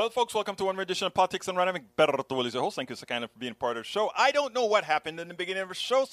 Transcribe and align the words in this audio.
Well, 0.00 0.08
folks, 0.08 0.32
welcome 0.32 0.56
to 0.56 0.64
one 0.64 0.76
more 0.76 0.82
edition 0.82 1.06
of 1.06 1.12
Politics 1.12 1.46
and 1.46 1.58
Random. 1.58 1.76
Berto 1.94 2.46
is 2.46 2.54
your 2.54 2.62
host. 2.62 2.76
Thank 2.76 2.88
you 2.88 2.96
so 2.96 3.04
kind 3.04 3.22
of 3.22 3.30
for 3.30 3.38
being 3.38 3.52
part 3.52 3.76
of 3.76 3.82
the 3.82 3.86
show. 3.86 4.10
I 4.16 4.30
don't 4.30 4.54
know 4.54 4.64
what 4.64 4.84
happened 4.84 5.20
in 5.20 5.28
the 5.28 5.34
beginning 5.34 5.62
of 5.62 5.68
the 5.68 5.74
show. 5.74 6.06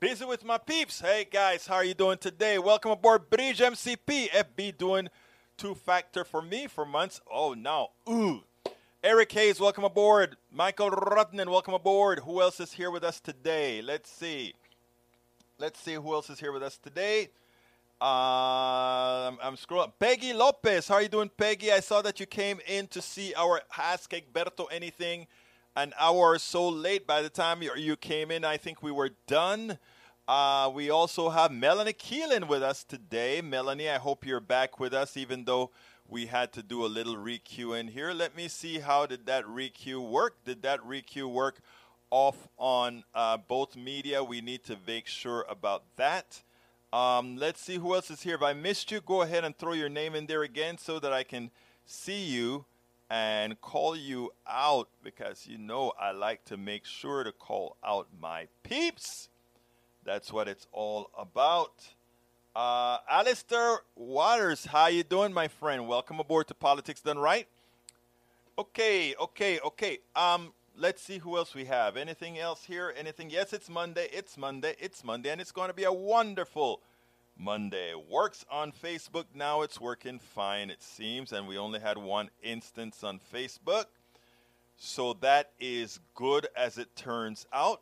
Busy 0.00 0.24
with 0.24 0.42
my 0.42 0.56
peeps. 0.56 0.98
Hey, 1.02 1.26
guys, 1.30 1.66
how 1.66 1.74
are 1.74 1.84
you 1.84 1.92
doing 1.92 2.16
today? 2.16 2.58
Welcome 2.58 2.92
aboard 2.92 3.28
Bridge 3.28 3.58
MCP. 3.58 4.30
FB 4.30 4.78
doing 4.78 5.10
two-factor 5.58 6.24
for 6.24 6.40
me 6.40 6.66
for 6.66 6.86
months. 6.86 7.20
Oh, 7.30 7.52
now, 7.52 7.90
ooh. 8.08 8.42
Eric 9.04 9.32
Hayes, 9.32 9.60
welcome 9.60 9.84
aboard. 9.84 10.38
Michael 10.50 10.90
Rutnan, 10.90 11.50
welcome 11.50 11.74
aboard. 11.74 12.20
Who 12.20 12.40
else 12.40 12.58
is 12.58 12.72
here 12.72 12.90
with 12.90 13.04
us 13.04 13.20
today? 13.20 13.82
Let's 13.82 14.10
see. 14.10 14.54
Let's 15.58 15.78
see 15.78 15.92
who 15.92 16.14
else 16.14 16.30
is 16.30 16.40
here 16.40 16.52
with 16.52 16.62
us 16.62 16.78
today. 16.78 17.28
Uh, 18.00 19.26
I'm, 19.28 19.38
I'm 19.42 19.56
scrolling. 19.56 19.92
Peggy 19.98 20.32
Lopez, 20.32 20.86
how 20.86 20.94
are 20.96 21.02
you 21.02 21.08
doing, 21.08 21.30
Peggy? 21.36 21.72
I 21.72 21.80
saw 21.80 22.00
that 22.02 22.20
you 22.20 22.26
came 22.26 22.60
in 22.68 22.86
to 22.88 23.02
see 23.02 23.34
our 23.34 23.60
Ask 23.76 24.12
Egberto 24.12 24.66
Anything 24.70 25.26
an 25.74 25.92
hour 25.98 26.34
or 26.34 26.38
so 26.38 26.68
late. 26.68 27.08
By 27.08 27.22
the 27.22 27.28
time 27.28 27.60
you, 27.60 27.74
you 27.74 27.96
came 27.96 28.30
in, 28.30 28.44
I 28.44 28.56
think 28.56 28.84
we 28.84 28.92
were 28.92 29.10
done. 29.26 29.78
Uh, 30.28 30.70
we 30.72 30.90
also 30.90 31.30
have 31.30 31.50
Melanie 31.50 31.92
Keelan 31.92 32.46
with 32.46 32.62
us 32.62 32.84
today. 32.84 33.40
Melanie, 33.40 33.90
I 33.90 33.98
hope 33.98 34.24
you're 34.24 34.38
back 34.38 34.78
with 34.78 34.94
us, 34.94 35.16
even 35.16 35.44
though 35.44 35.70
we 36.06 36.26
had 36.26 36.52
to 36.52 36.62
do 36.62 36.84
a 36.84 36.86
little 36.86 37.16
requeue 37.16 37.78
in 37.78 37.88
here. 37.88 38.12
Let 38.12 38.36
me 38.36 38.46
see 38.46 38.78
how 38.78 39.06
did 39.06 39.26
that 39.26 39.44
requeue 39.44 40.08
work. 40.08 40.44
Did 40.44 40.62
that 40.62 40.80
requeue 40.82 41.28
work 41.28 41.58
off 42.10 42.48
on 42.58 43.02
uh, 43.12 43.38
both 43.38 43.74
media? 43.74 44.22
We 44.22 44.40
need 44.40 44.62
to 44.64 44.76
make 44.86 45.08
sure 45.08 45.44
about 45.48 45.82
that. 45.96 46.42
Um, 46.92 47.36
let's 47.36 47.60
see 47.60 47.76
who 47.76 47.94
else 47.94 48.10
is 48.10 48.22
here. 48.22 48.36
If 48.36 48.42
I 48.42 48.54
missed 48.54 48.90
you, 48.90 49.00
go 49.00 49.22
ahead 49.22 49.44
and 49.44 49.56
throw 49.56 49.74
your 49.74 49.90
name 49.90 50.14
in 50.14 50.26
there 50.26 50.42
again 50.42 50.78
so 50.78 50.98
that 51.00 51.12
I 51.12 51.22
can 51.22 51.50
see 51.84 52.24
you 52.24 52.64
and 53.10 53.60
call 53.60 53.94
you 53.94 54.32
out 54.46 54.88
because 55.02 55.46
you 55.46 55.58
know 55.58 55.92
I 56.00 56.12
like 56.12 56.44
to 56.46 56.56
make 56.56 56.86
sure 56.86 57.24
to 57.24 57.32
call 57.32 57.76
out 57.84 58.08
my 58.20 58.48
peeps. 58.62 59.28
That's 60.04 60.32
what 60.32 60.48
it's 60.48 60.66
all 60.72 61.10
about. 61.16 61.72
Uh, 62.56 62.98
Alistair 63.08 63.80
Waters, 63.94 64.64
how 64.64 64.86
you 64.86 65.02
doing, 65.02 65.32
my 65.32 65.48
friend? 65.48 65.86
Welcome 65.86 66.20
aboard 66.20 66.48
to 66.48 66.54
Politics 66.54 67.02
Done 67.02 67.18
Right. 67.18 67.46
Okay, 68.58 69.14
okay, 69.20 69.60
okay. 69.60 69.98
Um, 70.16 70.52
let's 70.78 71.02
see 71.02 71.18
who 71.18 71.36
else 71.36 71.54
we 71.54 71.64
have. 71.64 71.96
Anything 71.96 72.38
else 72.38 72.64
here? 72.64 72.94
Anything? 72.96 73.30
Yes, 73.30 73.52
it's 73.52 73.68
Monday. 73.68 74.08
It's 74.12 74.38
Monday. 74.38 74.76
It's 74.78 75.02
Monday, 75.02 75.30
and 75.30 75.40
it's 75.40 75.52
going 75.52 75.68
to 75.68 75.74
be 75.74 75.84
a 75.84 75.92
wonderful 75.92 76.80
Monday. 77.36 77.92
Works 77.94 78.44
on 78.50 78.72
Facebook 78.72 79.24
now. 79.34 79.62
It's 79.62 79.80
working 79.80 80.18
fine, 80.18 80.70
it 80.70 80.82
seems, 80.82 81.32
and 81.32 81.48
we 81.48 81.58
only 81.58 81.80
had 81.80 81.98
one 81.98 82.30
instance 82.42 83.02
on 83.02 83.20
Facebook. 83.32 83.86
So 84.76 85.14
that 85.14 85.50
is 85.58 85.98
good 86.14 86.46
as 86.56 86.78
it 86.78 86.94
turns 86.94 87.46
out. 87.52 87.80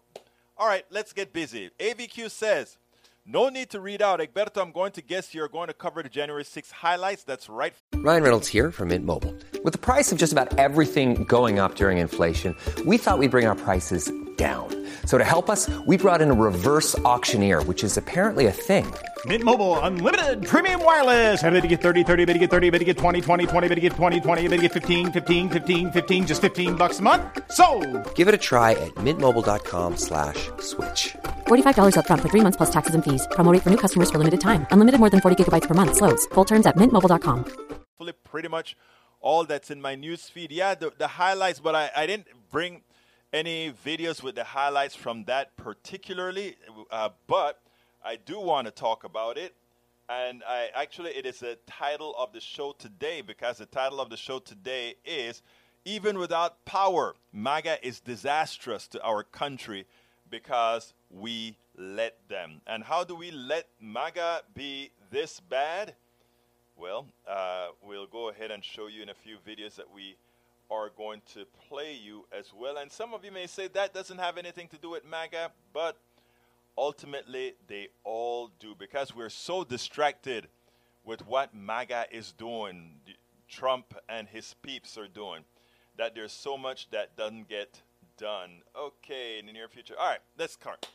All 0.57 0.67
right, 0.67 0.87
let's 0.91 1.13
get 1.13 1.35
busy. 1.35 1.71
AVQ 1.79 2.31
says, 2.31 2.79
no 3.27 3.49
need 3.49 3.71
to 3.71 3.81
read 3.81 4.01
out. 4.01 4.21
Egberto, 4.21 4.63
I'm 4.63 4.73
going 4.73 4.93
to 4.93 5.03
guess 5.03 5.35
you're 5.35 5.49
going 5.49 5.69
to 5.69 5.75
cover 5.75 6.03
the 6.03 6.09
January 6.09 6.45
6 6.45 6.71
highlights. 6.71 7.25
That's 7.25 7.49
right. 7.49 7.75
Ryan 7.95 8.23
Reynolds 8.23 8.49
here 8.49 8.71
from 8.71 8.89
Mint 8.89 9.05
Mobile. 9.05 9.35
With 9.65 9.73
the 9.73 9.79
price 9.79 10.13
of 10.13 10.19
just 10.19 10.33
about 10.33 10.59
everything 10.59 11.25
going 11.25 11.59
up 11.59 11.75
during 11.75 11.99
inflation, 11.99 12.57
we 12.87 12.99
thought 12.99 13.19
we'd 13.19 13.33
bring 13.33 13.47
our 13.47 13.57
prices 13.57 14.11
down. 14.37 14.69
So 15.07 15.17
to 15.17 15.25
help 15.25 15.49
us, 15.49 15.71
we 15.87 15.97
brought 15.97 16.21
in 16.21 16.31
a 16.31 16.35
reverse 16.35 16.99
auctioneer, 16.99 17.63
which 17.63 17.83
is 17.83 17.97
apparently 17.97 18.47
a 18.47 18.53
thing. 18.53 18.93
Mint 19.25 19.43
Mobile 19.43 19.79
unlimited 19.81 20.47
premium 20.47 20.85
wireless. 20.85 21.43
Ready 21.43 21.63
to 21.63 21.69
get 21.69 21.81
30, 21.81 22.05
30, 22.05 22.25
bit 22.27 22.35
to 22.35 22.39
get 22.39 22.51
30, 22.51 22.71
bit 22.71 22.79
to 22.81 22.85
get 22.85 22.99
20, 22.99 23.21
20, 23.23 23.47
20, 23.47 23.69
bit 23.69 23.75
to 23.77 23.81
get 23.81 23.93
20, 23.95 24.21
20, 24.21 24.49
bit 24.49 24.57
to 24.57 24.63
get 24.63 24.73
15, 24.73 25.13
15, 25.13 25.49
15, 25.49 25.91
15 25.93 26.27
just 26.27 26.43
15 26.43 26.75
bucks 26.77 26.99
a 26.99 27.03
month. 27.03 27.23
So, 27.51 27.67
Give 28.15 28.29
it 28.29 28.35
a 28.35 28.39
try 28.51 28.73
at 28.73 28.95
mintmobile.com 28.97 29.97
slash 29.97 30.51
switch. 30.61 31.17
$45 31.47 31.95
upfront 31.97 32.21
for 32.21 32.29
three 32.29 32.43
months 32.43 32.57
plus 32.59 32.71
taxes 32.71 32.95
and 32.95 33.03
fees. 33.03 33.27
Promo 33.33 33.51
rate 33.53 33.63
for 33.63 33.71
new 33.71 33.79
customers 33.79 34.11
for 34.11 34.19
limited 34.19 34.41
time. 34.41 34.67
Unlimited 34.71 35.01
more 35.01 35.11
than 35.11 35.21
40 35.21 35.43
gigabytes 35.43 35.67
per 35.67 35.75
month. 35.75 35.97
Slows. 35.97 36.27
Full 36.35 36.45
terms 36.45 36.67
at 36.67 36.77
mintmobile.com. 36.77 37.45
Pretty 38.25 38.49
much 38.49 38.77
all 39.21 39.45
that's 39.45 39.71
in 39.71 39.81
my 39.81 39.95
news 39.95 40.29
feed. 40.29 40.53
Yeah, 40.53 40.75
the, 40.75 40.93
the 40.99 41.09
highlights, 41.09 41.59
but 41.59 41.75
I, 41.75 41.91
I 41.97 42.07
didn't 42.07 42.27
bring 42.51 42.83
any 43.37 43.71
videos 43.71 44.23
with 44.23 44.35
the 44.35 44.45
highlights 44.45 44.95
from 44.97 45.25
that 45.25 45.55
particularly, 45.59 46.57
uh, 46.91 47.11
but 47.27 47.61
I 48.03 48.17
do 48.17 48.41
want 48.41 48.67
to 48.67 48.71
talk 48.71 49.05
about 49.05 49.37
it. 49.37 49.55
And 50.09 50.43
I 50.49 50.71
actually, 50.75 51.11
it 51.11 51.27
is 51.27 51.41
the 51.41 51.59
title 51.67 52.15
of 52.17 52.33
the 52.33 52.41
show 52.41 52.75
today 52.79 53.21
because 53.21 53.59
the 53.59 53.67
title 53.67 54.01
of 54.01 54.09
the 54.09 54.17
show 54.17 54.39
today 54.39 54.95
is 55.05 55.43
Even 55.85 56.19
Without 56.19 56.65
Power, 56.65 57.15
MAGA 57.31 57.87
is 57.87 58.01
disastrous 58.01 58.89
to 58.89 59.03
our 59.03 59.23
country 59.23 59.85
because 60.31 60.95
we 61.11 61.59
let 61.77 62.17
them. 62.29 62.63
And 62.67 62.85
how 62.85 63.05
do 63.05 63.15
we 63.15 63.31
let 63.33 63.67
MAGA 63.83 64.43
be 64.55 64.93
this 65.11 65.41
bad? 65.41 65.95
Well, 66.75 67.07
uh, 67.29 67.69
we'll 67.87 68.07
go 68.07 68.31
ahead 68.31 68.51
and 68.51 68.65
show 68.65 68.87
you 68.87 69.03
in 69.03 69.11
a 69.11 69.15
few 69.15 69.37
videos 69.47 69.75
that 69.77 69.93
we 69.93 70.17
are 70.71 70.91
going 70.97 71.23
to 71.35 71.45
play 71.69 71.95
you 71.95 72.27
as 72.37 72.53
well. 72.55 72.79
And 72.79 72.91
some 72.91 73.15
of 73.15 73.25
you 73.25 73.33
may 73.33 73.47
say 73.47 73.69
that 73.69 73.95
doesn't 73.95 74.19
have 74.19 74.39
anything 74.39 74.69
to 74.69 74.77
do 74.79 74.91
with 74.91 75.05
MAGA, 75.05 75.53
but 75.73 75.97
ultimately 76.77 77.55
they 77.69 77.89
all 78.05 78.51
do 78.59 78.75
because 78.79 79.15
we're 79.15 79.31
so 79.31 79.65
distracted 79.65 80.49
with 81.05 81.27
what 81.27 81.55
MAGA 81.55 82.07
is 82.11 82.33
doing, 82.33 82.95
Trump 83.49 83.95
and 84.09 84.29
his 84.29 84.55
peeps 84.63 84.99
are 84.99 85.09
doing, 85.09 85.45
that 85.97 86.15
there's 86.15 86.33
so 86.33 86.59
much 86.59 86.91
that 86.91 87.17
doesn't 87.17 87.49
get 87.49 87.81
done. 88.19 88.63
Okay, 88.77 89.39
in 89.39 89.47
the 89.47 89.53
near 89.53 89.69
future. 89.69 89.95
All 89.99 90.09
right, 90.09 90.21
let's 90.37 90.55
start. 90.55 90.89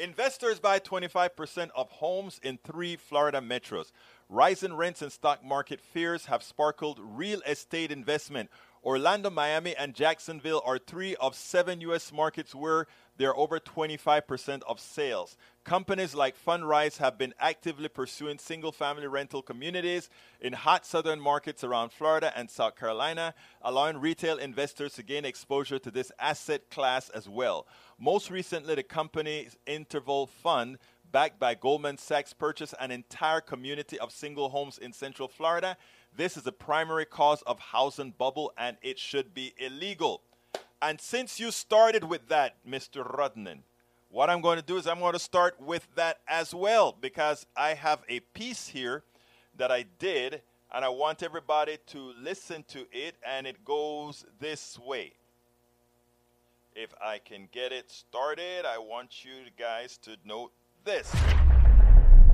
Investors 0.00 0.60
buy 0.60 0.78
25% 0.78 1.70
of 1.74 1.90
homes 1.90 2.40
in 2.42 2.58
three 2.64 2.96
Florida 2.96 3.40
metros. 3.40 3.90
Rising 4.30 4.74
rents 4.74 5.00
and 5.00 5.10
stock 5.10 5.42
market 5.42 5.80
fears 5.80 6.26
have 6.26 6.42
sparkled 6.42 6.98
real 7.00 7.40
estate 7.46 7.90
investment. 7.90 8.50
Orlando, 8.84 9.30
Miami, 9.30 9.74
and 9.74 9.94
Jacksonville 9.94 10.62
are 10.66 10.78
three 10.78 11.16
of 11.16 11.34
seven 11.34 11.80
U.S. 11.80 12.12
markets 12.12 12.54
where 12.54 12.86
they're 13.16 13.36
over 13.36 13.58
25% 13.58 14.62
of 14.68 14.78
sales. 14.78 15.36
Companies 15.64 16.14
like 16.14 16.36
Fundrise 16.38 16.98
have 16.98 17.16
been 17.18 17.34
actively 17.40 17.88
pursuing 17.88 18.38
single 18.38 18.70
family 18.70 19.06
rental 19.06 19.42
communities 19.42 20.10
in 20.40 20.52
hot 20.52 20.86
southern 20.86 21.20
markets 21.20 21.64
around 21.64 21.90
Florida 21.90 22.32
and 22.36 22.50
South 22.50 22.76
Carolina, 22.76 23.34
allowing 23.62 23.98
retail 23.98 24.36
investors 24.36 24.92
to 24.94 25.02
gain 25.02 25.24
exposure 25.24 25.78
to 25.78 25.90
this 25.90 26.12
asset 26.18 26.70
class 26.70 27.08
as 27.10 27.28
well. 27.28 27.66
Most 27.98 28.30
recently, 28.30 28.74
the 28.76 28.82
company's 28.82 29.56
Interval 29.66 30.26
Fund 30.26 30.78
backed 31.10 31.38
by 31.38 31.54
Goldman 31.54 31.98
Sachs, 31.98 32.32
purchased 32.32 32.74
an 32.78 32.90
entire 32.90 33.40
community 33.40 33.98
of 33.98 34.12
single 34.12 34.50
homes 34.50 34.78
in 34.78 34.92
Central 34.92 35.28
Florida. 35.28 35.76
This 36.16 36.36
is 36.36 36.46
a 36.46 36.52
primary 36.52 37.04
cause 37.04 37.42
of 37.42 37.58
housing 37.58 38.12
bubble, 38.16 38.52
and 38.58 38.76
it 38.82 38.98
should 38.98 39.34
be 39.34 39.54
illegal. 39.58 40.22
And 40.80 41.00
since 41.00 41.40
you 41.40 41.50
started 41.50 42.04
with 42.04 42.28
that, 42.28 42.56
Mr. 42.68 43.04
Rudnan, 43.04 43.60
what 44.10 44.30
I'm 44.30 44.40
going 44.40 44.58
to 44.58 44.64
do 44.64 44.76
is 44.76 44.86
I'm 44.86 45.00
going 45.00 45.12
to 45.12 45.18
start 45.18 45.60
with 45.60 45.86
that 45.94 46.20
as 46.26 46.54
well 46.54 46.96
because 46.98 47.46
I 47.56 47.74
have 47.74 48.02
a 48.08 48.20
piece 48.20 48.68
here 48.68 49.02
that 49.56 49.70
I 49.70 49.84
did, 49.98 50.42
and 50.72 50.84
I 50.84 50.88
want 50.88 51.22
everybody 51.22 51.78
to 51.88 52.12
listen 52.20 52.64
to 52.68 52.86
it, 52.92 53.16
and 53.26 53.46
it 53.46 53.64
goes 53.64 54.24
this 54.40 54.78
way. 54.78 55.12
If 56.74 56.90
I 57.02 57.18
can 57.18 57.48
get 57.50 57.72
it 57.72 57.90
started, 57.90 58.64
I 58.64 58.78
want 58.78 59.24
you 59.24 59.32
guys 59.58 59.98
to 59.98 60.16
note 60.24 60.52
this. 60.88 61.12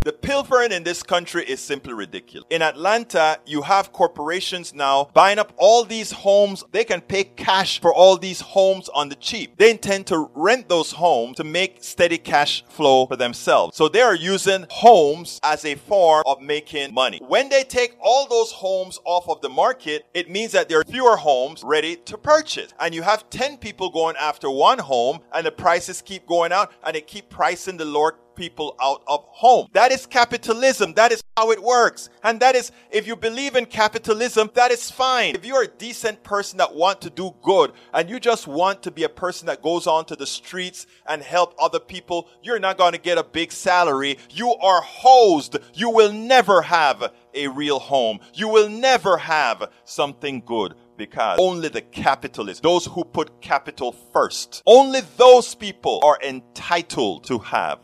The 0.04 0.12
pilfering 0.12 0.70
in 0.70 0.84
this 0.84 1.02
country 1.02 1.46
is 1.46 1.60
simply 1.60 1.94
ridiculous. 1.94 2.46
In 2.50 2.60
Atlanta, 2.60 3.40
you 3.46 3.62
have 3.62 3.90
corporations 3.90 4.74
now 4.74 5.08
buying 5.14 5.38
up 5.38 5.54
all 5.56 5.82
these 5.82 6.12
homes. 6.12 6.62
They 6.72 6.84
can 6.84 7.00
pay 7.00 7.24
cash 7.24 7.80
for 7.80 7.92
all 7.92 8.18
these 8.18 8.42
homes 8.42 8.90
on 8.90 9.08
the 9.08 9.14
cheap. 9.14 9.56
They 9.56 9.70
intend 9.70 10.08
to 10.08 10.30
rent 10.34 10.68
those 10.68 10.92
homes 10.92 11.38
to 11.38 11.44
make 11.44 11.82
steady 11.82 12.18
cash 12.18 12.62
flow 12.68 13.06
for 13.06 13.16
themselves. 13.16 13.78
So 13.78 13.88
they 13.88 14.02
are 14.02 14.14
using 14.14 14.66
homes 14.68 15.40
as 15.42 15.64
a 15.64 15.74
form 15.76 16.22
of 16.26 16.42
making 16.42 16.92
money. 16.92 17.18
When 17.26 17.48
they 17.48 17.64
take 17.64 17.96
all 17.98 18.28
those 18.28 18.52
homes 18.52 19.00
off 19.06 19.26
of 19.30 19.40
the 19.40 19.48
market, 19.48 20.04
it 20.12 20.28
means 20.28 20.52
that 20.52 20.68
there 20.68 20.80
are 20.80 20.84
fewer 20.84 21.16
homes 21.16 21.62
ready 21.64 21.96
to 21.96 22.18
purchase. 22.18 22.74
And 22.78 22.94
you 22.94 23.00
have 23.00 23.30
10 23.30 23.56
people 23.56 23.88
going 23.88 24.16
after 24.16 24.50
one 24.50 24.80
home 24.80 25.20
and 25.32 25.46
the 25.46 25.50
prices 25.50 26.02
keep 26.02 26.26
going 26.26 26.52
out 26.52 26.72
and 26.84 26.94
they 26.94 27.00
keep 27.00 27.30
pricing 27.30 27.78
the 27.78 27.86
lower 27.86 28.18
people 28.34 28.76
out 28.82 29.02
of 29.06 29.24
home. 29.24 29.68
That 29.72 29.92
is 29.92 30.06
capitalism. 30.06 30.94
That 30.94 31.12
is 31.12 31.22
how 31.36 31.50
it 31.50 31.62
works. 31.62 32.08
And 32.22 32.40
that 32.40 32.54
is, 32.54 32.70
if 32.90 33.06
you 33.06 33.16
believe 33.16 33.56
in 33.56 33.66
capitalism, 33.66 34.50
that 34.54 34.70
is 34.70 34.90
fine. 34.90 35.34
If 35.34 35.44
you're 35.44 35.62
a 35.62 35.68
decent 35.68 36.22
person 36.22 36.58
that 36.58 36.74
want 36.74 37.00
to 37.02 37.10
do 37.10 37.34
good 37.42 37.72
and 37.92 38.08
you 38.08 38.20
just 38.20 38.46
want 38.46 38.82
to 38.82 38.90
be 38.90 39.04
a 39.04 39.08
person 39.08 39.46
that 39.46 39.62
goes 39.62 39.86
onto 39.86 40.16
the 40.16 40.26
streets 40.26 40.86
and 41.06 41.22
help 41.22 41.54
other 41.58 41.80
people, 41.80 42.28
you're 42.42 42.60
not 42.60 42.78
going 42.78 42.92
to 42.92 43.00
get 43.00 43.18
a 43.18 43.24
big 43.24 43.52
salary. 43.52 44.18
You 44.30 44.54
are 44.54 44.80
hosed. 44.80 45.56
You 45.74 45.90
will 45.90 46.12
never 46.12 46.62
have 46.62 47.12
a 47.34 47.48
real 47.48 47.78
home. 47.78 48.20
You 48.32 48.48
will 48.48 48.68
never 48.68 49.16
have 49.16 49.70
something 49.84 50.42
good 50.46 50.74
because 50.96 51.38
only 51.40 51.68
the 51.68 51.80
capitalists, 51.80 52.60
those 52.60 52.86
who 52.86 53.04
put 53.04 53.40
capital 53.40 53.92
first, 53.92 54.62
only 54.66 55.00
those 55.16 55.54
people 55.54 56.00
are 56.02 56.18
entitled 56.22 57.24
to 57.24 57.38
have. 57.38 57.80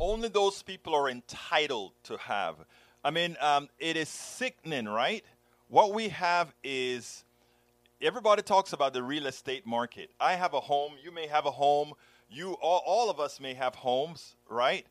Only 0.00 0.28
those 0.28 0.62
people 0.62 0.94
are 0.94 1.08
entitled 1.08 1.92
to 2.04 2.16
have. 2.18 2.56
I 3.04 3.10
mean, 3.10 3.36
um, 3.40 3.68
it 3.78 3.96
is 3.96 4.08
sickening, 4.08 4.86
right? 4.86 5.24
What 5.68 5.92
we 5.92 6.08
have 6.08 6.54
is 6.62 7.24
everybody 8.00 8.42
talks 8.42 8.72
about 8.72 8.92
the 8.92 9.02
real 9.02 9.26
estate 9.26 9.66
market. 9.66 10.10
I 10.20 10.34
have 10.34 10.54
a 10.54 10.60
home, 10.60 10.92
you 11.02 11.10
may 11.10 11.26
have 11.26 11.46
a 11.46 11.50
home, 11.50 11.92
you 12.30 12.52
all, 12.54 12.82
all 12.86 13.10
of 13.10 13.20
us 13.20 13.40
may 13.40 13.54
have 13.54 13.74
homes, 13.74 14.36
right? 14.48 14.86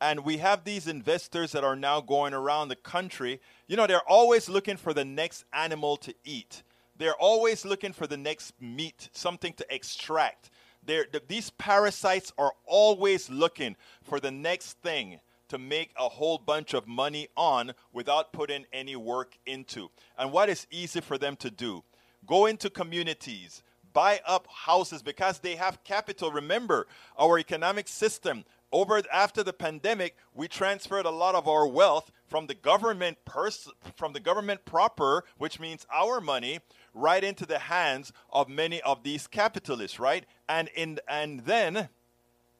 And 0.00 0.24
we 0.24 0.38
have 0.38 0.64
these 0.64 0.86
investors 0.86 1.52
that 1.52 1.64
are 1.64 1.76
now 1.76 2.00
going 2.00 2.34
around 2.34 2.68
the 2.68 2.76
country. 2.76 3.40
You 3.66 3.76
know, 3.76 3.86
they're 3.86 4.08
always 4.08 4.48
looking 4.48 4.76
for 4.76 4.94
the 4.94 5.04
next 5.04 5.44
animal 5.52 5.96
to 5.98 6.14
eat. 6.24 6.62
They're 6.98 7.16
always 7.16 7.64
looking 7.64 7.92
for 7.92 8.06
the 8.06 8.16
next 8.16 8.54
meat, 8.60 9.08
something 9.12 9.52
to 9.54 9.74
extract. 9.74 10.50
The, 10.84 11.06
these 11.26 11.50
parasites 11.50 12.32
are 12.38 12.52
always 12.64 13.28
looking 13.28 13.76
for 14.04 14.20
the 14.20 14.30
next 14.30 14.78
thing 14.82 15.18
to 15.48 15.58
make 15.58 15.90
a 15.98 16.08
whole 16.08 16.38
bunch 16.38 16.74
of 16.74 16.86
money 16.86 17.28
on 17.36 17.72
without 17.92 18.32
putting 18.32 18.66
any 18.72 18.94
work 18.94 19.36
into. 19.46 19.90
And 20.16 20.32
what 20.32 20.48
is 20.48 20.66
easy 20.70 21.00
for 21.00 21.18
them 21.18 21.36
to 21.36 21.50
do? 21.50 21.82
Go 22.26 22.46
into 22.46 22.70
communities, 22.70 23.62
buy 23.92 24.20
up 24.26 24.46
houses 24.48 25.02
because 25.02 25.38
they 25.40 25.56
have 25.56 25.82
capital. 25.84 26.30
Remember, 26.30 26.86
our 27.18 27.38
economic 27.38 27.88
system 27.88 28.44
over 28.72 29.02
after 29.12 29.42
the 29.42 29.52
pandemic, 29.52 30.16
we 30.34 30.48
transferred 30.48 31.06
a 31.06 31.10
lot 31.10 31.34
of 31.34 31.48
our 31.48 31.66
wealth 31.66 32.10
from 32.28 32.46
the 32.46 32.54
government 32.54 33.18
pers- 33.24 33.70
from 33.96 34.12
the 34.12 34.20
government 34.20 34.64
proper, 34.64 35.24
which 35.38 35.60
means 35.60 35.86
our 35.92 36.20
money, 36.20 36.60
right 36.94 37.22
into 37.22 37.46
the 37.46 37.58
hands 37.58 38.12
of 38.32 38.48
many 38.48 38.80
of 38.82 39.02
these 39.02 39.26
capitalists, 39.26 39.98
right? 39.98 40.24
And 40.48 40.68
in 40.74 40.98
and 41.08 41.40
then 41.40 41.88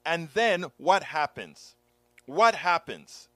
and 0.05 0.29
then 0.35 0.67
what 0.77 1.03
happens? 1.03 1.75
What 2.27 2.55
happens? 2.55 3.29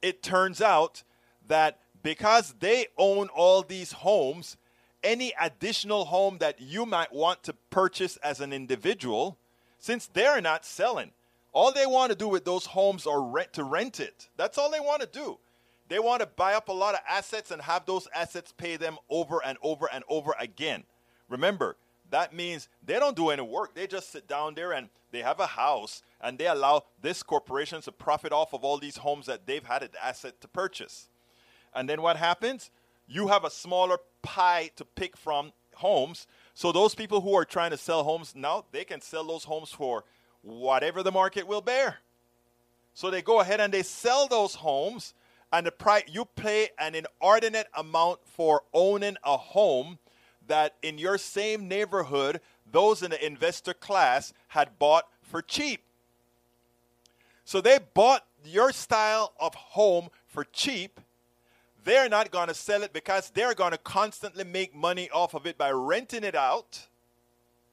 It 0.00 0.22
turns 0.22 0.60
out 0.60 1.02
that 1.46 1.78
because 2.02 2.54
they 2.58 2.86
own 2.96 3.28
all 3.28 3.62
these 3.62 3.92
homes, 3.92 4.56
any 5.04 5.32
additional 5.40 6.06
home 6.06 6.38
that 6.38 6.60
you 6.60 6.86
might 6.86 7.12
want 7.12 7.42
to 7.44 7.54
purchase 7.70 8.16
as 8.18 8.40
an 8.40 8.52
individual, 8.52 9.36
since 9.78 10.06
they're 10.06 10.40
not 10.40 10.64
selling, 10.64 11.12
all 11.52 11.72
they 11.72 11.86
want 11.86 12.10
to 12.10 12.16
do 12.16 12.28
with 12.28 12.44
those 12.44 12.66
homes 12.66 13.06
are 13.06 13.22
rent 13.22 13.52
to 13.52 13.64
rent 13.64 14.00
it. 14.00 14.28
That's 14.36 14.58
all 14.58 14.70
they 14.70 14.80
want 14.80 15.02
to 15.02 15.08
do. 15.08 15.38
They 15.92 15.98
want 15.98 16.20
to 16.20 16.26
buy 16.26 16.54
up 16.54 16.70
a 16.70 16.72
lot 16.72 16.94
of 16.94 17.00
assets 17.06 17.50
and 17.50 17.60
have 17.60 17.84
those 17.84 18.08
assets 18.14 18.54
pay 18.56 18.78
them 18.78 18.96
over 19.10 19.44
and 19.44 19.58
over 19.60 19.90
and 19.92 20.02
over 20.08 20.34
again. 20.40 20.84
Remember, 21.28 21.76
that 22.08 22.32
means 22.32 22.70
they 22.82 22.98
don't 22.98 23.14
do 23.14 23.28
any 23.28 23.42
work. 23.42 23.74
They 23.74 23.86
just 23.86 24.10
sit 24.10 24.26
down 24.26 24.54
there 24.54 24.72
and 24.72 24.88
they 25.10 25.20
have 25.20 25.38
a 25.38 25.46
house 25.46 26.02
and 26.18 26.38
they 26.38 26.46
allow 26.46 26.84
this 27.02 27.22
corporation 27.22 27.82
to 27.82 27.92
profit 27.92 28.32
off 28.32 28.54
of 28.54 28.64
all 28.64 28.78
these 28.78 28.96
homes 28.96 29.26
that 29.26 29.46
they've 29.46 29.66
had 29.66 29.82
an 29.82 29.90
asset 30.02 30.40
to 30.40 30.48
purchase. 30.48 31.10
And 31.74 31.86
then 31.90 32.00
what 32.00 32.16
happens? 32.16 32.70
You 33.06 33.28
have 33.28 33.44
a 33.44 33.50
smaller 33.50 33.98
pie 34.22 34.70
to 34.76 34.86
pick 34.86 35.14
from 35.14 35.52
homes. 35.74 36.26
So 36.54 36.72
those 36.72 36.94
people 36.94 37.20
who 37.20 37.34
are 37.34 37.44
trying 37.44 37.72
to 37.72 37.76
sell 37.76 38.02
homes 38.02 38.32
now, 38.34 38.64
they 38.72 38.84
can 38.84 39.02
sell 39.02 39.24
those 39.24 39.44
homes 39.44 39.72
for 39.72 40.04
whatever 40.40 41.02
the 41.02 41.12
market 41.12 41.46
will 41.46 41.60
bear. 41.60 41.98
So 42.94 43.10
they 43.10 43.20
go 43.20 43.40
ahead 43.40 43.60
and 43.60 43.74
they 43.74 43.82
sell 43.82 44.26
those 44.26 44.54
homes, 44.54 45.12
and 45.52 45.66
the 45.66 45.72
price 45.72 46.04
you 46.08 46.24
pay 46.24 46.70
an 46.78 46.94
inordinate 46.94 47.68
amount 47.76 48.20
for 48.24 48.62
owning 48.72 49.16
a 49.22 49.36
home 49.36 49.98
that 50.46 50.74
in 50.82 50.98
your 50.98 51.18
same 51.18 51.68
neighborhood, 51.68 52.40
those 52.70 53.02
in 53.02 53.10
the 53.10 53.24
investor 53.24 53.74
class 53.74 54.32
had 54.48 54.78
bought 54.78 55.06
for 55.20 55.42
cheap. 55.42 55.82
So 57.44 57.60
they 57.60 57.78
bought 57.94 58.24
your 58.44 58.72
style 58.72 59.34
of 59.38 59.54
home 59.54 60.08
for 60.26 60.44
cheap. 60.44 61.00
They're 61.84 62.08
not 62.08 62.30
going 62.30 62.48
to 62.48 62.54
sell 62.54 62.82
it 62.82 62.92
because 62.92 63.30
they're 63.30 63.54
going 63.54 63.72
to 63.72 63.78
constantly 63.78 64.44
make 64.44 64.74
money 64.74 65.10
off 65.10 65.34
of 65.34 65.46
it 65.46 65.58
by 65.58 65.70
renting 65.70 66.24
it 66.24 66.34
out. 66.34 66.86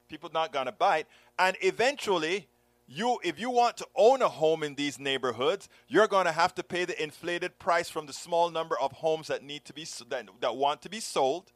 People 0.09 0.29
not 0.33 0.51
going 0.51 0.65
to 0.65 0.71
buy 0.71 0.99
it. 0.99 1.07
And 1.37 1.55
eventually, 1.61 2.47
you 2.89 3.19
if 3.23 3.39
you 3.39 3.51
want 3.51 3.77
to 3.77 3.87
own 3.95 4.21
a 4.21 4.27
home 4.27 4.63
in 4.63 4.73
these 4.73 4.99
neighborhoods 4.99 5.69
you're 5.87 6.07
going 6.07 6.25
to 6.25 6.31
have 6.31 6.55
to 6.55 6.63
pay 6.63 6.85
the 6.85 7.01
inflated 7.01 7.57
price 7.59 7.87
from 7.87 8.07
the 8.07 8.13
small 8.13 8.49
number 8.49 8.77
of 8.79 8.91
homes 8.93 9.27
that 9.27 9.43
need 9.43 9.63
to 9.63 9.73
be 9.73 9.85
that, 10.09 10.27
that 10.41 10.55
want 10.55 10.81
to 10.81 10.89
be 10.89 10.99
sold. 10.99 11.51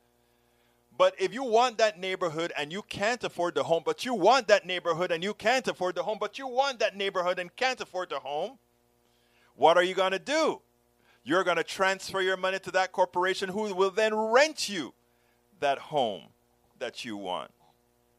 But 0.96 1.16
if 1.20 1.34
you 1.34 1.44
want 1.44 1.80
that 1.80 2.00
neighborhood 2.00 2.54
and 2.56 2.72
you 2.72 2.84
can't 2.84 3.24
afford 3.24 3.56
the 3.56 3.64
home 3.64 3.82
but 3.84 4.06
you 4.06 4.14
want 4.14 4.48
that 4.48 4.68
neighborhood 4.68 5.12
and 5.12 5.24
you 5.24 5.34
can't 5.34 5.68
afford 5.68 5.96
the 5.96 6.04
home 6.04 6.18
but 6.20 6.38
you 6.38 6.48
want 6.48 6.80
that 6.80 6.96
neighborhood 6.96 7.40
and 7.40 7.54
can't 7.56 7.82
afford 7.82 8.10
the 8.12 8.20
home 8.20 8.60
what 9.56 9.78
are 9.78 9.84
you 9.84 9.96
going 9.96 10.12
to 10.12 10.20
do? 10.20 10.62
You're 11.24 11.44
going 11.44 11.58
to 11.58 11.64
transfer 11.64 12.22
your 12.22 12.38
money 12.38 12.60
to 12.60 12.72
that 12.72 12.92
corporation 12.92 13.50
who 13.50 13.74
will 13.74 13.92
then 13.92 14.14
rent 14.16 14.68
you 14.68 14.94
that 15.60 15.80
home 15.80 16.24
that 16.80 17.06
you 17.06 17.18
want. 17.18 17.52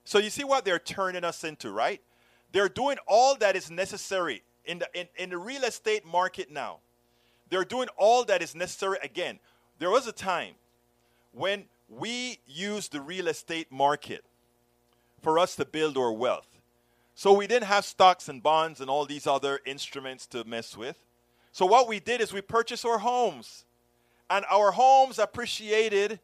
So 0.05 0.19
you 0.19 0.31
see 0.31 0.45
what 0.45 0.65
they're 0.65 0.79
turning 0.79 1.25
us 1.25 1.45
into 1.45 1.71
right 1.71 2.01
they're 2.55 2.69
doing 2.69 2.99
all 3.09 3.35
that 3.35 3.57
is 3.57 3.69
necessary 3.69 4.41
in 4.65 4.79
the, 4.79 4.89
in, 4.95 5.09
in 5.17 5.31
the 5.31 5.37
real 5.37 5.65
estate 5.65 6.07
market 6.07 6.53
now. 6.53 6.79
They're 7.51 7.65
doing 7.65 7.89
all 7.97 8.25
that 8.27 8.43
is 8.43 8.55
necessary 8.55 8.97
again. 9.03 9.41
There 9.81 9.91
was 9.91 10.07
a 10.07 10.13
time 10.13 10.55
when 11.33 11.65
we 11.89 12.39
used 12.47 12.93
the 12.93 13.01
real 13.01 13.27
estate 13.27 13.73
market 13.73 14.25
for 15.21 15.41
us 15.41 15.57
to 15.57 15.65
build 15.65 15.99
our 15.99 16.13
wealth. 16.13 16.47
So 17.17 17.33
we 17.33 17.49
didn't 17.49 17.67
have 17.67 17.85
stocks 17.85 18.29
and 18.29 18.41
bonds 18.41 18.81
and 18.81 18.89
all 18.89 19.05
these 19.05 19.27
other 19.27 19.59
instruments 19.67 20.25
to 20.29 20.45
mess 20.45 20.77
with. 20.77 20.97
So 21.51 21.67
what 21.67 21.89
we 21.89 21.99
did 21.99 22.21
is 22.21 22.33
we 22.33 22.41
purchased 22.41 22.87
our 22.87 22.99
homes. 22.99 23.65
And 24.31 24.45
our 24.49 24.71
homes 24.71 25.19
appreciated 25.19 26.21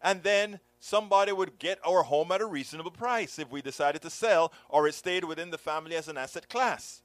and 0.00 0.22
then 0.22 0.60
somebody 0.84 1.32
would 1.32 1.58
get 1.58 1.78
our 1.86 2.02
home 2.02 2.30
at 2.30 2.42
a 2.42 2.46
reasonable 2.46 2.90
price 2.90 3.38
if 3.38 3.50
we 3.50 3.62
decided 3.62 4.02
to 4.02 4.10
sell 4.10 4.52
or 4.68 4.86
it 4.86 4.94
stayed 4.94 5.24
within 5.24 5.50
the 5.50 5.56
family 5.56 5.96
as 5.96 6.08
an 6.08 6.18
asset 6.18 6.46
class. 6.48 7.00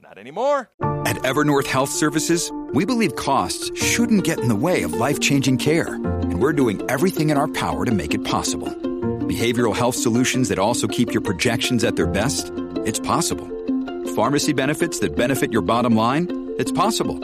Not 0.00 0.16
anymore. 0.16 0.70
At 1.06 1.16
Evernorth 1.16 1.66
Health 1.66 1.90
Services, 1.90 2.52
we 2.72 2.84
believe 2.84 3.16
costs 3.16 3.70
shouldn't 3.82 4.24
get 4.24 4.38
in 4.38 4.48
the 4.48 4.54
way 4.54 4.82
of 4.82 4.92
life 4.92 5.18
changing 5.18 5.58
care, 5.58 5.94
and 5.94 6.40
we're 6.40 6.52
doing 6.52 6.88
everything 6.88 7.30
in 7.30 7.36
our 7.36 7.48
power 7.48 7.84
to 7.84 7.90
make 7.90 8.14
it 8.14 8.24
possible. 8.24 8.68
Behavioral 9.26 9.74
health 9.74 9.96
solutions 9.96 10.48
that 10.48 10.58
also 10.58 10.86
keep 10.86 11.12
your 11.12 11.22
projections 11.22 11.82
at 11.82 11.96
their 11.96 12.06
best? 12.06 12.52
It's 12.84 13.00
possible. 13.00 13.48
Pharmacy 14.14 14.52
benefits 14.52 15.00
that 15.00 15.16
benefit 15.16 15.52
your 15.52 15.62
bottom 15.62 15.96
line? 15.96 16.54
It's 16.58 16.72
possible. 16.72 17.18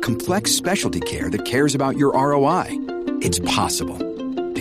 Complex 0.00 0.50
specialty 0.50 1.00
care 1.00 1.30
that 1.30 1.46
cares 1.46 1.74
about 1.74 1.96
your 1.96 2.12
ROI? 2.12 2.66
It's 3.22 3.38
possible 3.38 4.05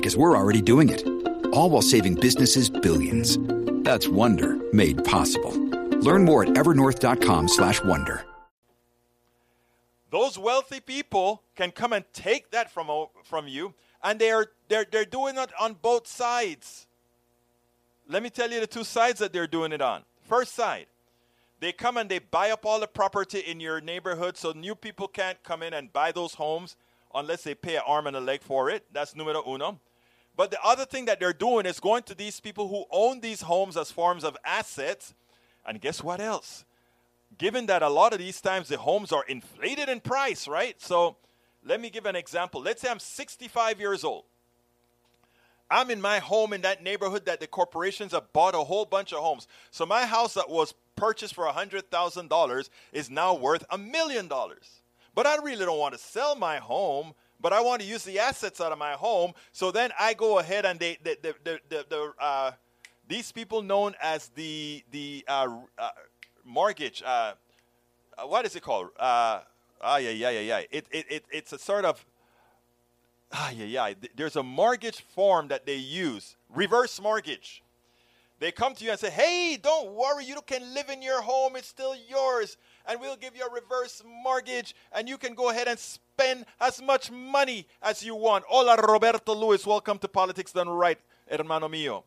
because 0.06 0.16
we're 0.16 0.38
already 0.38 0.62
doing 0.62 0.90
it. 0.90 1.04
All 1.52 1.72
while 1.72 1.82
saving 1.82 2.14
businesses 2.14 2.70
billions. 2.70 3.40
That's 3.84 4.08
Wonder 4.08 4.60
made 4.72 5.04
possible. 5.04 5.52
Learn 5.98 6.24
more 6.24 6.44
at 6.44 6.50
evernorth.com/wonder. 6.50 8.24
Those 10.12 10.38
wealthy 10.38 10.80
people 10.80 11.42
can 11.56 11.72
come 11.72 11.92
and 11.92 12.06
take 12.14 12.52
that 12.52 12.70
from 12.70 13.08
from 13.24 13.48
you 13.48 13.74
and 14.04 14.20
they 14.20 14.30
are 14.30 14.52
they're 14.68 14.86
they're 14.86 15.06
doing 15.06 15.40
it 15.40 15.50
on 15.60 15.74
both 15.74 16.06
sides. 16.06 16.86
Let 18.08 18.22
me 18.22 18.30
tell 18.30 18.52
you 18.52 18.60
the 18.60 18.68
two 18.68 18.84
sides 18.84 19.18
that 19.22 19.34
they're 19.34 19.48
doing 19.48 19.72
it 19.72 19.82
on. 19.82 20.04
First 20.30 20.54
side, 20.54 20.86
they 21.60 21.72
come 21.72 21.98
and 21.98 22.08
they 22.08 22.20
buy 22.20 22.52
up 22.52 22.64
all 22.64 22.80
the 22.80 22.88
property 22.88 23.40
in 23.40 23.60
your 23.60 23.82
neighborhood 23.82 24.38
so 24.38 24.52
new 24.52 24.76
people 24.76 25.08
can't 25.08 25.42
come 25.42 25.64
in 25.64 25.74
and 25.74 25.92
buy 25.92 26.12
those 26.12 26.36
homes 26.36 26.76
unless 27.16 27.42
they 27.42 27.56
pay 27.56 27.78
an 27.78 27.84
arm 27.88 28.06
and 28.06 28.16
a 28.16 28.22
leg 28.22 28.44
for 28.44 28.70
it. 28.70 28.86
That's 28.94 29.16
numero 29.16 29.42
uno. 29.48 29.80
But 30.38 30.52
the 30.52 30.62
other 30.64 30.86
thing 30.86 31.06
that 31.06 31.20
they're 31.20 31.34
doing 31.34 31.66
is 31.66 31.80
going 31.80 32.04
to 32.04 32.16
these 32.16 32.40
people 32.40 32.68
who 32.68 32.86
own 32.92 33.22
these 33.22 33.42
homes 33.42 33.78
as 33.78 33.92
forms 33.92 34.24
of 34.24 34.36
assets. 34.44 35.14
And 35.66 35.80
guess 35.80 36.04
what 36.04 36.20
else? 36.20 36.66
Given 37.38 37.66
that 37.68 37.82
a 37.82 37.90
lot 37.90 38.14
of 38.14 38.20
these 38.20 38.42
times 38.42 38.68
the 38.68 38.78
homes 38.78 39.12
are 39.12 39.24
inflated 39.28 39.90
in 39.90 40.00
price, 40.00 40.48
right? 40.48 40.80
So 40.82 41.18
let 41.64 41.82
me 41.82 41.90
give 41.90 42.06
an 42.06 42.16
example. 42.16 42.62
Let's 42.62 42.82
say 42.82 42.90
I'm 42.90 43.00
65 43.00 43.80
years 43.80 44.04
old. 44.04 44.26
I'm 45.70 45.90
in 45.90 46.00
my 46.00 46.20
home 46.20 46.54
in 46.54 46.62
that 46.62 46.84
neighborhood 46.84 47.26
that 47.26 47.40
the 47.40 47.48
corporations 47.48 48.12
have 48.12 48.32
bought 48.34 48.54
a 48.54 48.60
whole 48.60 48.86
bunch 48.86 49.14
of 49.14 49.20
homes. 49.20 49.48
So 49.72 49.86
my 49.86 50.06
house 50.06 50.36
that 50.36 50.50
was 50.50 50.76
purchased 50.96 51.34
for 51.34 51.46
$100,000 51.46 52.70
is 52.94 53.10
now 53.10 53.34
worth 53.34 53.66
a 53.72 53.78
million 53.78 54.28
dollars. 54.28 54.82
But 55.16 55.26
I 55.26 55.38
really 55.38 55.66
don't 55.66 55.80
want 55.80 55.96
to 55.96 56.00
sell 56.00 56.36
my 56.36 56.58
home, 56.58 57.14
but 57.46 57.54
I 57.54 57.62
want 57.62 57.80
to 57.84 57.88
use 57.88 58.04
the 58.04 58.18
assets 58.18 58.60
out 58.60 58.72
of 58.72 58.80
my 58.80 58.94
home. 58.94 59.32
So 59.52 59.70
then 59.70 59.92
I 60.00 60.16
go 60.16 60.40
ahead 60.40 60.66
and 60.66 60.80
they, 60.80 60.98
the, 61.04 61.16
the, 61.22 61.60
the, 61.70 61.86
the, 61.88 62.14
uh, 62.20 62.52
these 63.08 63.32
people 63.32 63.62
known 63.62 63.94
as 64.02 64.30
the, 64.30 64.84
the 64.90 65.24
uh, 65.28 65.56
uh, 65.78 65.90
mortgage, 66.44 67.04
uh, 67.06 67.34
uh, 68.18 68.24
what 68.26 68.48
is 68.48 68.56
it 68.56 68.64
called? 68.64 68.88
Uh, 69.00 69.42
ah, 69.80 69.98
yeah, 69.98 70.10
yeah, 70.10 70.32
yeah, 70.32 70.40
yeah. 70.40 70.58
It, 70.72 70.88
it, 70.90 71.06
it, 71.08 71.26
it's 71.32 71.54
a 71.54 71.60
sort 71.60 71.86
of, 71.86 72.04
ah, 73.32 73.52
yeah, 73.52 73.66
yeah. 73.66 73.94
There's 74.16 74.38
a 74.38 74.42
mortgage 74.42 75.02
form 75.02 75.50
that 75.50 75.68
they 75.68 75.76
use, 75.76 76.38
reverse 76.50 77.00
mortgage. 77.00 77.62
They 78.40 78.52
come 78.52 78.74
to 78.74 78.84
you 78.84 78.90
and 78.90 79.00
say, 79.00 79.12
hey, 79.12 79.60
don't 79.62 79.92
worry, 79.92 80.26
you 80.26 80.36
can 80.48 80.74
live 80.74 80.90
in 80.90 81.04
your 81.04 81.22
home, 81.22 81.56
it's 81.58 81.68
still 81.68 81.96
yours, 82.10 82.58
and 82.88 83.00
we'll 83.00 83.16
give 83.16 83.36
you 83.36 83.46
a 83.46 83.54
reverse 83.54 84.02
mortgage, 84.24 84.76
and 84.92 85.08
you 85.08 85.20
can 85.20 85.36
go 85.36 85.52
ahead 85.52 85.68
and 85.68 85.78
spend 86.18 86.46
as 86.62 86.82
much 86.82 87.12
money 87.12 87.68
as 87.82 88.02
you 88.02 88.16
want. 88.16 88.46
Hola, 88.48 88.78
Roberto 88.78 89.36
Luis, 89.36 89.66
welcome 89.66 89.98
to 89.98 90.08
Politics 90.08 90.54
Done 90.54 90.70
Right, 90.70 90.98
hermano 91.30 91.68
mío. 91.68 92.04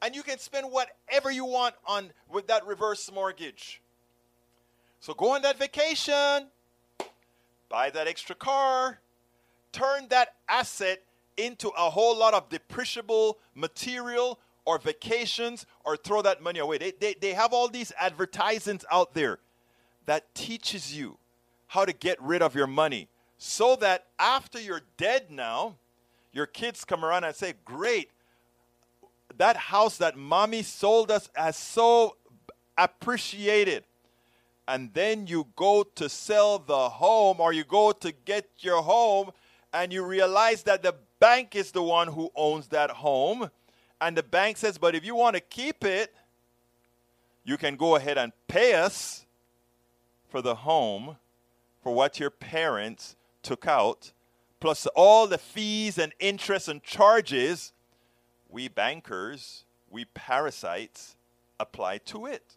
And 0.00 0.16
you 0.16 0.22
can 0.22 0.38
spend 0.38 0.66
whatever 0.70 1.30
you 1.30 1.44
want 1.44 1.74
on 1.86 2.10
with 2.32 2.46
that 2.46 2.66
reverse 2.66 3.10
mortgage. 3.12 3.82
So 5.00 5.12
go 5.12 5.34
on 5.34 5.42
that 5.42 5.58
vacation, 5.58 6.46
buy 7.68 7.90
that 7.90 8.08
extra 8.08 8.34
car, 8.34 8.98
turn 9.72 10.08
that 10.08 10.36
asset 10.48 11.02
into 11.36 11.68
a 11.68 11.90
whole 11.90 12.16
lot 12.16 12.32
of 12.32 12.48
depreciable 12.48 13.34
material 13.54 14.38
or 14.64 14.78
vacations 14.78 15.66
or 15.84 15.98
throw 15.98 16.22
that 16.22 16.42
money 16.42 16.60
away. 16.60 16.78
They, 16.78 16.92
they, 16.98 17.14
they 17.20 17.34
have 17.34 17.52
all 17.52 17.68
these 17.68 17.92
advertisements 18.00 18.86
out 18.90 19.12
there 19.12 19.38
that 20.06 20.34
teaches 20.34 20.96
you 20.96 21.18
how 21.66 21.84
to 21.84 21.92
get 21.92 22.20
rid 22.22 22.40
of 22.40 22.54
your 22.54 22.66
money 22.66 23.06
so 23.38 23.76
that 23.76 24.06
after 24.18 24.60
you're 24.60 24.82
dead 24.96 25.30
now, 25.30 25.76
your 26.32 26.46
kids 26.46 26.84
come 26.84 27.04
around 27.04 27.24
and 27.24 27.34
say, 27.34 27.54
Great, 27.64 28.10
that 29.38 29.56
house 29.56 29.96
that 29.98 30.16
mommy 30.16 30.62
sold 30.62 31.10
us 31.10 31.30
has 31.34 31.56
so 31.56 32.16
appreciated. 32.76 33.84
And 34.66 34.92
then 34.92 35.26
you 35.26 35.46
go 35.56 35.82
to 35.94 36.08
sell 36.08 36.58
the 36.58 36.90
home 36.90 37.40
or 37.40 37.52
you 37.52 37.64
go 37.64 37.92
to 37.92 38.12
get 38.12 38.50
your 38.58 38.82
home 38.82 39.30
and 39.72 39.92
you 39.92 40.04
realize 40.04 40.64
that 40.64 40.82
the 40.82 40.94
bank 41.20 41.56
is 41.56 41.72
the 41.72 41.82
one 41.82 42.08
who 42.08 42.30
owns 42.36 42.68
that 42.68 42.90
home. 42.90 43.50
And 44.00 44.16
the 44.16 44.22
bank 44.22 44.58
says 44.58 44.76
but 44.76 44.94
if 44.94 45.04
you 45.04 45.14
want 45.14 45.36
to 45.36 45.40
keep 45.40 45.84
it 45.84 46.14
you 47.44 47.56
can 47.56 47.76
go 47.76 47.96
ahead 47.96 48.18
and 48.18 48.32
pay 48.46 48.74
us 48.74 49.24
for 50.28 50.42
the 50.42 50.54
home 50.54 51.16
for 51.82 51.94
what 51.94 52.20
your 52.20 52.28
parents 52.28 53.16
took 53.42 53.66
out 53.66 54.12
plus 54.60 54.86
all 54.94 55.26
the 55.26 55.38
fees 55.38 55.98
and 55.98 56.12
interest 56.18 56.68
and 56.68 56.82
charges 56.82 57.72
we 58.48 58.68
bankers 58.68 59.64
we 59.90 60.04
parasites 60.04 61.16
apply 61.60 61.98
to 61.98 62.26
it 62.26 62.56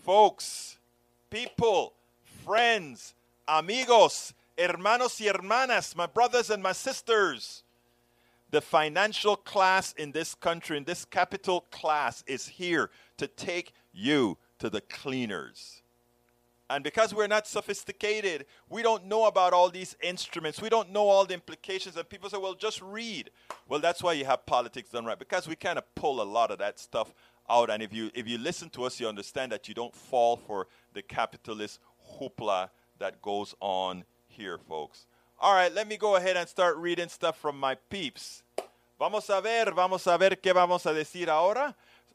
folks, 0.00 0.78
people, 1.30 1.92
friends, 2.44 3.14
amigos, 3.46 4.34
hermanos 4.58 5.20
y 5.20 5.26
hermanas, 5.26 5.94
my 5.94 6.06
brothers 6.06 6.50
and 6.50 6.62
my 6.62 6.72
sisters. 6.72 7.62
The 8.50 8.60
financial 8.60 9.36
class 9.36 9.92
in 9.96 10.10
this 10.10 10.34
country, 10.34 10.76
in 10.76 10.84
this 10.84 11.04
capital 11.04 11.60
class, 11.70 12.24
is 12.26 12.48
here 12.48 12.90
to 13.18 13.28
take 13.28 13.72
you 13.92 14.38
to 14.58 14.68
the 14.68 14.80
cleaners. 14.80 15.79
And 16.70 16.84
because 16.84 17.12
we're 17.12 17.26
not 17.26 17.48
sophisticated, 17.48 18.46
we 18.68 18.80
don't 18.80 19.06
know 19.06 19.26
about 19.26 19.52
all 19.52 19.70
these 19.70 19.96
instruments. 20.00 20.62
We 20.62 20.68
don't 20.68 20.92
know 20.92 21.08
all 21.08 21.26
the 21.26 21.34
implications. 21.34 21.96
And 21.96 22.08
people 22.08 22.30
say, 22.30 22.38
well, 22.38 22.54
just 22.54 22.80
read. 22.80 23.30
Well, 23.68 23.80
that's 23.80 24.04
why 24.04 24.12
you 24.12 24.24
have 24.24 24.46
politics 24.46 24.90
done 24.90 25.04
right, 25.04 25.18
because 25.18 25.48
we 25.48 25.56
kind 25.56 25.78
of 25.78 25.94
pull 25.96 26.22
a 26.22 26.24
lot 26.24 26.52
of 26.52 26.58
that 26.58 26.78
stuff 26.78 27.12
out. 27.50 27.70
And 27.70 27.82
if 27.82 27.92
you 27.92 28.12
if 28.14 28.28
you 28.28 28.38
listen 28.38 28.70
to 28.70 28.84
us, 28.84 29.00
you 29.00 29.08
understand 29.08 29.50
that 29.50 29.66
you 29.66 29.74
don't 29.74 29.94
fall 29.94 30.36
for 30.36 30.68
the 30.94 31.02
capitalist 31.02 31.80
hoopla 32.14 32.70
that 33.00 33.20
goes 33.20 33.52
on 33.58 34.04
here, 34.28 34.56
folks. 34.56 35.06
All 35.40 35.54
right, 35.54 35.74
let 35.74 35.88
me 35.88 35.96
go 35.96 36.14
ahead 36.14 36.36
and 36.36 36.48
start 36.48 36.76
reading 36.76 37.08
stuff 37.08 37.36
from 37.36 37.58
my 37.58 37.74
peeps. 37.74 38.44
Vamos 38.96 39.28
a 39.28 39.40
ver, 39.40 39.72
vamos 39.72 40.06
a 40.06 40.16
ver 40.16 40.36
qué 40.36 40.54
vamos 40.54 40.86
a 40.86 40.90
decir 40.90 41.28
ahora. 41.28 41.74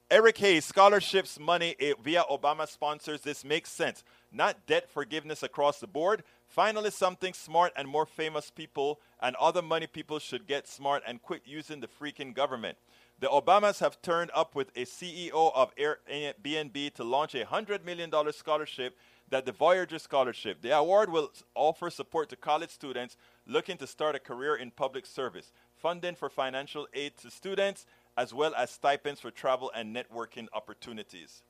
Eric 0.09 0.37
Hayes, 0.37 0.65
scholarships 0.65 1.39
money 1.39 1.75
eh, 1.79 1.95
via 2.03 2.23
Obama 2.29 2.67
sponsors. 2.67 3.21
This 3.21 3.43
makes 3.43 3.71
sense. 3.71 4.03
Not 4.35 4.65
debt 4.67 4.89
forgiveness 4.89 5.43
across 5.43 5.79
the 5.79 5.87
board. 5.87 6.21
Finally, 6.45 6.91
something 6.91 7.33
smart 7.33 7.71
and 7.77 7.87
more 7.87 8.05
famous 8.05 8.49
people 8.49 8.99
and 9.21 9.33
other 9.37 9.61
money 9.61 9.87
people 9.87 10.19
should 10.19 10.45
get 10.45 10.67
smart 10.67 11.03
and 11.07 11.21
quit 11.21 11.43
using 11.45 11.79
the 11.79 11.87
freaking 11.87 12.33
government. 12.33 12.77
The 13.21 13.27
Obamas 13.27 13.79
have 13.79 14.01
turned 14.01 14.31
up 14.35 14.53
with 14.53 14.75
a 14.75 14.83
CEO 14.83 15.53
of 15.55 15.73
Airbnb 15.77 16.93
to 16.95 17.03
launch 17.05 17.33
a 17.33 17.45
$100 17.45 17.85
million 17.85 18.11
scholarship 18.33 18.97
that 19.29 19.45
the 19.45 19.53
Voyager 19.53 19.99
Scholarship. 19.99 20.61
The 20.61 20.75
award 20.75 21.09
will 21.09 21.31
offer 21.55 21.89
support 21.89 22.27
to 22.29 22.35
college 22.35 22.71
students 22.71 23.15
looking 23.47 23.77
to 23.77 23.87
start 23.87 24.15
a 24.15 24.19
career 24.19 24.57
in 24.57 24.69
public 24.69 25.05
service, 25.05 25.53
funding 25.77 26.15
for 26.15 26.29
financial 26.29 26.89
aid 26.93 27.13
to 27.21 27.31
students, 27.31 27.85
as 28.17 28.33
well 28.33 28.53
as 28.53 28.69
stipends 28.69 29.21
for 29.21 29.31
travel 29.31 29.71
and 29.73 29.95
networking 29.95 30.47
opportunities. 30.51 31.41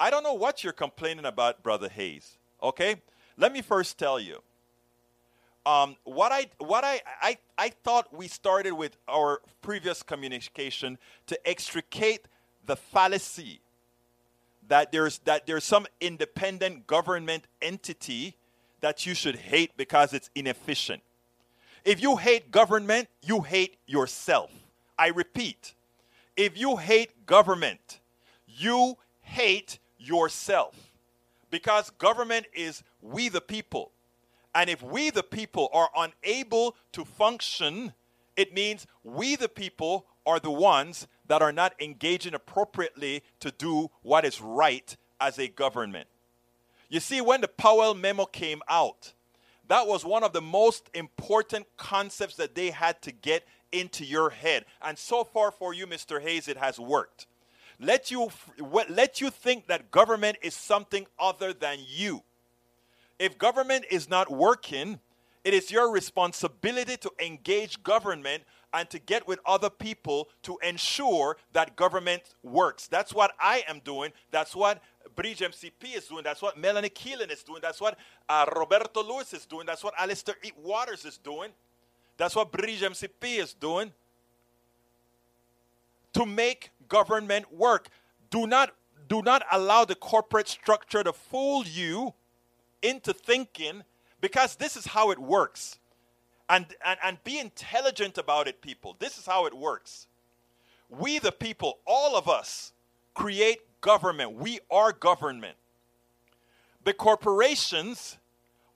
I 0.00 0.10
don't 0.10 0.22
know 0.22 0.34
what 0.34 0.62
you're 0.62 0.72
complaining 0.72 1.24
about, 1.24 1.62
Brother 1.62 1.88
Hayes. 1.88 2.38
Okay? 2.62 2.96
Let 3.36 3.52
me 3.52 3.62
first 3.62 3.98
tell 3.98 4.18
you 4.18 4.42
um, 5.68 5.96
what 6.04 6.32
I 6.32 6.46
what 6.58 6.82
I, 6.82 7.00
I 7.20 7.38
I 7.58 7.68
thought 7.68 8.14
we 8.14 8.26
started 8.26 8.72
with 8.72 8.96
our 9.06 9.42
previous 9.60 10.02
communication 10.02 10.96
to 11.26 11.48
extricate 11.48 12.26
the 12.64 12.74
fallacy 12.74 13.60
that 14.68 14.92
there's 14.92 15.18
that 15.20 15.46
there's 15.46 15.64
some 15.64 15.86
independent 16.00 16.86
government 16.86 17.44
entity 17.60 18.34
that 18.80 19.04
you 19.04 19.14
should 19.14 19.36
hate 19.36 19.76
because 19.76 20.14
it's 20.14 20.30
inefficient. 20.34 21.02
If 21.84 22.00
you 22.00 22.16
hate 22.16 22.50
government, 22.50 23.08
you 23.22 23.42
hate 23.42 23.76
yourself. 23.86 24.50
I 24.98 25.08
repeat, 25.08 25.74
if 26.36 26.58
you 26.58 26.76
hate 26.76 27.26
government, 27.26 28.00
you 28.46 28.96
hate 29.20 29.78
yourself. 29.98 30.74
Because 31.50 31.90
government 31.90 32.46
is 32.52 32.82
we 33.00 33.28
the 33.28 33.40
people. 33.40 33.92
And 34.54 34.68
if 34.68 34.82
we, 34.82 35.10
the 35.10 35.22
people, 35.22 35.68
are 35.72 35.90
unable 35.96 36.76
to 36.92 37.04
function, 37.04 37.92
it 38.36 38.54
means 38.54 38.86
we, 39.04 39.36
the 39.36 39.48
people, 39.48 40.06
are 40.26 40.40
the 40.40 40.50
ones 40.50 41.06
that 41.26 41.42
are 41.42 41.52
not 41.52 41.74
engaging 41.80 42.34
appropriately 42.34 43.22
to 43.40 43.50
do 43.50 43.90
what 44.02 44.24
is 44.24 44.40
right 44.40 44.96
as 45.20 45.38
a 45.38 45.48
government. 45.48 46.06
You 46.88 47.00
see, 47.00 47.20
when 47.20 47.40
the 47.40 47.48
Powell 47.48 47.94
memo 47.94 48.24
came 48.24 48.62
out, 48.68 49.12
that 49.68 49.86
was 49.86 50.04
one 50.04 50.24
of 50.24 50.32
the 50.32 50.40
most 50.40 50.88
important 50.94 51.66
concepts 51.76 52.36
that 52.36 52.54
they 52.54 52.70
had 52.70 53.00
to 53.02 53.12
get 53.12 53.46
into 53.72 54.04
your 54.04 54.30
head. 54.30 54.64
And 54.82 54.98
so 54.98 55.24
far 55.24 55.50
for 55.50 55.74
you, 55.74 55.86
Mr. 55.86 56.20
Hayes, 56.20 56.48
it 56.48 56.56
has 56.56 56.78
worked. 56.78 57.26
Let 57.80 58.10
you, 58.10 58.30
let 58.88 59.20
you 59.20 59.30
think 59.30 59.68
that 59.68 59.90
government 59.90 60.38
is 60.42 60.54
something 60.54 61.06
other 61.18 61.52
than 61.52 61.78
you 61.86 62.22
if 63.18 63.36
government 63.36 63.84
is 63.90 64.08
not 64.08 64.30
working, 64.30 65.00
it 65.44 65.54
is 65.54 65.70
your 65.70 65.90
responsibility 65.90 66.96
to 66.98 67.10
engage 67.24 67.82
government 67.82 68.44
and 68.72 68.88
to 68.90 68.98
get 68.98 69.26
with 69.26 69.40
other 69.46 69.70
people 69.70 70.28
to 70.42 70.58
ensure 70.62 71.36
that 71.52 71.74
government 71.74 72.22
works. 72.42 72.86
That's 72.86 73.14
what 73.14 73.32
I 73.40 73.64
am 73.66 73.80
doing. 73.84 74.12
That's 74.30 74.54
what 74.54 74.82
Bridge 75.16 75.40
MCP 75.40 75.96
is 75.96 76.06
doing. 76.06 76.22
That's 76.22 76.42
what 76.42 76.58
Melanie 76.58 76.90
Keelan 76.90 77.32
is 77.32 77.42
doing. 77.42 77.60
That's 77.62 77.80
what 77.80 77.98
uh, 78.28 78.44
Roberto 78.54 79.02
Lewis 79.02 79.32
is 79.32 79.46
doing. 79.46 79.66
That's 79.66 79.82
what 79.82 79.94
Alistair 79.98 80.34
E. 80.44 80.52
Waters 80.62 81.04
is 81.04 81.16
doing. 81.16 81.50
That's 82.18 82.36
what 82.36 82.52
Bridge 82.52 82.82
MCP 82.82 83.38
is 83.38 83.54
doing. 83.54 83.92
To 86.12 86.26
make 86.26 86.70
government 86.88 87.52
work. 87.52 87.88
Do 88.30 88.46
not, 88.46 88.74
do 89.08 89.22
not 89.22 89.42
allow 89.50 89.84
the 89.84 89.94
corporate 89.94 90.48
structure 90.48 91.02
to 91.02 91.12
fool 91.12 91.64
you 91.64 92.14
into 92.82 93.12
thinking 93.12 93.82
because 94.20 94.56
this 94.56 94.76
is 94.76 94.86
how 94.86 95.10
it 95.10 95.18
works. 95.18 95.78
And, 96.48 96.66
and, 96.84 96.98
and 97.04 97.24
be 97.24 97.38
intelligent 97.38 98.16
about 98.16 98.48
it, 98.48 98.62
people. 98.62 98.96
This 98.98 99.18
is 99.18 99.26
how 99.26 99.46
it 99.46 99.54
works. 99.54 100.06
We, 100.88 101.18
the 101.18 101.32
people, 101.32 101.78
all 101.86 102.16
of 102.16 102.28
us, 102.28 102.72
create 103.14 103.60
government. 103.80 104.32
We 104.32 104.60
are 104.70 104.92
government. 104.92 105.56
The 106.84 106.94
corporations 106.94 108.16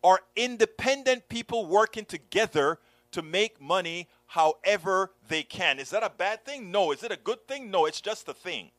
are 0.04 0.20
independent 0.36 1.28
people 1.28 1.66
working 1.66 2.04
together 2.04 2.78
to 3.12 3.22
make 3.22 3.60
money 3.60 4.08
however 4.32 5.10
they 5.28 5.42
can. 5.42 5.78
Is 5.78 5.90
that 5.90 6.02
a 6.02 6.08
bad 6.08 6.42
thing? 6.42 6.70
No. 6.70 6.90
Is 6.90 7.02
it 7.02 7.12
a 7.12 7.18
good 7.18 7.46
thing? 7.46 7.70
No, 7.70 7.84
it's 7.84 8.00
just 8.00 8.26
a 8.28 8.32
thing. 8.32 8.70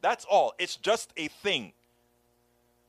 That's 0.00 0.24
all. 0.24 0.52
It's 0.58 0.74
just 0.74 1.12
a 1.16 1.28
thing. 1.28 1.72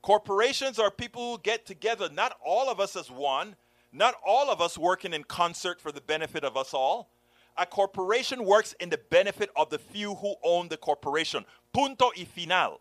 Corporations 0.02 0.80
are 0.80 0.90
people 0.90 1.32
who 1.32 1.42
get 1.44 1.68
together, 1.68 2.10
not 2.12 2.38
all 2.44 2.72
of 2.72 2.80
us 2.80 2.96
as 2.96 3.12
one, 3.12 3.56
not 3.94 4.16
all 4.26 4.50
of 4.50 4.62
us 4.62 4.80
working 4.80 5.14
in 5.14 5.24
concert 5.26 5.80
for 5.80 5.92
the 5.92 6.02
benefit 6.02 6.44
of 6.44 6.58
us 6.58 6.74
all. 6.74 7.08
A 7.56 7.68
corporation 7.68 8.46
works 8.46 8.74
in 8.80 8.90
the 8.90 9.00
benefit 9.12 9.52
of 9.56 9.70
the 9.70 9.78
few 9.78 10.16
who 10.16 10.36
own 10.44 10.70
the 10.70 10.78
corporation. 10.78 11.46
Punto 11.72 12.12
y 12.18 12.26
final. 12.26 12.80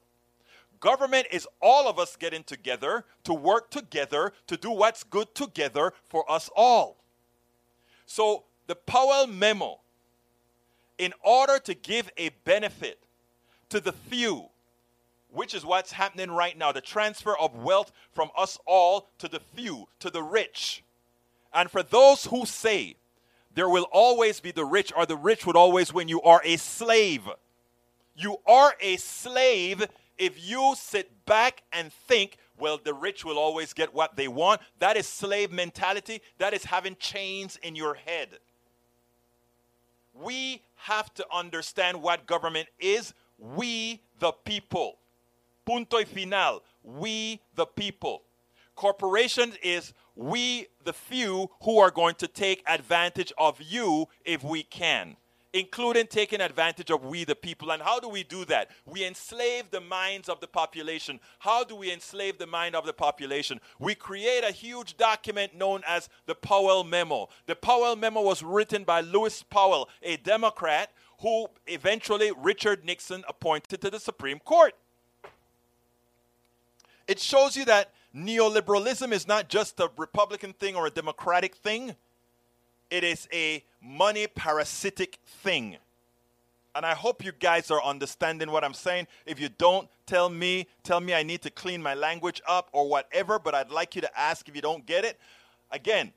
Government 0.80 1.26
is 1.30 1.46
all 1.60 1.88
of 1.90 1.98
us 1.98 2.16
getting 2.16 2.42
together 2.42 3.04
to 3.24 3.34
work 3.34 3.70
together 3.70 4.32
to 4.46 4.56
do 4.56 4.70
what's 4.70 5.04
good 5.04 5.34
together 5.34 5.92
for 6.08 6.30
us 6.30 6.48
all. 6.56 6.96
So, 8.06 8.44
the 8.66 8.74
Powell 8.74 9.26
memo, 9.26 9.80
in 10.98 11.12
order 11.22 11.58
to 11.58 11.74
give 11.74 12.10
a 12.16 12.30
benefit 12.44 12.98
to 13.68 13.80
the 13.80 13.92
few, 13.92 14.46
which 15.32 15.54
is 15.54 15.64
what's 15.64 15.92
happening 15.92 16.30
right 16.30 16.56
now 16.56 16.70
the 16.70 16.80
transfer 16.80 17.36
of 17.36 17.56
wealth 17.56 17.90
from 18.12 18.30
us 18.36 18.58
all 18.66 19.08
to 19.18 19.28
the 19.28 19.40
few, 19.40 19.88
to 19.98 20.10
the 20.10 20.22
rich. 20.22 20.84
And 21.52 21.70
for 21.70 21.82
those 21.82 22.26
who 22.26 22.46
say 22.46 22.96
there 23.54 23.68
will 23.68 23.88
always 23.92 24.40
be 24.40 24.50
the 24.50 24.64
rich, 24.64 24.92
or 24.96 25.06
the 25.06 25.16
rich 25.16 25.46
would 25.46 25.56
always 25.56 25.92
win, 25.92 26.08
you 26.08 26.20
are 26.22 26.40
a 26.44 26.56
slave. 26.56 27.22
You 28.16 28.38
are 28.46 28.74
a 28.80 28.96
slave 28.96 29.86
if 30.18 30.48
you 30.48 30.74
sit 30.76 31.24
back 31.26 31.62
and 31.72 31.92
think, 31.92 32.38
well, 32.58 32.78
the 32.82 32.94
rich 32.94 33.24
will 33.24 33.38
always 33.38 33.72
get 33.72 33.92
what 33.92 34.16
they 34.16 34.28
want. 34.28 34.60
That 34.78 34.96
is 34.96 35.08
slave 35.08 35.50
mentality. 35.50 36.20
That 36.38 36.54
is 36.54 36.64
having 36.64 36.96
chains 36.96 37.58
in 37.62 37.74
your 37.74 37.94
head. 37.94 38.38
We 40.14 40.62
have 40.76 41.12
to 41.14 41.26
understand 41.32 42.00
what 42.00 42.26
government 42.26 42.68
is. 42.78 43.12
We, 43.38 44.00
the 44.20 44.32
people. 44.32 44.98
Punto 45.66 45.96
y 45.96 46.04
final. 46.04 46.62
We, 46.82 47.40
the 47.54 47.66
people. 47.66 48.22
Corporation 48.74 49.52
is 49.62 49.92
we, 50.16 50.68
the 50.84 50.92
few, 50.92 51.50
who 51.62 51.78
are 51.78 51.90
going 51.90 52.14
to 52.16 52.28
take 52.28 52.62
advantage 52.66 53.32
of 53.38 53.60
you 53.60 54.06
if 54.24 54.44
we 54.44 54.62
can, 54.62 55.16
including 55.54 56.08
taking 56.08 56.40
advantage 56.40 56.90
of 56.90 57.04
we, 57.04 57.22
the 57.22 57.36
people. 57.36 57.70
And 57.70 57.80
how 57.80 58.00
do 58.00 58.08
we 58.08 58.24
do 58.24 58.44
that? 58.46 58.70
We 58.84 59.06
enslave 59.06 59.70
the 59.70 59.80
minds 59.80 60.28
of 60.28 60.40
the 60.40 60.48
population. 60.48 61.20
How 61.38 61.62
do 61.62 61.76
we 61.76 61.92
enslave 61.92 62.38
the 62.38 62.46
mind 62.46 62.74
of 62.74 62.84
the 62.84 62.92
population? 62.92 63.60
We 63.78 63.94
create 63.94 64.42
a 64.42 64.50
huge 64.50 64.96
document 64.96 65.54
known 65.56 65.82
as 65.86 66.08
the 66.26 66.34
Powell 66.34 66.82
Memo. 66.82 67.28
The 67.46 67.54
Powell 67.54 67.94
Memo 67.94 68.20
was 68.20 68.42
written 68.42 68.82
by 68.82 69.00
Lewis 69.00 69.44
Powell, 69.44 69.88
a 70.02 70.16
Democrat 70.16 70.90
who 71.20 71.46
eventually 71.68 72.32
Richard 72.36 72.84
Nixon 72.84 73.22
appointed 73.28 73.80
to 73.80 73.90
the 73.90 74.00
Supreme 74.00 74.40
Court. 74.40 74.74
It 77.06 77.20
shows 77.20 77.56
you 77.56 77.64
that 77.66 77.92
neoliberalism 78.14 79.12
is 79.12 79.28
not 79.28 79.48
just 79.48 79.78
a 79.78 79.88
Republican 79.96 80.52
thing 80.52 80.74
or 80.74 80.86
a 80.86 80.90
Democratic 80.90 81.54
thing, 81.54 81.94
it 82.90 83.04
is 83.04 83.28
a 83.32 83.64
money 83.82 84.26
parasitic 84.26 85.18
thing. 85.24 85.76
And 86.74 86.84
I 86.84 86.94
hope 86.94 87.24
you 87.24 87.32
guys 87.32 87.70
are 87.70 87.82
understanding 87.82 88.50
what 88.50 88.64
I'm 88.64 88.74
saying. 88.74 89.06
If 89.26 89.38
you 89.38 89.48
don't, 89.48 89.88
tell 90.06 90.28
me, 90.28 90.66
tell 90.82 91.00
me 91.00 91.14
I 91.14 91.22
need 91.22 91.42
to 91.42 91.50
clean 91.50 91.80
my 91.82 91.94
language 91.94 92.42
up 92.48 92.68
or 92.72 92.88
whatever, 92.88 93.38
but 93.38 93.54
I'd 93.54 93.70
like 93.70 93.94
you 93.94 94.00
to 94.00 94.18
ask 94.18 94.48
if 94.48 94.56
you 94.56 94.62
don't 94.62 94.84
get 94.84 95.04
it. 95.04 95.18
Again, 95.70 96.12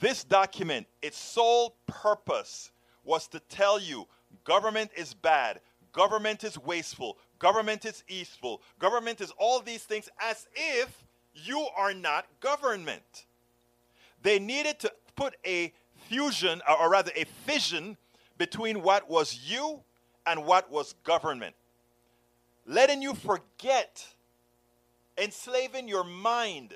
this 0.00 0.24
document, 0.24 0.86
its 1.02 1.18
sole 1.18 1.74
purpose 1.86 2.70
was 3.04 3.28
to 3.28 3.40
tell 3.40 3.78
you 3.78 4.06
government 4.44 4.90
is 4.96 5.12
bad, 5.12 5.60
government 5.92 6.44
is 6.44 6.58
wasteful, 6.58 7.18
government 7.38 7.84
is 7.84 8.02
eastful, 8.08 8.62
government 8.78 9.20
is 9.20 9.32
all 9.38 9.60
these 9.60 9.82
things 9.82 10.08
as 10.20 10.46
if 10.54 11.04
you 11.34 11.66
are 11.76 11.92
not 11.92 12.26
government. 12.40 13.26
They 14.22 14.38
needed 14.38 14.78
to 14.80 14.92
put 15.16 15.36
a 15.46 15.72
fusion, 16.10 16.60
or 16.68 16.90
rather 16.90 17.12
a 17.14 17.24
fission, 17.46 17.96
between 18.36 18.82
what 18.82 19.08
was 19.08 19.38
you 19.46 19.80
and 20.26 20.44
what 20.44 20.70
was 20.72 20.94
government. 21.04 21.54
Letting 22.66 23.00
you 23.00 23.14
forget, 23.14 24.04
enslaving 25.16 25.86
your 25.88 26.04
mind 26.04 26.74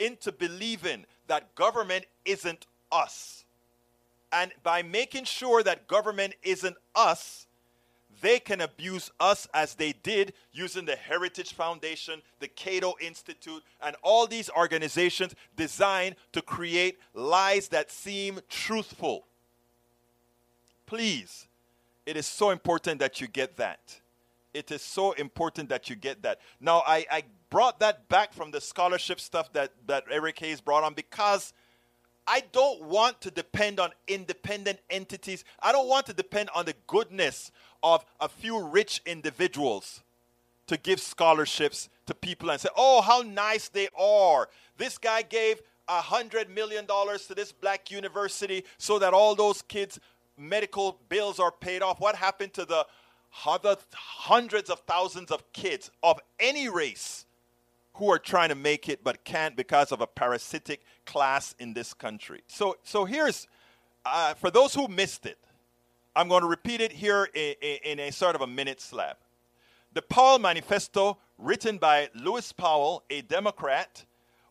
into 0.00 0.32
believing 0.32 1.04
that 1.28 1.54
government 1.54 2.06
isn't 2.24 2.66
us. 2.90 3.44
And 4.32 4.50
by 4.62 4.82
making 4.82 5.24
sure 5.24 5.62
that 5.62 5.86
government 5.86 6.34
isn't 6.42 6.76
us, 6.96 7.46
they 8.22 8.38
can 8.38 8.62
abuse 8.62 9.10
us 9.20 9.46
as 9.52 9.74
they 9.74 9.92
did 10.02 10.32
using 10.52 10.86
the 10.86 10.96
Heritage 10.96 11.52
Foundation, 11.52 12.22
the 12.40 12.48
Cato 12.48 12.94
Institute, 13.00 13.62
and 13.82 13.94
all 14.02 14.26
these 14.26 14.48
organizations 14.56 15.34
designed 15.56 16.16
to 16.32 16.40
create 16.40 16.98
lies 17.12 17.68
that 17.68 17.90
seem 17.90 18.40
truthful. 18.48 19.26
Please, 20.86 21.48
it 22.06 22.16
is 22.16 22.26
so 22.26 22.50
important 22.50 23.00
that 23.00 23.20
you 23.20 23.26
get 23.26 23.56
that. 23.56 24.00
It 24.54 24.70
is 24.70 24.82
so 24.82 25.12
important 25.12 25.68
that 25.70 25.90
you 25.90 25.96
get 25.96 26.22
that. 26.22 26.38
Now, 26.60 26.82
I, 26.86 27.06
I 27.10 27.24
brought 27.50 27.80
that 27.80 28.08
back 28.08 28.32
from 28.32 28.50
the 28.50 28.60
scholarship 28.60 29.18
stuff 29.18 29.52
that, 29.52 29.72
that 29.86 30.04
Eric 30.10 30.38
Hayes 30.38 30.60
brought 30.60 30.84
on 30.84 30.94
because 30.94 31.52
I 32.26 32.42
don't 32.52 32.82
want 32.84 33.20
to 33.22 33.30
depend 33.30 33.80
on 33.80 33.90
independent 34.06 34.78
entities. 34.90 35.44
I 35.60 35.72
don't 35.72 35.88
want 35.88 36.06
to 36.06 36.12
depend 36.12 36.50
on 36.54 36.64
the 36.64 36.74
goodness 36.86 37.50
of 37.82 38.04
a 38.20 38.28
few 38.28 38.62
rich 38.62 39.02
individuals 39.04 40.02
to 40.68 40.76
give 40.76 41.00
scholarships 41.00 41.88
to 42.06 42.14
people 42.14 42.50
and 42.50 42.60
say, 42.60 42.68
oh, 42.76 43.00
how 43.00 43.22
nice 43.22 43.68
they 43.68 43.88
are. 43.98 44.48
This 44.76 44.98
guy 44.98 45.22
gave 45.22 45.60
a 45.88 46.00
hundred 46.00 46.48
million 46.48 46.86
dollars 46.86 47.26
to 47.26 47.34
this 47.34 47.52
black 47.52 47.90
university 47.90 48.64
so 48.78 48.98
that 48.98 49.12
all 49.12 49.34
those 49.34 49.62
kids' 49.62 49.98
medical 50.38 50.98
bills 51.08 51.40
are 51.40 51.52
paid 51.52 51.82
off. 51.82 52.00
What 52.00 52.14
happened 52.14 52.54
to 52.54 52.64
the 52.64 52.86
hundreds 53.30 54.70
of 54.70 54.80
thousands 54.80 55.30
of 55.30 55.52
kids 55.52 55.90
of 56.02 56.20
any 56.38 56.68
race 56.68 57.26
who 57.94 58.10
are 58.10 58.18
trying 58.18 58.48
to 58.48 58.54
make 58.54 58.88
it 58.88 59.04
but 59.04 59.24
can't 59.24 59.56
because 59.56 59.92
of 59.92 60.00
a 60.00 60.06
parasitic 60.06 60.82
class 61.04 61.54
in 61.58 61.74
this 61.74 61.94
country? 61.94 62.42
So, 62.46 62.76
so 62.82 63.04
here's 63.04 63.46
uh, 64.04 64.34
for 64.34 64.50
those 64.50 64.74
who 64.74 64.88
missed 64.88 65.26
it. 65.26 65.38
I'm 66.14 66.28
going 66.28 66.42
to 66.42 66.48
repeat 66.48 66.80
it 66.80 66.92
here 66.92 67.28
in, 67.34 67.54
in, 67.84 67.98
a 68.00 68.10
sort 68.10 68.34
of 68.34 68.42
a 68.42 68.46
minute 68.46 68.80
slab. 68.80 69.16
The 69.94 70.02
Powell 70.02 70.38
Manifesto, 70.38 71.18
written 71.38 71.78
by 71.78 72.10
Lewis 72.14 72.52
Powell, 72.52 73.02
a 73.08 73.22
Democrat, 73.22 74.04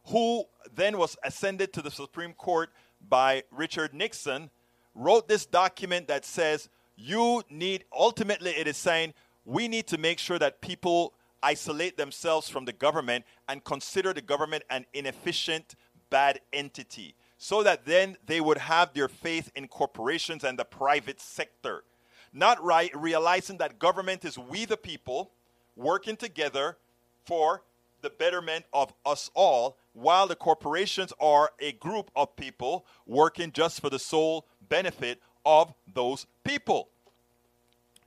who 0.05 0.45
then 0.73 0.97
was 0.97 1.17
ascended 1.23 1.71
to 1.73 1.81
the 1.81 1.91
Supreme 1.91 2.33
Court 2.33 2.71
by 3.07 3.43
Richard 3.51 3.93
Nixon, 3.93 4.49
wrote 4.95 5.27
this 5.27 5.45
document 5.45 6.07
that 6.07 6.25
says 6.25 6.69
you 6.95 7.43
need, 7.49 7.85
ultimately, 7.91 8.51
it 8.51 8.67
is 8.67 8.77
saying 8.77 9.13
we 9.45 9.67
need 9.67 9.87
to 9.87 9.97
make 9.97 10.19
sure 10.19 10.39
that 10.39 10.61
people 10.61 11.13
isolate 11.43 11.97
themselves 11.97 12.49
from 12.49 12.65
the 12.65 12.73
government 12.73 13.25
and 13.47 13.63
consider 13.63 14.13
the 14.13 14.21
government 14.21 14.63
an 14.69 14.85
inefficient, 14.93 15.75
bad 16.09 16.39
entity 16.53 17.15
so 17.37 17.63
that 17.63 17.85
then 17.85 18.15
they 18.27 18.39
would 18.39 18.59
have 18.59 18.93
their 18.93 19.07
faith 19.07 19.51
in 19.55 19.67
corporations 19.67 20.43
and 20.43 20.59
the 20.59 20.63
private 20.63 21.19
sector. 21.19 21.83
Not 22.31 22.63
right, 22.63 22.95
realizing 22.95 23.57
that 23.57 23.79
government 23.79 24.23
is 24.23 24.37
we 24.37 24.65
the 24.65 24.77
people 24.77 25.31
working 25.75 26.15
together 26.15 26.77
for 27.25 27.63
the 28.01 28.11
betterment 28.11 28.65
of 28.73 28.93
us 29.05 29.31
all, 29.33 29.77
while 29.93 30.27
the 30.27 30.35
corporations 30.35 31.13
are 31.19 31.51
a 31.59 31.71
group 31.73 32.11
of 32.15 32.35
people 32.35 32.85
working 33.07 33.51
just 33.51 33.81
for 33.81 33.89
the 33.89 33.99
sole 33.99 34.45
benefit 34.69 35.19
of 35.43 35.73
those 35.91 36.27
people. 36.43 36.89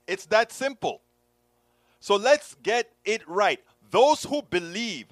It's 0.07 0.25
that 0.27 0.51
simple. 0.51 1.01
So 2.05 2.17
let's 2.17 2.55
get 2.61 2.91
it 3.03 3.27
right. 3.27 3.59
Those 3.89 4.25
who 4.25 4.43
believe 4.43 5.11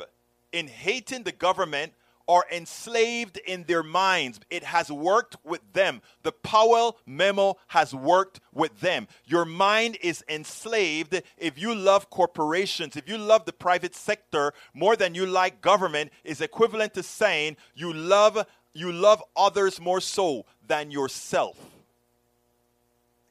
in 0.51 0.67
hating 0.67 1.23
the 1.23 1.31
government 1.31 1.93
are 2.27 2.45
enslaved 2.51 3.37
in 3.37 3.63
their 3.63 3.81
minds. 3.81 4.39
It 4.51 4.63
has 4.63 4.91
worked 4.91 5.37
with 5.43 5.61
them. 5.73 6.03
The 6.21 6.31
Powell 6.31 6.99
memo 7.07 7.57
has 7.69 7.95
worked 7.95 8.41
with 8.53 8.79
them. 8.79 9.07
Your 9.25 9.43
mind 9.43 9.97
is 10.03 10.23
enslaved 10.29 11.19
if 11.39 11.57
you 11.57 11.73
love 11.73 12.11
corporations, 12.11 12.95
if 12.95 13.09
you 13.09 13.17
love 13.17 13.45
the 13.45 13.53
private 13.53 13.95
sector 13.95 14.53
more 14.75 14.95
than 14.95 15.15
you 15.15 15.25
like 15.25 15.61
government 15.61 16.11
is 16.23 16.41
equivalent 16.41 16.93
to 16.93 17.01
saying 17.01 17.57
you 17.73 17.91
love 17.91 18.45
you 18.71 18.91
love 18.91 19.23
others 19.35 19.81
more 19.81 19.99
so 19.99 20.45
than 20.67 20.91
yourself. 20.91 21.57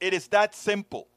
It 0.01 0.13
is 0.13 0.27
that 0.27 0.53
simple. 0.53 1.07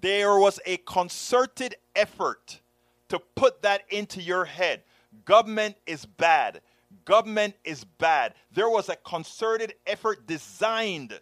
There 0.00 0.38
was 0.38 0.60
a 0.66 0.78
concerted 0.78 1.76
effort 1.94 2.60
to 3.08 3.18
put 3.18 3.62
that 3.62 3.82
into 3.90 4.22
your 4.22 4.44
head 4.44 4.82
Government 5.24 5.76
is 5.86 6.06
bad. 6.06 6.60
Government 7.04 7.54
is 7.64 7.84
bad. 7.84 8.34
There 8.52 8.68
was 8.68 8.88
a 8.88 8.96
concerted 8.96 9.74
effort 9.86 10.26
designed 10.26 11.20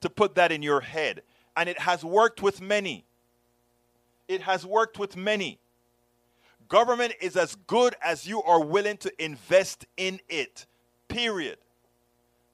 to 0.00 0.10
put 0.10 0.34
that 0.34 0.52
in 0.52 0.62
your 0.62 0.80
head, 0.80 1.22
and 1.56 1.68
it 1.68 1.78
has 1.78 2.04
worked 2.04 2.42
with 2.42 2.60
many. 2.60 3.04
It 4.28 4.42
has 4.42 4.66
worked 4.66 4.98
with 4.98 5.16
many. 5.16 5.58
Government 6.68 7.14
is 7.20 7.36
as 7.36 7.56
good 7.66 7.94
as 8.02 8.26
you 8.26 8.42
are 8.42 8.62
willing 8.62 8.96
to 8.98 9.12
invest 9.22 9.86
in 9.96 10.20
it. 10.28 10.66
Period. 11.08 11.58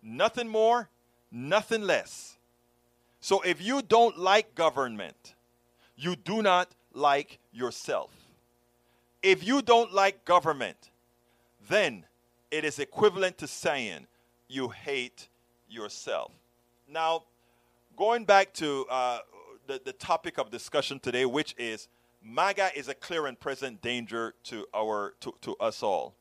Nothing 0.02 0.48
more, 0.48 0.88
nothing 1.30 1.82
less. 1.82 2.38
So 3.20 3.42
if 3.42 3.62
you 3.62 3.82
don't 3.82 4.18
like 4.18 4.54
government, 4.54 5.34
you 5.96 6.16
do 6.16 6.42
not 6.42 6.74
like 6.92 7.38
yourself. 7.52 8.10
If 9.22 9.46
you 9.46 9.60
don't 9.60 9.92
like 9.92 10.24
government, 10.24 10.90
then 11.68 12.06
it 12.50 12.64
is 12.64 12.78
equivalent 12.78 13.38
to 13.38 13.46
saying 13.46 14.06
you 14.48 14.70
hate 14.70 15.28
yourself. 15.68 16.32
Now, 16.88 17.24
going 17.96 18.24
back 18.24 18.54
to 18.54 18.86
uh, 18.90 19.18
the, 19.66 19.80
the 19.84 19.92
topic 19.92 20.38
of 20.38 20.50
discussion 20.50 20.98
today, 20.98 21.26
which 21.26 21.54
is 21.58 21.88
MAGA 22.22 22.70
is 22.74 22.88
a 22.88 22.94
clear 22.94 23.26
and 23.26 23.38
present 23.38 23.80
danger 23.82 24.34
to 24.44 24.66
our 24.74 25.14
to, 25.20 25.34
to 25.42 25.56
us 25.56 25.82
all. 25.82 26.14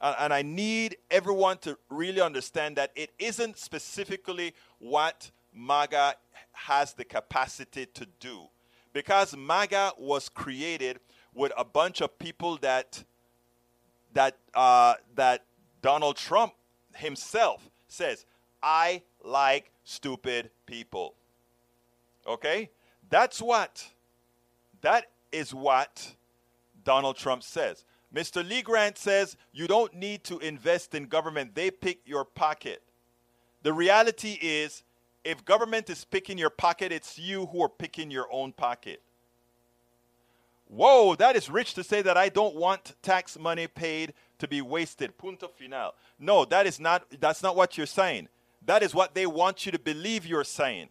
And, 0.00 0.16
and 0.18 0.34
I 0.34 0.42
need 0.42 0.96
everyone 1.10 1.58
to 1.58 1.78
really 1.90 2.20
understand 2.20 2.76
that 2.76 2.90
it 2.96 3.10
isn't 3.18 3.58
specifically 3.58 4.54
what 4.78 5.30
MAGA 5.54 6.14
has 6.52 6.94
the 6.94 7.04
capacity 7.04 7.86
to 7.86 8.06
do. 8.20 8.48
Because 8.92 9.36
MAGA 9.36 9.92
was 9.98 10.28
created 10.28 10.98
with 11.34 11.52
a 11.56 11.64
bunch 11.64 12.00
of 12.00 12.18
people 12.18 12.56
that 12.58 13.04
that 14.14 14.36
uh, 14.54 14.94
that 15.14 15.44
Donald 15.82 16.16
Trump 16.16 16.54
himself 16.96 17.70
says, 17.86 18.24
I 18.62 19.02
like 19.22 19.70
stupid 19.84 20.50
people. 20.66 21.14
Okay? 22.26 22.70
That's 23.10 23.40
what 23.40 23.86
that 24.80 25.06
is 25.32 25.54
what 25.54 26.14
Donald 26.84 27.16
Trump 27.16 27.42
says. 27.42 27.84
Mr. 28.14 28.46
Lee 28.46 28.62
Grant 28.62 28.96
says 28.96 29.36
you 29.52 29.66
don't 29.66 29.94
need 29.94 30.24
to 30.24 30.38
invest 30.38 30.94
in 30.94 31.04
government. 31.04 31.54
They 31.54 31.70
pick 31.70 32.00
your 32.06 32.24
pocket. 32.24 32.82
The 33.62 33.72
reality 33.72 34.38
is 34.40 34.82
if 35.24 35.44
government 35.44 35.90
is 35.90 36.04
picking 36.04 36.38
your 36.38 36.50
pocket, 36.50 36.92
it's 36.92 37.18
you 37.18 37.46
who 37.46 37.62
are 37.62 37.68
picking 37.68 38.10
your 38.10 38.26
own 38.32 38.52
pocket. 38.52 39.02
Whoa, 40.68 41.14
that 41.14 41.34
is 41.34 41.48
rich 41.48 41.74
to 41.74 41.84
say 41.84 42.02
that 42.02 42.16
I 42.16 42.28
don't 42.28 42.54
want 42.54 42.94
tax 43.02 43.38
money 43.38 43.66
paid 43.66 44.12
to 44.38 44.46
be 44.46 44.60
wasted. 44.60 45.16
Punto 45.16 45.48
final. 45.48 45.94
No, 46.18 46.44
that 46.44 46.66
is 46.66 46.78
not 46.78 47.04
that's 47.20 47.42
not 47.42 47.56
what 47.56 47.76
you're 47.76 47.86
saying. 47.86 48.28
That 48.66 48.82
is 48.82 48.94
what 48.94 49.14
they 49.14 49.26
want 49.26 49.64
you 49.64 49.72
to 49.72 49.78
believe 49.78 50.26
you're 50.26 50.44
saying. 50.44 50.88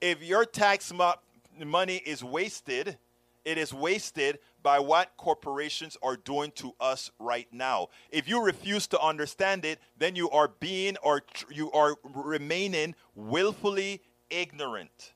If 0.00 0.22
your 0.22 0.44
tax 0.44 0.92
mo- 0.92 1.14
money 1.64 1.96
is 2.04 2.24
wasted, 2.24 2.98
it 3.44 3.58
is 3.58 3.72
wasted 3.72 4.38
by 4.62 4.78
what 4.78 5.16
corporations 5.16 5.96
are 6.02 6.16
doing 6.16 6.52
to 6.56 6.74
us 6.80 7.10
right 7.18 7.48
now. 7.52 7.88
If 8.10 8.28
you 8.28 8.42
refuse 8.42 8.86
to 8.88 9.00
understand 9.00 9.64
it, 9.64 9.78
then 9.98 10.16
you 10.16 10.30
are 10.30 10.48
being 10.48 10.96
or 11.02 11.20
tr- 11.20 11.52
you 11.52 11.72
are 11.72 11.96
remaining 12.04 12.94
willfully 13.14 14.02
ignorant. 14.28 15.12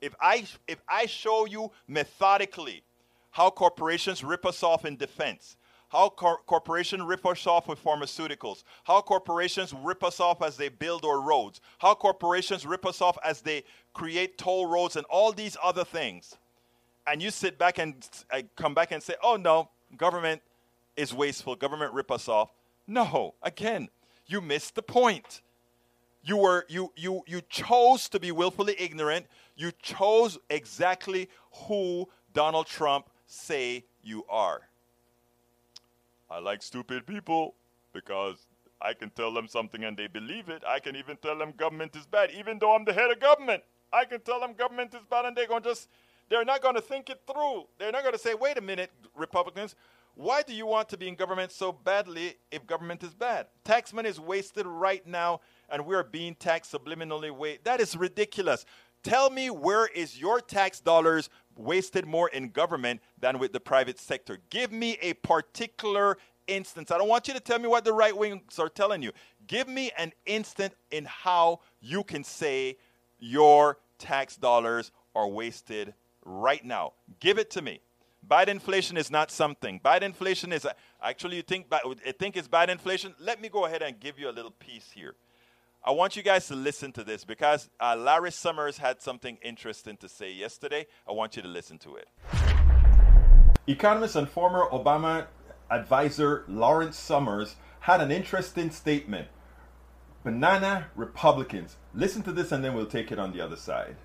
If 0.00 0.14
I 0.20 0.46
if 0.66 0.80
I 0.88 1.06
show 1.06 1.46
you 1.46 1.70
methodically 1.86 2.84
how 3.30 3.50
corporations 3.50 4.24
rip 4.24 4.46
us 4.46 4.62
off 4.62 4.84
in 4.84 4.96
defense, 4.96 5.56
how 5.88 6.08
cor- 6.10 6.40
corporations 6.46 7.02
rip 7.02 7.26
us 7.26 7.46
off 7.46 7.68
with 7.68 7.82
pharmaceuticals, 7.82 8.62
how 8.84 9.00
corporations 9.00 9.72
rip 9.72 10.04
us 10.04 10.20
off 10.20 10.42
as 10.42 10.56
they 10.56 10.68
build 10.68 11.04
our 11.04 11.20
roads, 11.20 11.60
how 11.78 11.94
corporations 11.94 12.64
rip 12.64 12.86
us 12.86 13.00
off 13.00 13.18
as 13.24 13.40
they 13.40 13.64
create 13.92 14.38
toll 14.38 14.66
roads 14.66 14.96
and 14.96 15.06
all 15.06 15.32
these 15.32 15.56
other 15.62 15.84
things. 15.84 16.36
And 17.10 17.22
you 17.22 17.30
sit 17.30 17.58
back 17.58 17.78
and 17.78 18.06
come 18.56 18.74
back 18.74 18.92
and 18.92 19.02
say, 19.02 19.14
oh 19.22 19.36
no, 19.36 19.70
government 19.96 20.42
is 20.96 21.14
wasteful, 21.14 21.56
government 21.56 21.92
rip 21.94 22.10
us 22.10 22.28
off. 22.28 22.50
No, 22.86 23.34
again, 23.42 23.88
you 24.26 24.40
missed 24.40 24.74
the 24.74 24.82
point. 24.82 25.40
You 26.22 26.36
were 26.36 26.66
you 26.68 26.92
you 26.96 27.22
you 27.26 27.40
chose 27.48 28.08
to 28.10 28.20
be 28.20 28.32
willfully 28.32 28.74
ignorant. 28.78 29.26
You 29.56 29.72
chose 29.82 30.38
exactly 30.50 31.28
who 31.52 32.08
Donald 32.34 32.66
Trump 32.66 33.08
say 33.26 33.84
you 34.02 34.24
are. 34.28 34.62
I 36.30 36.40
like 36.40 36.62
stupid 36.62 37.06
people 37.06 37.54
because 37.92 38.46
I 38.80 38.92
can 38.92 39.10
tell 39.10 39.32
them 39.32 39.48
something 39.48 39.84
and 39.84 39.96
they 39.96 40.06
believe 40.06 40.48
it. 40.48 40.62
I 40.66 40.78
can 40.78 40.96
even 40.96 41.16
tell 41.16 41.38
them 41.38 41.52
government 41.56 41.96
is 41.96 42.06
bad, 42.06 42.30
even 42.30 42.58
though 42.58 42.74
I'm 42.74 42.84
the 42.84 42.92
head 42.92 43.10
of 43.10 43.18
government. 43.20 43.62
I 43.92 44.04
can 44.04 44.20
tell 44.20 44.40
them 44.40 44.52
government 44.52 44.94
is 44.94 45.00
bad 45.10 45.24
and 45.24 45.36
they're 45.36 45.46
to 45.46 45.60
just, 45.60 45.88
they're 46.28 46.44
not 46.44 46.62
going 46.62 46.74
to 46.74 46.80
think 46.80 47.10
it 47.10 47.20
through. 47.26 47.64
They're 47.78 47.92
not 47.92 48.02
going 48.02 48.14
to 48.14 48.18
say, 48.18 48.34
wait 48.34 48.58
a 48.58 48.60
minute, 48.60 48.90
Republicans, 49.16 49.74
why 50.14 50.42
do 50.42 50.52
you 50.52 50.66
want 50.66 50.88
to 50.88 50.96
be 50.96 51.06
in 51.06 51.14
government 51.14 51.52
so 51.52 51.70
badly 51.70 52.34
if 52.50 52.66
government 52.66 53.02
is 53.02 53.14
bad? 53.14 53.46
Tax 53.64 53.92
money 53.92 54.08
is 54.08 54.18
wasted 54.18 54.66
right 54.66 55.06
now 55.06 55.40
and 55.68 55.86
we're 55.86 56.02
being 56.02 56.34
taxed 56.34 56.72
subliminally. 56.72 57.30
Wait, 57.30 57.64
that 57.64 57.80
is 57.80 57.96
ridiculous. 57.96 58.64
Tell 59.04 59.30
me 59.30 59.48
where 59.48 59.86
is 59.86 60.20
your 60.20 60.40
tax 60.40 60.80
dollars 60.80 61.30
wasted 61.56 62.04
more 62.04 62.28
in 62.30 62.48
government 62.48 63.00
than 63.20 63.38
with 63.38 63.52
the 63.52 63.60
private 63.60 63.98
sector? 63.98 64.38
Give 64.50 64.72
me 64.72 64.98
a 65.00 65.14
particular 65.14 66.18
instance. 66.48 66.90
I 66.90 66.98
don't 66.98 67.08
want 67.08 67.28
you 67.28 67.34
to 67.34 67.40
tell 67.40 67.60
me 67.60 67.68
what 67.68 67.84
the 67.84 67.92
right 67.92 68.16
wings 68.16 68.58
are 68.58 68.68
telling 68.68 69.02
you. 69.02 69.12
Give 69.46 69.68
me 69.68 69.92
an 69.96 70.12
instant 70.26 70.74
in 70.90 71.04
how 71.04 71.60
you 71.80 72.02
can 72.02 72.24
say 72.24 72.76
your 73.20 73.78
tax 73.98 74.36
dollars 74.36 74.90
are 75.14 75.28
wasted 75.28 75.94
right 76.28 76.64
now. 76.64 76.92
Give 77.20 77.38
it 77.38 77.50
to 77.52 77.62
me. 77.62 77.80
Bad 78.22 78.48
inflation 78.48 78.96
is 78.96 79.10
not 79.10 79.30
something. 79.30 79.80
Bad 79.82 80.02
inflation 80.02 80.52
is 80.52 80.66
actually 81.02 81.36
you 81.36 81.42
think 81.42 81.66
I 81.72 82.12
think 82.18 82.36
it's 82.36 82.48
bad 82.48 82.68
inflation. 82.68 83.14
Let 83.18 83.40
me 83.40 83.48
go 83.48 83.64
ahead 83.64 83.82
and 83.82 83.98
give 83.98 84.18
you 84.18 84.28
a 84.28 84.32
little 84.32 84.50
piece 84.50 84.90
here. 84.90 85.14
I 85.84 85.92
want 85.92 86.16
you 86.16 86.22
guys 86.22 86.46
to 86.48 86.56
listen 86.56 86.92
to 86.92 87.04
this 87.04 87.24
because 87.24 87.70
uh, 87.80 87.96
Larry 87.96 88.32
Summers 88.32 88.78
had 88.78 89.00
something 89.00 89.38
interesting 89.42 89.96
to 89.98 90.08
say 90.08 90.32
yesterday. 90.32 90.86
I 91.08 91.12
want 91.12 91.36
you 91.36 91.42
to 91.42 91.48
listen 91.48 91.78
to 91.78 91.96
it. 91.96 92.08
Economist 93.66 94.16
and 94.16 94.28
former 94.28 94.66
Obama 94.70 95.26
advisor 95.70 96.44
Lawrence 96.48 96.98
Summers 96.98 97.56
had 97.80 98.00
an 98.00 98.10
interesting 98.10 98.70
statement. 98.70 99.28
Banana 100.24 100.88
Republicans. 100.96 101.76
Listen 101.94 102.22
to 102.22 102.32
this 102.32 102.52
and 102.52 102.62
then 102.62 102.74
we'll 102.74 102.86
take 102.86 103.12
it 103.12 103.18
on 103.18 103.32
the 103.32 103.40
other 103.40 103.56
side. 103.56 103.96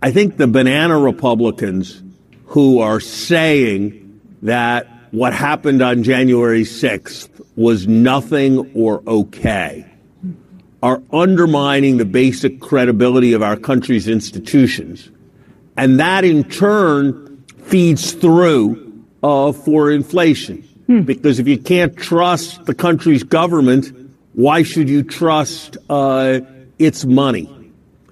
I 0.00 0.12
think 0.12 0.36
the 0.36 0.46
banana 0.46 0.98
Republicans 0.98 2.02
who 2.46 2.80
are 2.80 3.00
saying 3.00 4.20
that 4.42 4.86
what 5.10 5.32
happened 5.32 5.82
on 5.82 6.02
January 6.02 6.62
6th 6.62 7.28
was 7.56 7.88
nothing 7.88 8.70
or 8.74 9.02
okay 9.06 9.84
are 10.82 11.02
undermining 11.12 11.96
the 11.96 12.04
basic 12.04 12.60
credibility 12.60 13.32
of 13.32 13.42
our 13.42 13.56
country's 13.56 14.06
institutions. 14.06 15.10
And 15.76 15.98
that 15.98 16.24
in 16.24 16.44
turn 16.44 17.44
feeds 17.64 18.12
through 18.12 19.04
uh, 19.22 19.52
for 19.52 19.90
inflation. 19.90 20.62
Hmm. 20.86 21.02
Because 21.02 21.40
if 21.40 21.48
you 21.48 21.58
can't 21.58 21.96
trust 21.96 22.64
the 22.66 22.74
country's 22.74 23.24
government, 23.24 23.92
why 24.34 24.62
should 24.62 24.88
you 24.88 25.02
trust 25.02 25.76
uh, 25.90 26.40
its 26.78 27.04
money? 27.04 27.52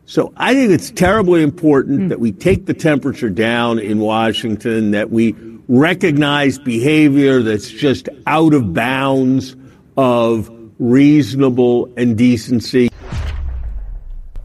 So 0.09 0.33
I 0.37 0.55
think 0.55 0.71
it's 0.71 0.92
terribly 0.92 1.42
important 1.42 2.03
hmm. 2.03 2.09
that 2.09 2.21
we 2.21 2.31
take 2.31 2.66
the 2.66 2.75
temperature 2.75 3.29
down 3.29 3.81
in 3.81 3.99
Washington, 3.99 4.92
that 4.92 5.11
we 5.11 5.35
recognize 5.69 6.61
behavior 6.61 7.42
that's 7.42 7.69
just 7.69 8.09
out 8.25 8.55
of 8.55 8.73
bounds 8.73 9.57
of 9.97 10.49
reasonable 10.79 11.92
and 11.97 12.16
decency. 12.16 12.88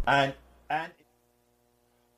And 0.07 0.33
and 0.67 0.91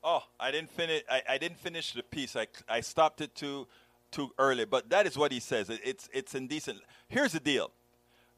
oh, 0.02 0.22
I 0.40 0.50
didn't 0.50 0.70
finish. 0.70 1.02
I, 1.10 1.22
I 1.28 1.38
didn't 1.38 1.58
finish 1.58 1.92
the 1.92 2.02
piece. 2.02 2.36
I 2.36 2.46
I 2.66 2.80
stopped 2.80 3.20
it 3.20 3.34
too 3.34 3.66
too 4.10 4.30
early. 4.38 4.64
But 4.64 4.88
that 4.88 5.06
is 5.06 5.18
what 5.18 5.32
he 5.32 5.40
says. 5.40 5.68
It's 5.68 6.08
it's 6.14 6.34
indecent. 6.34 6.78
Here's 7.08 7.32
the 7.32 7.40
deal, 7.40 7.72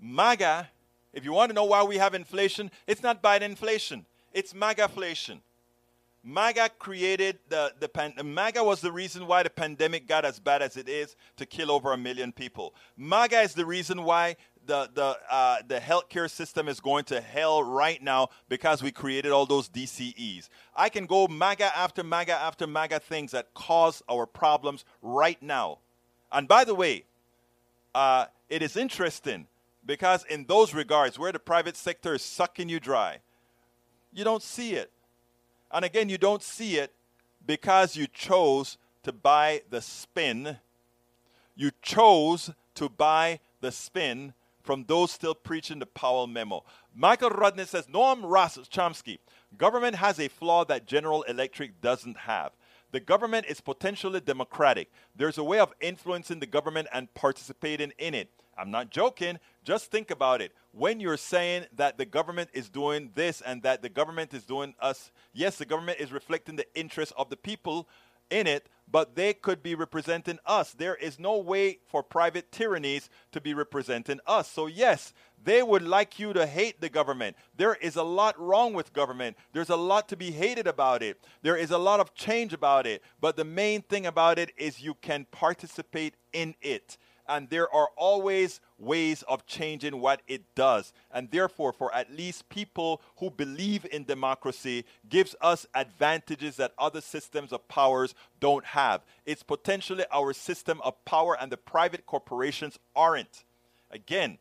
MAGA. 0.00 0.68
If 1.12 1.24
you 1.24 1.32
want 1.32 1.50
to 1.50 1.54
know 1.54 1.64
why 1.64 1.84
we 1.84 1.96
have 1.98 2.12
inflation, 2.12 2.72
it's 2.88 3.04
not 3.04 3.22
Biden 3.22 3.42
inflation. 3.42 4.04
It's 4.36 4.52
MAGAflation. 4.52 5.40
MAGA 6.22 6.68
created 6.78 7.38
the, 7.48 7.72
the 7.80 8.22
MAGA 8.22 8.62
was 8.62 8.82
the 8.82 8.92
reason 8.92 9.26
why 9.26 9.42
the 9.42 9.48
pandemic 9.48 10.06
got 10.06 10.26
as 10.26 10.38
bad 10.38 10.60
as 10.60 10.76
it 10.76 10.90
is 10.90 11.16
to 11.38 11.46
kill 11.46 11.70
over 11.70 11.94
a 11.94 11.96
million 11.96 12.32
people. 12.32 12.74
MAGA 12.98 13.40
is 13.40 13.54
the 13.54 13.64
reason 13.64 14.02
why 14.02 14.36
the 14.66 14.90
the 14.92 15.16
uh, 15.30 15.56
the 15.66 15.78
healthcare 15.78 16.30
system 16.30 16.68
is 16.68 16.80
going 16.80 17.04
to 17.04 17.22
hell 17.22 17.62
right 17.62 18.02
now 18.02 18.28
because 18.50 18.82
we 18.82 18.92
created 18.92 19.32
all 19.32 19.46
those 19.46 19.70
DCEs. 19.70 20.50
I 20.76 20.90
can 20.90 21.06
go 21.06 21.26
MAGA 21.28 21.74
after 21.74 22.04
MAGA 22.04 22.34
after 22.34 22.66
MAGA 22.66 23.00
things 23.00 23.30
that 23.32 23.54
cause 23.54 24.02
our 24.06 24.26
problems 24.26 24.84
right 25.00 25.42
now. 25.42 25.78
And 26.30 26.46
by 26.46 26.64
the 26.64 26.74
way, 26.74 27.04
uh, 27.94 28.26
it 28.50 28.60
is 28.60 28.76
interesting 28.76 29.46
because 29.86 30.26
in 30.26 30.44
those 30.44 30.74
regards, 30.74 31.18
where 31.18 31.32
the 31.32 31.38
private 31.38 31.78
sector 31.78 32.16
is 32.16 32.20
sucking 32.20 32.68
you 32.68 32.80
dry, 32.80 33.20
you 34.16 34.24
don't 34.24 34.42
see 34.42 34.72
it. 34.72 34.90
And 35.70 35.84
again, 35.84 36.08
you 36.08 36.16
don't 36.16 36.42
see 36.42 36.78
it 36.78 36.92
because 37.46 37.96
you 37.96 38.06
chose 38.06 38.78
to 39.02 39.12
buy 39.12 39.60
the 39.68 39.82
spin. 39.82 40.56
You 41.54 41.70
chose 41.82 42.50
to 42.76 42.88
buy 42.88 43.40
the 43.60 43.70
spin 43.70 44.32
from 44.62 44.84
those 44.88 45.12
still 45.12 45.34
preaching 45.34 45.78
the 45.78 45.86
Powell 45.86 46.26
memo. 46.26 46.64
Michael 46.94 47.30
Rudnick 47.30 47.68
says 47.68 47.86
Noam 47.88 48.22
Chomsky, 48.22 49.18
government 49.58 49.96
has 49.96 50.18
a 50.18 50.28
flaw 50.28 50.64
that 50.64 50.86
General 50.86 51.22
Electric 51.22 51.80
doesn't 51.82 52.16
have. 52.16 52.52
The 52.92 53.00
government 53.00 53.46
is 53.46 53.60
potentially 53.60 54.20
democratic. 54.20 54.90
There's 55.14 55.38
a 55.38 55.44
way 55.44 55.58
of 55.58 55.74
influencing 55.80 56.40
the 56.40 56.46
government 56.46 56.88
and 56.92 57.12
participating 57.12 57.92
in 57.98 58.14
it. 58.14 58.30
I'm 58.56 58.70
not 58.70 58.90
joking. 58.90 59.38
Just 59.62 59.90
think 59.90 60.10
about 60.10 60.40
it. 60.40 60.52
When 60.76 61.00
you're 61.00 61.16
saying 61.16 61.64
that 61.76 61.96
the 61.96 62.04
government 62.04 62.50
is 62.52 62.68
doing 62.68 63.10
this 63.14 63.40
and 63.40 63.62
that 63.62 63.80
the 63.80 63.88
government 63.88 64.34
is 64.34 64.44
doing 64.44 64.74
us, 64.78 65.10
yes, 65.32 65.56
the 65.56 65.64
government 65.64 66.00
is 66.00 66.12
reflecting 66.12 66.56
the 66.56 66.66
interests 66.74 67.14
of 67.16 67.30
the 67.30 67.36
people 67.38 67.88
in 68.28 68.46
it, 68.46 68.68
but 68.86 69.16
they 69.16 69.32
could 69.32 69.62
be 69.62 69.74
representing 69.74 70.38
us. 70.44 70.72
There 70.74 70.94
is 70.94 71.18
no 71.18 71.38
way 71.38 71.78
for 71.86 72.02
private 72.02 72.52
tyrannies 72.52 73.08
to 73.32 73.40
be 73.40 73.54
representing 73.54 74.20
us. 74.26 74.50
So, 74.50 74.66
yes, 74.66 75.14
they 75.42 75.62
would 75.62 75.80
like 75.80 76.18
you 76.18 76.34
to 76.34 76.46
hate 76.46 76.82
the 76.82 76.90
government. 76.90 77.38
There 77.56 77.76
is 77.76 77.96
a 77.96 78.02
lot 78.02 78.38
wrong 78.38 78.74
with 78.74 78.92
government. 78.92 79.38
There's 79.54 79.70
a 79.70 79.76
lot 79.76 80.10
to 80.10 80.16
be 80.16 80.30
hated 80.30 80.66
about 80.66 81.02
it. 81.02 81.18
There 81.40 81.56
is 81.56 81.70
a 81.70 81.78
lot 81.78 82.00
of 82.00 82.14
change 82.14 82.52
about 82.52 82.86
it. 82.86 83.02
But 83.18 83.36
the 83.36 83.44
main 83.44 83.80
thing 83.80 84.04
about 84.04 84.38
it 84.38 84.52
is 84.58 84.82
you 84.82 84.92
can 84.92 85.26
participate 85.30 86.16
in 86.34 86.54
it 86.60 86.98
and 87.28 87.48
there 87.50 87.72
are 87.74 87.88
always 87.96 88.60
ways 88.78 89.22
of 89.22 89.46
changing 89.46 90.00
what 90.00 90.22
it 90.28 90.42
does. 90.54 90.92
And 91.12 91.30
therefore, 91.30 91.72
for 91.72 91.94
at 91.94 92.12
least 92.12 92.48
people 92.48 93.00
who 93.16 93.30
believe 93.30 93.86
in 93.90 94.04
democracy, 94.04 94.84
gives 95.08 95.34
us 95.40 95.66
advantages 95.74 96.56
that 96.56 96.72
other 96.78 97.00
systems 97.00 97.52
of 97.52 97.66
powers 97.68 98.14
don't 98.40 98.64
have. 98.64 99.02
It's 99.24 99.42
potentially 99.42 100.04
our 100.12 100.32
system 100.32 100.80
of 100.82 101.04
power, 101.04 101.36
and 101.40 101.50
the 101.50 101.56
private 101.56 102.06
corporations 102.06 102.78
aren't. 102.94 103.44
Again, 103.90 104.38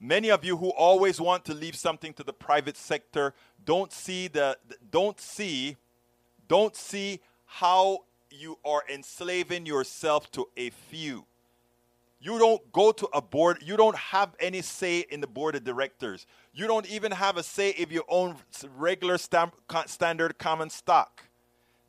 many 0.00 0.30
of 0.30 0.44
you 0.44 0.56
who 0.56 0.70
always 0.70 1.20
want 1.20 1.44
to 1.46 1.54
leave 1.54 1.76
something 1.76 2.12
to 2.14 2.24
the 2.24 2.32
private 2.32 2.76
sector 2.76 3.34
don't 3.64 3.92
see 3.92 4.28
the 4.28 4.58
don't 4.90 5.18
see 5.20 5.76
don't 6.48 6.76
see 6.76 7.20
how 7.46 8.00
you 8.30 8.58
are 8.64 8.82
enslaving 8.92 9.64
yourself 9.64 10.30
to 10.32 10.48
a 10.56 10.70
few 10.70 11.24
you 12.24 12.38
don't 12.38 12.72
go 12.72 12.90
to 12.90 13.06
a 13.12 13.20
board, 13.20 13.58
you 13.62 13.76
don't 13.76 13.96
have 13.96 14.34
any 14.40 14.62
say 14.62 15.04
in 15.10 15.20
the 15.20 15.26
board 15.26 15.56
of 15.56 15.62
directors. 15.62 16.26
You 16.54 16.66
don't 16.66 16.88
even 16.88 17.12
have 17.12 17.36
a 17.36 17.42
say 17.42 17.70
if 17.72 17.92
you 17.92 18.02
own 18.08 18.36
regular 18.78 19.18
stamp, 19.18 19.54
standard 19.84 20.38
common 20.38 20.70
stock. 20.70 21.24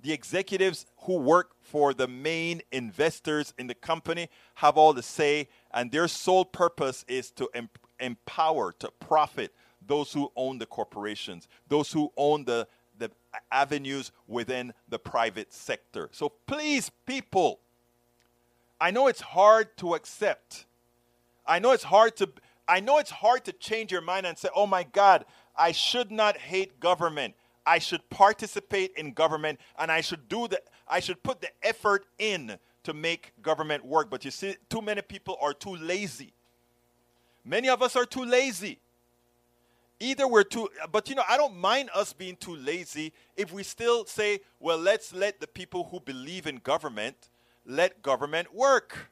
The 0.01 0.11
executives 0.11 0.87
who 1.03 1.19
work 1.19 1.55
for 1.61 1.93
the 1.93 2.09
main 2.09 2.61
investors 2.73 3.53
in 3.57 3.67
the 3.67 3.75
company 3.75 4.27
have 4.55 4.75
all 4.75 4.91
the 4.91 5.01
say, 5.01 5.47
and 5.73 5.89
their 5.89 6.09
sole 6.09 6.43
purpose 6.43 7.05
is 7.07 7.31
to 7.31 7.49
em- 7.53 7.69
empower, 8.01 8.73
to 8.79 8.91
profit 8.99 9.53
those 9.87 10.11
who 10.11 10.29
own 10.35 10.57
the 10.57 10.65
corporations, 10.65 11.47
those 11.69 11.93
who 11.93 12.11
own 12.17 12.43
the, 12.43 12.67
the 12.97 13.09
avenues 13.53 14.11
within 14.27 14.73
the 14.89 14.99
private 14.99 15.53
sector. 15.53 16.09
So 16.11 16.33
please, 16.45 16.91
people, 17.05 17.61
I 18.79 18.91
know 18.91 19.07
it's 19.07 19.21
hard 19.21 19.75
to 19.77 19.95
accept. 19.95 20.65
I 21.45 21.59
know 21.59 21.71
it's 21.71 21.83
hard 21.83 22.17
to 22.17 22.29
I 22.67 22.79
know 22.79 22.97
it's 22.97 23.11
hard 23.11 23.45
to 23.45 23.51
change 23.53 23.91
your 23.91 24.01
mind 24.01 24.25
and 24.25 24.37
say, 24.37 24.49
"Oh 24.55 24.65
my 24.65 24.83
God, 24.83 25.25
I 25.55 25.71
should 25.71 26.11
not 26.11 26.37
hate 26.37 26.79
government. 26.79 27.35
I 27.65 27.79
should 27.79 28.09
participate 28.09 28.93
in 28.95 29.13
government 29.13 29.59
and 29.77 29.91
I 29.91 30.01
should 30.01 30.27
do 30.27 30.47
the 30.47 30.61
I 30.87 30.99
should 30.99 31.21
put 31.23 31.41
the 31.41 31.49
effort 31.63 32.05
in 32.17 32.57
to 32.83 32.93
make 32.93 33.33
government 33.41 33.85
work." 33.85 34.09
But 34.09 34.25
you 34.25 34.31
see 34.31 34.55
too 34.69 34.81
many 34.81 35.01
people 35.01 35.37
are 35.41 35.53
too 35.53 35.75
lazy. 35.75 36.33
Many 37.43 37.69
of 37.69 37.81
us 37.81 37.95
are 37.95 38.05
too 38.05 38.25
lazy. 38.25 38.79
Either 39.99 40.27
we're 40.27 40.43
too 40.43 40.69
but 40.91 41.07
you 41.07 41.15
know, 41.15 41.23
I 41.29 41.37
don't 41.37 41.55
mind 41.55 41.89
us 41.93 42.11
being 42.11 42.35
too 42.35 42.55
lazy 42.55 43.13
if 43.37 43.53
we 43.53 43.63
still 43.63 44.05
say, 44.05 44.41
"Well, 44.59 44.77
let's 44.77 45.13
let 45.13 45.39
the 45.39 45.47
people 45.47 45.85
who 45.85 45.99
believe 45.99 46.47
in 46.47 46.57
government 46.57 47.29
let 47.65 48.01
government 48.01 48.53
work. 48.53 49.09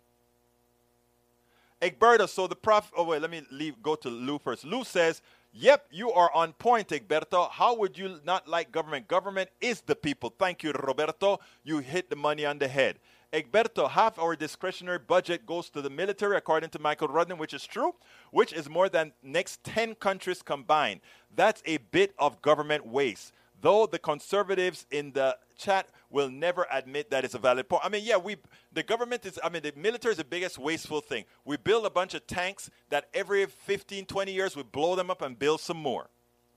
Egberto, 1.82 2.30
so 2.30 2.48
the 2.48 2.56
prof. 2.56 2.92
Oh 2.96 3.04
wait, 3.04 3.22
let 3.22 3.30
me 3.30 3.42
leave. 3.52 3.82
Go 3.82 3.96
to 3.96 4.10
Lou 4.10 4.39
first. 4.39 4.63
Lou 4.63 4.86
says, 4.86 5.22
"Yep, 5.52 5.88
you 5.92 6.12
are 6.13 6.32
on 6.34 6.54
point, 6.54 6.88
Egberto. 6.89 7.52
How 7.52 7.76
would 7.76 7.98
you 7.98 8.22
not 8.24 8.48
like 8.48 8.72
government? 8.72 9.08
Government 9.08 9.50
is 9.60 9.82
the 9.82 9.96
people." 9.96 10.34
Thank 10.38 10.63
you, 10.63 10.72
Roberto. 10.72 11.39
You 11.63 11.80
hit 11.80 12.10
the 12.10 12.16
money 12.16 12.46
on 12.46 12.58
the 12.60 12.70
head. 12.70 13.00
Egberto, 13.34 13.89
half 13.89 14.20
our 14.20 14.36
discretionary 14.36 15.00
budget 15.00 15.46
goes 15.46 15.70
to 15.72 15.82
the 15.82 15.89
military, 15.89 16.38
according 16.38 16.70
to 16.70 16.80
Michael 16.80 17.08
Rudden, 17.08 17.39
which 17.39 17.54
is 17.54 17.66
true, 17.66 17.96
which 18.30 18.54
is 18.54 18.70
more 18.70 18.88
than 18.88 19.12
next 19.24 19.63
10 19.63 19.96
countries 19.96 20.44
combined. 20.44 21.02
That's 21.36 21.63
a 21.66 21.78
bit 21.78 22.13
of 22.20 22.44
government 22.44 22.86
waste. 22.86 23.34
Though 23.60 23.88
the 23.88 23.98
conservatives 23.98 24.86
in 24.92 25.13
the 25.13 25.38
chat 25.58 25.88
will 26.13 26.30
never 26.30 26.67
admit 26.71 27.10
that 27.10 27.26
it's 27.26 27.34
a 27.34 27.39
valid 27.39 27.67
point. 27.67 27.82
I 27.84 27.89
mean, 27.89 28.04
yeah, 28.06 28.17
we 28.17 28.38
the 28.71 28.84
government 28.84 29.26
is 29.26 29.39
I 29.43 29.49
mean, 29.49 29.63
the 29.63 29.73
military 29.76 30.12
is 30.12 30.19
the 30.19 30.23
biggest 30.23 30.58
wasteful 30.60 31.02
thing. 31.02 31.26
We 31.43 31.58
build 31.58 31.86
a 31.86 31.89
bunch 31.89 32.13
of 32.13 32.26
tanks 32.28 32.69
that 32.89 33.10
every 33.13 33.45
15, 33.47 34.06
20 34.06 34.32
years 34.32 34.56
we 34.56 34.63
blow 34.63 34.95
them 34.95 35.10
up 35.10 35.21
and 35.23 35.38
build 35.38 35.60
some 35.60 35.78
more. 35.78 36.10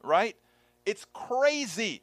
Right? 0.05 0.37
It's 0.85 1.07
crazy 1.13 2.03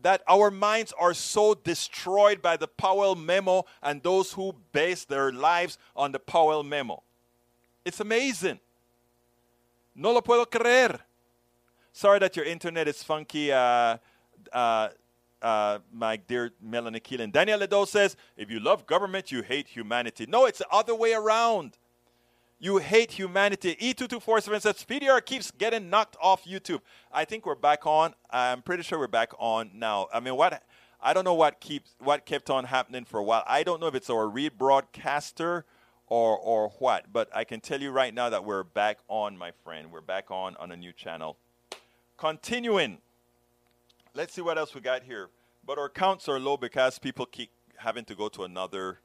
that 0.00 0.22
our 0.26 0.50
minds 0.50 0.92
are 0.98 1.14
so 1.14 1.54
destroyed 1.54 2.42
by 2.42 2.56
the 2.56 2.66
Powell 2.66 3.14
memo 3.14 3.64
and 3.82 4.02
those 4.02 4.32
who 4.32 4.54
base 4.72 5.04
their 5.04 5.30
lives 5.30 5.78
on 5.94 6.10
the 6.10 6.18
Powell 6.18 6.64
memo. 6.64 7.02
It's 7.84 8.00
amazing. 8.00 8.58
No 9.94 10.12
lo 10.12 10.22
puedo 10.22 10.46
creer. 10.46 11.00
Sorry 11.92 12.18
that 12.18 12.34
your 12.34 12.46
internet 12.46 12.88
is 12.88 13.02
funky. 13.02 13.52
Uh, 13.52 13.98
uh, 14.52 14.88
uh, 15.42 15.80
my 15.92 16.16
dear 16.16 16.52
Melanie 16.62 17.00
Keelan. 17.00 17.32
Daniel 17.32 17.58
Ledo 17.58 17.86
says, 17.86 18.16
if 18.36 18.50
you 18.50 18.60
love 18.60 18.86
government, 18.86 19.32
you 19.32 19.42
hate 19.42 19.68
humanity. 19.68 20.26
No, 20.28 20.46
it's 20.46 20.58
the 20.58 20.68
other 20.70 20.94
way 20.94 21.12
around. 21.12 21.78
You 22.58 22.78
hate 22.78 23.12
humanity. 23.12 23.76
E2247 23.80 24.60
says, 24.62 24.86
PDR 24.88 25.24
keeps 25.24 25.50
getting 25.50 25.90
knocked 25.90 26.16
off 26.22 26.44
YouTube. 26.44 26.80
I 27.12 27.24
think 27.24 27.44
we're 27.44 27.56
back 27.56 27.86
on. 27.86 28.14
I'm 28.30 28.62
pretty 28.62 28.84
sure 28.84 29.00
we're 29.00 29.08
back 29.08 29.32
on 29.38 29.72
now. 29.74 30.06
I 30.14 30.20
mean, 30.20 30.36
what? 30.36 30.62
I 31.00 31.12
don't 31.12 31.24
know 31.24 31.34
what 31.34 31.58
keeps 31.58 31.96
what 31.98 32.24
kept 32.24 32.48
on 32.48 32.64
happening 32.66 33.04
for 33.04 33.18
a 33.18 33.24
while. 33.24 33.42
I 33.48 33.64
don't 33.64 33.80
know 33.80 33.88
if 33.88 33.96
it's 33.96 34.08
our 34.08 34.28
rebroadcaster 34.28 35.64
or 36.06 36.38
or 36.38 36.68
what, 36.78 37.12
but 37.12 37.28
I 37.34 37.42
can 37.42 37.60
tell 37.60 37.80
you 37.80 37.90
right 37.90 38.14
now 38.14 38.30
that 38.30 38.44
we're 38.44 38.62
back 38.62 38.98
on, 39.08 39.36
my 39.36 39.50
friend. 39.64 39.90
We're 39.90 40.00
back 40.00 40.30
on 40.30 40.54
on 40.58 40.70
a 40.70 40.76
new 40.76 40.92
channel. 40.92 41.36
Continuing. 42.16 42.98
Let's 44.14 44.34
see 44.34 44.42
what 44.42 44.58
else 44.58 44.74
we 44.74 44.82
got 44.82 45.02
here. 45.02 45.30
But 45.64 45.78
our 45.78 45.88
counts 45.88 46.28
are 46.28 46.38
low 46.38 46.56
because 46.58 46.98
people 46.98 47.24
keep 47.24 47.50
having 47.76 48.04
to 48.04 48.14
go 48.14 48.28
to 48.30 48.44
another 48.44 48.98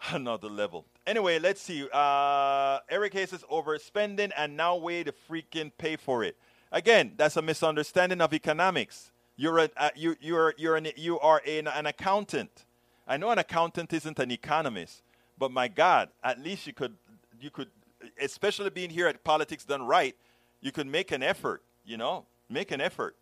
another 0.10 0.48
level. 0.48 0.84
Anyway, 1.06 1.38
let's 1.38 1.60
see. 1.60 1.88
Uh, 1.92 2.78
Eric 2.88 3.14
Hayes 3.14 3.32
is 3.32 3.42
overspending 3.50 4.30
and 4.36 4.56
now 4.56 4.76
way 4.76 5.02
to 5.02 5.12
freaking 5.28 5.72
pay 5.78 5.96
for 5.96 6.22
it. 6.22 6.36
Again, 6.70 7.12
that's 7.16 7.36
a 7.36 7.42
misunderstanding 7.42 8.20
of 8.20 8.32
economics. 8.32 9.10
You're 9.36 9.58
a, 9.58 9.70
uh, 9.76 9.90
you 9.96 10.16
you're 10.20 10.54
you're 10.56 10.76
an, 10.76 10.88
you 10.96 11.18
are 11.20 11.42
an, 11.46 11.66
an 11.66 11.86
accountant. 11.86 12.64
I 13.08 13.16
know 13.16 13.30
an 13.30 13.38
accountant 13.38 13.92
isn't 13.92 14.18
an 14.18 14.30
economist, 14.30 15.02
but 15.38 15.50
my 15.50 15.68
God, 15.68 16.08
at 16.22 16.40
least 16.40 16.66
you 16.66 16.72
could 16.72 16.94
you 17.40 17.50
could, 17.50 17.68
especially 18.20 18.70
being 18.70 18.90
here 18.90 19.08
at 19.08 19.24
Politics 19.24 19.64
Done 19.64 19.86
Right, 19.86 20.14
you 20.60 20.70
could 20.72 20.86
make 20.86 21.10
an 21.10 21.22
effort. 21.22 21.62
You 21.84 21.96
know, 21.96 22.26
make 22.48 22.70
an 22.70 22.80
effort. 22.80 23.16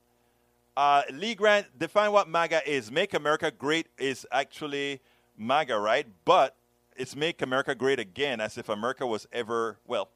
Uh, 0.76 1.02
Lee 1.12 1.34
Grant, 1.34 1.66
define 1.78 2.10
what 2.10 2.28
MAGA 2.28 2.68
is. 2.68 2.90
Make 2.90 3.14
America 3.14 3.50
Great 3.50 3.86
is 3.96 4.26
actually 4.32 5.00
MAGA, 5.38 5.78
right? 5.78 6.06
But 6.24 6.56
it's 6.96 7.14
Make 7.14 7.42
America 7.42 7.74
Great 7.74 8.00
Again, 8.00 8.40
as 8.40 8.58
if 8.58 8.68
America 8.68 9.06
was 9.06 9.26
ever, 9.32 9.78
well, 9.86 10.08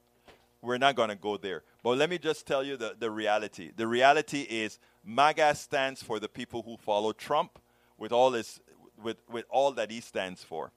we're 0.61 0.79
not 0.79 0.97
going 0.97 1.11
to 1.11 1.14
go 1.14 1.37
there. 1.37 1.62
But 1.85 1.99
let 1.99 2.11
me 2.11 2.18
just 2.18 2.44
tell 2.44 2.64
you 2.64 2.77
the, 2.77 2.97
the 2.99 3.11
reality. 3.11 3.71
The 3.77 3.87
reality 3.87 4.40
is 4.40 4.81
MAGA 5.05 5.55
stands 5.55 6.03
for 6.03 6.18
the 6.18 6.29
people 6.29 6.62
who 6.62 6.77
follow 6.77 7.12
Trump 7.12 7.61
with 7.97 8.11
all, 8.11 8.33
this, 8.33 8.61
with, 9.01 9.18
with 9.31 9.44
all 9.51 9.71
that 9.73 9.92
he 9.92 10.01
stands 10.01 10.42
for. 10.42 10.73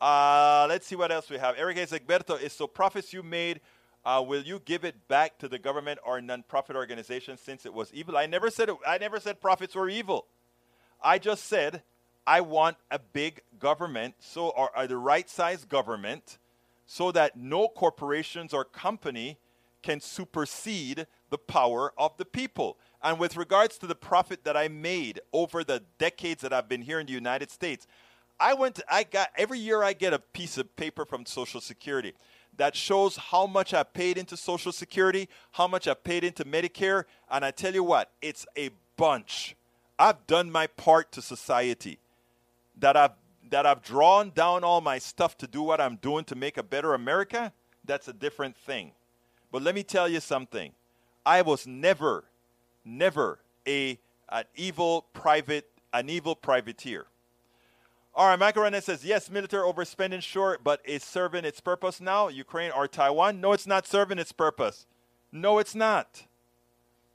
Uh, 0.00 0.66
let's 0.68 0.86
see 0.86 0.96
what 0.96 1.12
else 1.12 1.28
we 1.28 1.36
have. 1.36 1.54
Eric 1.58 1.76
Egberto 1.76 2.40
is 2.40 2.52
so 2.52 2.66
profits 2.66 3.12
you 3.12 3.22
made 3.22 3.60
uh, 4.06 4.22
will 4.22 4.42
you 4.42 4.62
give 4.64 4.84
it 4.84 5.08
back 5.08 5.36
to 5.36 5.48
the 5.48 5.58
government 5.58 5.98
or 6.06 6.20
nonprofit 6.20 6.76
organization 6.76 7.36
since 7.36 7.66
it 7.66 7.74
was 7.74 7.92
evil? 7.92 8.16
I 8.16 8.26
never 8.26 8.50
said 8.50 8.68
it, 8.68 8.76
I 8.86 8.98
never 8.98 9.18
said 9.18 9.40
profits 9.40 9.74
were 9.74 9.88
evil. 9.88 10.26
I 11.02 11.18
just 11.18 11.44
said 11.44 11.82
I 12.24 12.40
want 12.40 12.76
a 12.88 13.00
big 13.00 13.42
government, 13.58 14.14
so 14.20 14.50
or, 14.50 14.70
or 14.78 14.86
the 14.86 14.96
right 14.96 15.28
size 15.28 15.64
government, 15.64 16.38
so 16.86 17.10
that 17.12 17.36
no 17.36 17.66
corporations 17.66 18.54
or 18.54 18.64
company 18.64 19.38
can 19.82 20.00
supersede 20.00 21.08
the 21.30 21.38
power 21.38 21.92
of 21.98 22.16
the 22.16 22.24
people. 22.24 22.78
And 23.02 23.18
with 23.18 23.36
regards 23.36 23.76
to 23.78 23.88
the 23.88 23.96
profit 23.96 24.44
that 24.44 24.56
I 24.56 24.68
made 24.68 25.20
over 25.32 25.64
the 25.64 25.82
decades 25.98 26.42
that 26.42 26.52
I've 26.52 26.68
been 26.68 26.82
here 26.82 27.00
in 27.00 27.06
the 27.06 27.12
United 27.12 27.50
States, 27.50 27.88
I 28.38 28.54
went, 28.54 28.76
to, 28.76 28.84
I 28.88 29.02
got, 29.02 29.30
every 29.36 29.58
year 29.58 29.82
I 29.82 29.94
get 29.94 30.12
a 30.12 30.18
piece 30.18 30.58
of 30.58 30.76
paper 30.76 31.04
from 31.04 31.26
Social 31.26 31.60
Security 31.60 32.14
that 32.56 32.74
shows 32.74 33.16
how 33.16 33.46
much 33.46 33.74
I 33.74 33.82
paid 33.82 34.18
into 34.18 34.36
Social 34.36 34.72
Security, 34.72 35.28
how 35.52 35.68
much 35.68 35.86
I 35.86 35.94
paid 35.94 36.24
into 36.24 36.44
Medicare. 36.44 37.04
And 37.30 37.44
I 37.44 37.50
tell 37.50 37.74
you 37.74 37.84
what, 37.84 38.10
it's 38.22 38.46
a 38.56 38.70
bunch. 38.96 39.56
I've 39.98 40.26
done 40.26 40.50
my 40.50 40.66
part 40.66 41.12
to 41.12 41.22
society. 41.22 41.98
That 42.78 42.96
I've 42.96 43.12
that 43.50 43.64
I've 43.64 43.82
drawn 43.82 44.30
down 44.30 44.64
all 44.64 44.80
my 44.80 44.98
stuff 44.98 45.38
to 45.38 45.46
do 45.46 45.62
what 45.62 45.80
I'm 45.80 45.96
doing 45.96 46.24
to 46.24 46.34
make 46.34 46.56
a 46.56 46.64
better 46.64 46.94
America, 46.94 47.52
that's 47.84 48.08
a 48.08 48.12
different 48.12 48.56
thing. 48.56 48.90
But 49.52 49.62
let 49.62 49.74
me 49.74 49.84
tell 49.84 50.08
you 50.08 50.18
something. 50.18 50.72
I 51.24 51.42
was 51.42 51.66
never, 51.66 52.24
never 52.84 53.38
a 53.66 53.98
an 54.28 54.44
evil 54.56 55.06
private, 55.12 55.68
an 55.92 56.10
evil 56.10 56.34
privateer. 56.34 57.06
All 58.16 58.28
right, 58.28 58.38
Macarena 58.38 58.80
says, 58.80 59.04
yes, 59.04 59.30
military 59.30 59.62
overspending, 59.62 60.22
sure, 60.22 60.58
but 60.64 60.80
is 60.86 61.04
serving 61.04 61.44
its 61.44 61.60
purpose 61.60 62.00
now, 62.00 62.28
Ukraine 62.28 62.70
or 62.70 62.88
Taiwan? 62.88 63.42
No, 63.42 63.52
it's 63.52 63.66
not 63.66 63.86
serving 63.86 64.18
its 64.18 64.32
purpose. 64.32 64.86
No, 65.30 65.58
it's 65.58 65.74
not. 65.74 66.24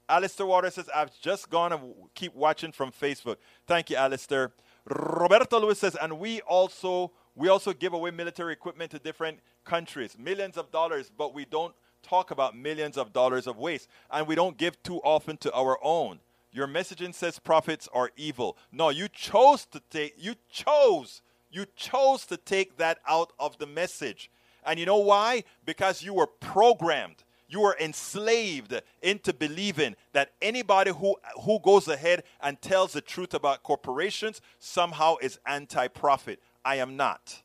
Alistair 0.08 0.46
Waters 0.46 0.74
says, 0.74 0.88
I've 0.94 1.10
just 1.20 1.50
gone 1.50 1.72
to 1.72 1.80
keep 2.14 2.36
watching 2.36 2.70
from 2.70 2.92
Facebook. 2.92 3.38
Thank 3.66 3.90
you, 3.90 3.96
Alistair. 3.96 4.52
Roberto 4.84 5.58
Lewis 5.58 5.80
says, 5.80 5.96
and 6.00 6.20
we 6.20 6.40
also 6.42 7.10
we 7.34 7.48
also 7.48 7.72
give 7.72 7.94
away 7.94 8.12
military 8.12 8.52
equipment 8.52 8.92
to 8.92 9.00
different 9.00 9.40
countries, 9.64 10.16
millions 10.16 10.56
of 10.56 10.70
dollars, 10.70 11.10
but 11.16 11.34
we 11.34 11.46
don't 11.46 11.74
talk 12.02 12.30
about 12.30 12.56
millions 12.56 12.96
of 12.96 13.12
dollars 13.12 13.46
of 13.48 13.56
waste, 13.56 13.88
and 14.10 14.26
we 14.26 14.34
don't 14.34 14.56
give 14.56 14.80
too 14.84 14.98
often 14.98 15.36
to 15.38 15.52
our 15.52 15.78
own. 15.82 16.20
Your 16.52 16.68
messaging 16.68 17.14
says 17.14 17.38
prophets 17.38 17.88
are 17.94 18.10
evil. 18.16 18.56
No, 18.70 18.90
you 18.90 19.08
chose 19.08 19.64
to 19.66 19.80
take, 19.90 20.14
you 20.18 20.34
chose, 20.50 21.22
you 21.50 21.66
chose 21.76 22.26
to 22.26 22.36
take 22.36 22.76
that 22.76 22.98
out 23.08 23.32
of 23.38 23.58
the 23.58 23.66
message. 23.66 24.30
And 24.64 24.78
you 24.78 24.86
know 24.86 24.98
why? 24.98 25.44
Because 25.64 26.02
you 26.02 26.14
were 26.14 26.26
programmed. 26.26 27.24
You 27.48 27.60
were 27.60 27.76
enslaved 27.78 28.80
into 29.02 29.32
believing 29.34 29.96
that 30.12 30.32
anybody 30.40 30.90
who, 30.90 31.16
who 31.42 31.58
goes 31.60 31.88
ahead 31.88 32.22
and 32.40 32.60
tells 32.60 32.92
the 32.92 33.02
truth 33.02 33.34
about 33.34 33.62
corporations 33.62 34.40
somehow 34.58 35.16
is 35.20 35.38
anti 35.46 35.88
profit. 35.88 36.40
I 36.64 36.76
am 36.76 36.96
not. 36.96 37.42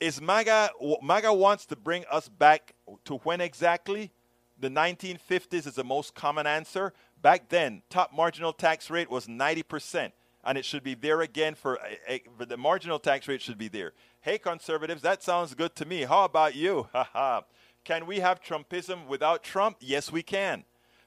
Is 0.00 0.20
MAGA, 0.20 0.70
MAGA 1.02 1.32
wants 1.32 1.66
to 1.66 1.76
bring 1.76 2.04
us 2.10 2.28
back 2.28 2.74
to 3.04 3.16
when 3.18 3.40
exactly? 3.40 4.10
The 4.58 4.68
1950s 4.68 5.66
is 5.66 5.74
the 5.74 5.84
most 5.84 6.14
common 6.14 6.46
answer. 6.46 6.92
Back 7.24 7.48
then, 7.48 7.80
top 7.88 8.12
marginal 8.12 8.52
tax 8.52 8.90
rate 8.90 9.10
was 9.10 9.26
90%, 9.28 10.12
and 10.44 10.58
it 10.58 10.64
should 10.66 10.82
be 10.82 10.92
there 10.92 11.22
again 11.22 11.54
for, 11.54 11.80
eh, 11.80 11.94
eh, 12.06 12.18
a, 12.38 12.42
a, 12.42 12.44
the 12.44 12.58
marginal 12.58 12.98
tax 12.98 13.26
rate 13.26 13.40
should 13.40 13.56
be 13.56 13.68
there. 13.68 13.94
Hey, 14.20 14.36
conservatives, 14.36 15.00
that 15.00 15.22
sounds 15.22 15.54
good 15.54 15.74
to 15.76 15.86
me. 15.86 16.02
How 16.02 16.26
about 16.26 16.54
you? 16.54 16.86
can 17.84 18.04
we 18.04 18.20
have 18.20 18.42
Trumpism 18.42 19.06
without 19.06 19.42
Trump? 19.42 19.78
Yes, 19.80 20.12
we 20.12 20.22
can. 20.22 20.64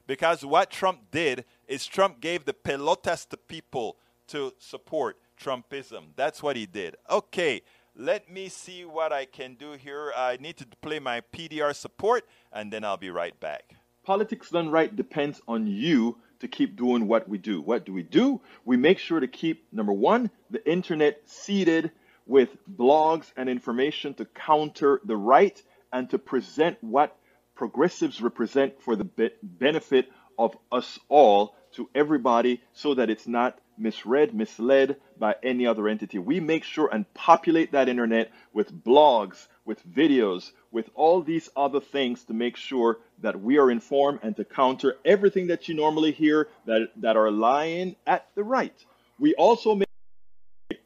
Because 0.08 0.44
what 0.44 0.72
Trump 0.72 1.02
did 1.12 1.44
is 1.68 1.86
Trump 1.86 2.20
gave 2.20 2.44
the 2.46 2.52
pelotas 2.52 3.28
to 3.28 3.36
people 3.36 3.96
to 4.26 4.52
support 4.58 5.20
Trumpism. 5.40 6.06
That's 6.16 6.42
what 6.42 6.56
he 6.56 6.66
did. 6.66 6.96
Okay, 7.08 7.62
let 7.94 8.28
me 8.28 8.48
see 8.48 8.84
what 8.84 9.12
I 9.12 9.24
can 9.24 9.54
do 9.54 9.74
here. 9.74 10.12
I 10.16 10.36
need 10.40 10.56
to 10.56 10.66
play 10.82 10.98
my 10.98 11.20
PDR 11.32 11.76
support, 11.76 12.26
and 12.52 12.72
then 12.72 12.82
I'll 12.82 12.96
be 12.96 13.10
right 13.10 13.38
back. 13.38 13.77
Politics 14.08 14.48
done 14.48 14.70
right 14.70 14.96
depends 14.96 15.38
on 15.46 15.66
you 15.66 16.16
to 16.40 16.48
keep 16.48 16.76
doing 16.76 17.08
what 17.08 17.28
we 17.28 17.36
do. 17.36 17.60
What 17.60 17.84
do 17.84 17.92
we 17.92 18.02
do? 18.02 18.40
We 18.64 18.78
make 18.78 18.98
sure 18.98 19.20
to 19.20 19.28
keep, 19.28 19.70
number 19.70 19.92
one, 19.92 20.30
the 20.48 20.66
internet 20.66 21.20
seeded 21.26 21.90
with 22.24 22.48
blogs 22.66 23.30
and 23.36 23.50
information 23.50 24.14
to 24.14 24.24
counter 24.24 25.02
the 25.04 25.18
right 25.18 25.62
and 25.92 26.08
to 26.08 26.18
present 26.18 26.78
what 26.80 27.18
progressives 27.54 28.22
represent 28.22 28.80
for 28.80 28.96
the 28.96 29.04
be- 29.04 29.30
benefit 29.42 30.08
of 30.38 30.56
us 30.72 30.98
all 31.10 31.54
to 31.72 31.90
everybody 31.94 32.62
so 32.72 32.94
that 32.94 33.10
it's 33.10 33.26
not 33.26 33.60
misread, 33.76 34.32
misled 34.34 34.96
by 35.18 35.36
any 35.42 35.66
other 35.66 35.86
entity. 35.86 36.18
We 36.18 36.40
make 36.40 36.64
sure 36.64 36.88
and 36.90 37.04
populate 37.12 37.72
that 37.72 37.90
internet 37.90 38.30
with 38.54 38.72
blogs, 38.72 39.48
with 39.68 39.86
videos, 39.86 40.50
with 40.72 40.88
all 40.94 41.20
these 41.20 41.50
other 41.54 41.78
things 41.78 42.24
to 42.24 42.32
make 42.32 42.56
sure 42.56 42.98
that 43.20 43.38
we 43.40 43.58
are 43.58 43.70
informed 43.70 44.18
and 44.22 44.34
to 44.34 44.44
counter 44.44 44.96
everything 45.04 45.46
that 45.48 45.68
you 45.68 45.74
normally 45.74 46.10
hear 46.10 46.48
that, 46.64 46.88
that 46.96 47.18
are 47.18 47.30
lying 47.30 47.94
at 48.06 48.26
the 48.34 48.42
right. 48.42 48.74
We 49.20 49.34
also 49.34 49.74
make 49.74 49.88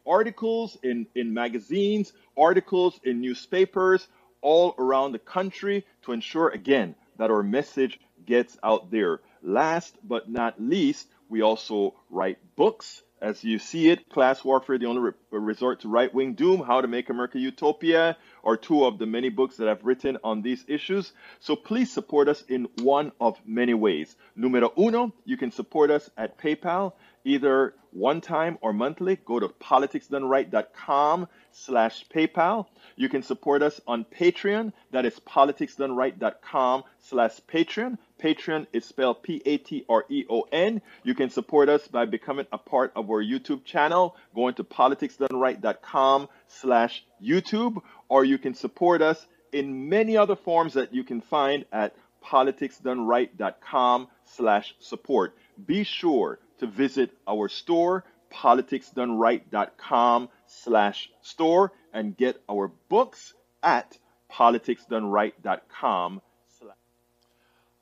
articles 0.05 0.77
in, 0.83 1.07
in 1.15 1.33
magazines, 1.33 2.13
articles 2.37 2.99
in 3.05 3.21
newspapers 3.21 4.09
all 4.41 4.75
around 4.77 5.13
the 5.13 5.21
country 5.21 5.87
to 6.03 6.13
ensure, 6.13 6.49
again, 6.49 6.97
that 7.19 7.31
our 7.31 7.45
message 7.45 8.01
gets 8.27 8.59
out 8.65 8.91
there. 8.91 9.21
Last 9.43 9.97
but 10.03 10.29
not 10.29 10.61
least, 10.61 11.07
we 11.29 11.41
also 11.43 11.95
write 12.11 12.39
books. 12.57 13.03
As 13.21 13.45
you 13.45 13.61
see 13.61 13.89
it, 13.89 14.09
Class 14.09 14.45
Warfare, 14.45 14.79
the 14.79 14.87
only 14.87 15.01
re- 15.01 15.13
resort 15.31 15.81
to 15.83 15.89
right 15.89 16.13
wing 16.13 16.35
doom, 16.35 16.61
How 16.61 16.81
to 16.81 16.89
Make 16.89 17.09
America 17.09 17.39
Utopia, 17.39 18.17
are 18.45 18.57
two 18.57 18.85
of 18.85 18.99
the 18.99 19.07
many 19.07 19.29
books 19.29 19.57
that 19.57 19.69
I've 19.69 19.85
written 19.85 20.19
on 20.25 20.43
these 20.43 20.65
issues. 20.69 21.13
So 21.41 21.57
please 21.57 21.93
support 21.93 22.29
us 22.29 22.43
in 22.49 22.69
one 22.83 23.13
of 23.21 23.41
many 23.47 23.75
ways. 23.75 24.15
Numero 24.37 24.73
uno, 24.79 25.13
you 25.25 25.37
can 25.37 25.51
support 25.51 25.91
us 25.91 26.11
at 26.17 26.39
PayPal, 26.39 26.93
either 27.25 27.75
one 27.93 28.21
time 28.21 28.59
or 28.61 28.73
monthly. 28.73 29.17
Go 29.17 29.39
to 29.39 29.49
politicsdoneright.com 29.49 31.29
slash 31.53 32.07
PayPal. 32.09 32.67
You 32.97 33.09
can 33.09 33.23
support 33.23 33.63
us 33.63 33.81
on 33.87 34.05
Patreon. 34.05 34.73
That 34.91 35.05
is 35.05 35.19
politicsdoneright.com 35.21 36.85
slash 37.01 37.41
Patreon. 37.53 37.99
Patreon 38.23 38.67
is 38.73 38.85
spelled 38.85 39.23
P-A-T-R-E-O-N. 39.23 40.83
You 41.03 41.15
can 41.15 41.31
support 41.31 41.69
us 41.69 41.87
by 41.89 42.05
becoming 42.07 42.47
a 42.53 42.59
part 42.59 42.93
of 42.95 43.11
our 43.11 43.23
YouTube 43.23 43.65
channel, 43.65 44.17
going 44.35 44.55
to 44.55 44.65
politicsdoneright.com 44.65 46.29
slash 46.47 47.05
YouTube, 47.23 47.83
or 48.13 48.25
you 48.27 48.37
can 48.37 48.53
support 48.53 49.01
us 49.01 49.27
in 49.53 49.89
many 49.89 50.19
other 50.19 50.37
forms 50.37 50.75
that 50.75 50.93
you 50.93 51.03
can 51.03 51.23
find 51.23 51.65
at 51.73 51.97
politicsdoneright.com 52.23 54.09
slash 54.27 54.75
support. 54.81 55.35
Be 55.67 55.83
sure 55.83 56.39
to 56.59 56.67
visit 56.67 57.11
our 57.27 57.49
store, 57.49 58.05
politicsdoneright.com 58.31 60.29
slash 60.47 61.11
store, 61.23 61.73
and 61.95 62.15
get 62.15 62.43
our 62.51 62.69
books 62.91 63.33
at 63.63 63.97
politicsdoneright.com 64.31 66.21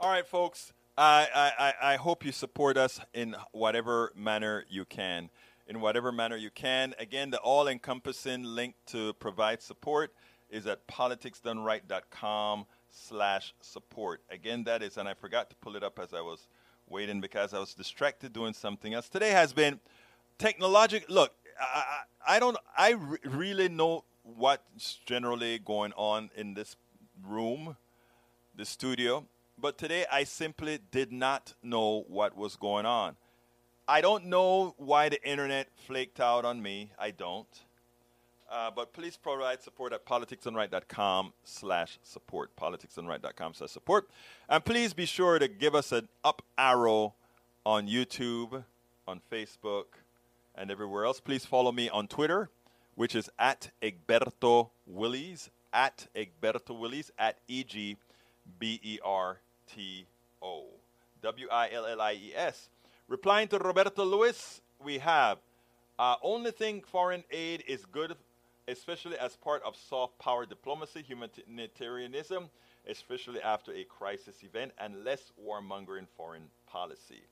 all 0.01 0.09
right, 0.09 0.27
folks. 0.27 0.73
I, 0.97 1.53
I, 1.59 1.93
I 1.93 1.97
hope 1.97 2.25
you 2.25 2.33
support 2.33 2.79
us 2.79 3.01
in 3.13 3.37
whatever 3.53 4.13
manner 4.17 4.65
you 4.71 4.87
can. 4.87 5.29
In 5.71 5.81
whatever 5.81 6.11
manner 6.11 6.35
you 6.35 6.51
can. 6.51 6.95
Again, 6.99 7.31
the 7.31 7.39
all 7.39 7.69
encompassing 7.69 8.43
link 8.43 8.75
to 8.87 9.13
provide 9.15 9.63
support 9.63 10.13
is 10.51 10.67
at 10.67 10.85
politicsdoneright.com 10.89 12.67
slash 12.89 13.55
support. 13.61 14.21
Again, 14.33 14.65
that 14.65 14.83
is, 14.83 14.97
and 14.97 15.09
I 15.09 15.15
forgot 15.15 15.49
to 15.51 15.55
pull 15.55 15.77
it 15.77 15.85
up 15.85 16.01
as 16.01 16.13
I 16.13 16.23
was 16.23 16.49
waiting 16.89 17.21
because 17.21 17.55
I 17.55 17.61
was 17.61 17.73
distracted 17.73 18.33
doing 18.33 18.53
something 18.53 18.95
else. 18.95 19.09
Today 19.09 19.31
has 19.31 19.53
been 19.53 19.79
technological. 20.39 21.15
Look, 21.15 21.35
I, 21.61 21.85
I, 22.27 22.37
I 22.37 22.41
don't, 22.41 22.57
I 22.77 22.91
re- 22.91 23.19
really 23.25 23.69
know 23.69 24.03
what's 24.25 24.99
generally 25.07 25.61
going 25.61 25.93
on 25.93 26.31
in 26.35 26.55
this 26.55 26.75
room, 27.25 27.77
the 28.57 28.65
studio. 28.65 29.25
But 29.57 29.79
today 29.79 30.05
I 30.11 30.25
simply 30.25 30.81
did 30.91 31.13
not 31.13 31.55
know 31.63 32.07
what 32.09 32.37
was 32.37 32.57
going 32.57 32.87
on. 32.87 33.15
I 33.91 34.01
don't 34.01 34.27
know 34.27 34.77
why 34.79 35.09
the 35.09 35.21
internet 35.29 35.67
flaked 35.75 36.21
out 36.21 36.45
on 36.45 36.63
me. 36.63 36.93
I 36.97 37.11
don't. 37.11 37.49
Uh, 38.49 38.71
but 38.71 38.93
please 38.93 39.17
provide 39.17 39.63
support 39.63 39.93
at 39.93 40.07
politicsdoneright.com 40.07 41.33
slash 41.43 41.99
support. 42.05 42.55
Politicsdoneright.com 42.55 43.55
slash 43.55 43.71
support. 43.71 44.09
And 44.49 44.65
please 44.65 44.95
be 44.95 45.07
sure 45.07 45.41
to 45.41 45.49
give 45.49 45.75
us 45.75 45.91
an 45.91 46.09
up 46.23 46.41
arrow 46.57 47.15
on 47.67 47.89
YouTube, 47.89 48.63
on 49.09 49.21
Facebook, 49.29 49.87
and 50.55 50.71
everywhere 50.71 51.05
else. 51.05 51.19
Please 51.19 51.45
follow 51.45 51.73
me 51.73 51.89
on 51.89 52.07
Twitter, 52.07 52.49
which 52.95 53.17
is 53.17 53.29
at 53.41 53.71
Egberto 53.83 54.71
Willies, 54.87 55.51
at 55.73 56.07
Egberto 56.15 56.79
Willies, 56.79 57.11
at 57.19 57.39
E 57.49 57.65
G 57.65 57.97
B 58.57 58.79
E 58.85 59.01
R 59.05 59.39
T 59.67 60.07
O. 60.41 60.67
W 61.23 61.49
I 61.51 61.71
L 61.73 61.87
L 61.87 62.01
I 62.01 62.13
E 62.13 62.33
S. 62.37 62.69
Replying 63.11 63.49
to 63.49 63.59
Roberto 63.59 64.05
Lewis, 64.05 64.61
we 64.85 64.99
have 64.99 65.39
uh, 65.99 66.15
only 66.23 66.53
thing 66.53 66.81
foreign 66.81 67.25
aid 67.33 67.65
is 67.67 67.85
good, 67.85 68.15
especially 68.69 69.19
as 69.19 69.35
part 69.35 69.65
of 69.65 69.75
soft 69.75 70.17
power 70.21 70.47
diplomacy, 70.47 71.03
humanitarianism. 71.03 72.49
especially 72.89 73.43
after 73.43 73.73
a 73.73 73.83
crisis 73.83 74.45
event, 74.45 74.71
and 74.79 75.05
less 75.05 75.33
warmongering 75.45 76.07
foreign 76.17 76.45
policy. 76.69 77.23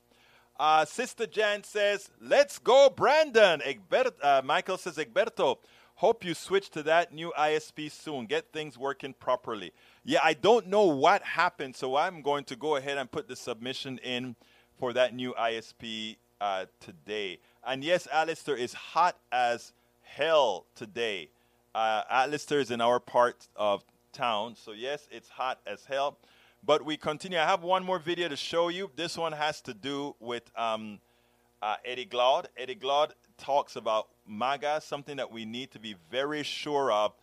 Uh, 0.59 0.83
Sister 0.83 1.25
Jan 1.25 1.63
says, 1.63 2.09
Let's 2.19 2.59
go, 2.59 2.89
Brandon. 2.93 3.61
Egbert, 3.63 4.21
uh, 4.21 4.41
Michael 4.43 4.77
says, 4.77 4.97
Egberto, 4.97 5.59
hope 5.95 6.25
you 6.25 6.33
switch 6.33 6.69
to 6.71 6.83
that 6.83 7.13
new 7.13 7.31
ISP 7.39 7.89
soon. 7.89 8.25
Get 8.25 8.51
things 8.51 8.77
working 8.77 9.13
properly. 9.13 9.71
Yeah, 10.03 10.19
I 10.21 10.33
don't 10.33 10.67
know 10.67 10.87
what 10.87 11.23
happened, 11.23 11.77
so 11.77 11.95
I'm 11.95 12.21
going 12.21 12.43
to 12.45 12.57
go 12.57 12.75
ahead 12.75 12.97
and 12.97 13.09
put 13.09 13.29
the 13.29 13.37
submission 13.37 13.97
in 13.99 14.35
for 14.79 14.93
that 14.93 15.13
new 15.13 15.33
ISP 15.33 16.15
uh, 16.41 16.65
today. 16.79 17.39
And 17.65 17.83
yes, 17.83 18.07
Alistair 18.11 18.55
is 18.55 18.73
hot 18.73 19.17
as 19.31 19.73
hell 20.01 20.65
today. 20.73 21.29
Uh, 21.75 22.03
Alistair 22.09 22.59
is 22.59 22.71
in 22.71 22.81
our 22.81 22.99
part 22.99 23.47
of 23.55 23.83
town, 24.13 24.55
so 24.55 24.71
yes, 24.71 25.07
it's 25.11 25.29
hot 25.29 25.59
as 25.67 25.85
hell. 25.85 26.17
But 26.65 26.83
we 26.83 26.97
continue. 26.97 27.37
I 27.37 27.45
have 27.45 27.61
one 27.61 27.83
more 27.85 27.99
video 27.99 28.27
to 28.27 28.35
show 28.35 28.69
you. 28.69 28.89
This 28.95 29.17
one 29.17 29.33
has 29.33 29.61
to 29.61 29.73
do 29.73 30.15
with 30.19 30.43
um, 30.57 30.99
uh, 31.61 31.75
Eddie 31.85 32.05
Glaude. 32.05 32.47
Eddie 32.57 32.75
Glaude 32.75 33.11
talks 33.37 33.75
about 33.75 34.07
MAGA, 34.27 34.81
something 34.81 35.17
that 35.17 35.31
we 35.31 35.45
need 35.45 35.71
to 35.71 35.79
be 35.79 35.95
very 36.09 36.43
sure 36.43 36.91
of 36.91 37.13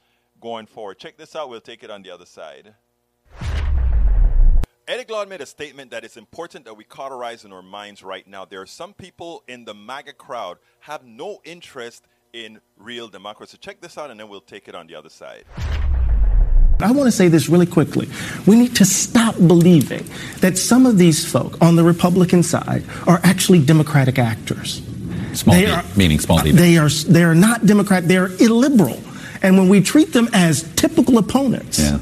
going 0.41 0.67
forward. 0.67 0.99
Check 0.99 1.17
this 1.17 1.37
out. 1.37 1.49
We'll 1.49 1.61
take 1.61 1.83
it 1.83 1.91
on 1.91 2.03
the 2.03 2.11
other 2.11 2.27
side. 2.27 2.75
Eddie 4.89 5.03
Glaude 5.03 5.29
made 5.29 5.41
a 5.41 5.47
statement 5.47 5.91
that 5.91 6.05
it's 6.05 6.17
important 6.17 6.65
that 6.65 6.77
we 6.77 6.85
cauterize 6.85 7.45
in 7.45 7.53
our 7.53 7.61
minds 7.61 8.05
right 8.05 8.25
now. 8.25 8.45
There 8.45 8.61
are 8.61 8.67
some 8.67 8.95
people 8.95 9.43
in 9.49 9.65
the 9.65 9.75
MAGA 9.75 10.13
crowd 10.13 10.59
have 10.79 11.05
no 11.05 11.41
interest 11.43 12.05
in 12.33 12.61
real 12.77 13.09
democracy. 13.09 13.59
Check 13.59 13.81
this 13.81 13.99
out, 13.99 14.13
and 14.13 14.21
then 14.21 14.29
we'll 14.29 14.41
take 14.41 14.69
it 14.69 14.77
on 14.77 14.87
the 14.87 14.95
other 14.95 15.09
side. 15.09 15.45
I 16.79 16.93
want 16.93 17.09
to 17.09 17.11
say 17.11 17.27
this 17.27 17.49
really 17.49 17.67
quickly. 17.67 18.09
We 18.47 18.55
need 18.55 18.77
to 18.77 18.85
stop 18.85 19.35
believing 19.35 20.07
that 20.39 20.57
some 20.57 20.87
of 20.87 20.99
these 20.99 21.29
folk 21.29 21.61
on 21.61 21.75
the 21.75 21.83
Republican 21.83 22.45
side 22.45 22.85
are 23.09 23.19
actually 23.25 23.65
Democratic 23.65 24.21
actors. 24.21 24.83
Small 25.33 25.57
they 25.57 25.67
are, 25.67 25.83
meaning 25.97 26.21
small 26.21 26.39
uh, 26.39 26.45
d. 26.45 26.53
They 26.53 26.79
are 26.79 26.89
they 26.89 27.25
are 27.25 27.35
not 27.35 27.67
Democrat. 27.67 28.07
They 28.07 28.19
are 28.19 28.29
illiberal, 28.39 29.03
and 29.43 29.59
when 29.59 29.69
we 29.69 29.81
treat 29.83 30.13
them 30.13 30.29
as 30.33 30.63
typical 30.77 31.19
opponents. 31.19 31.81
Yeah. 31.81 31.99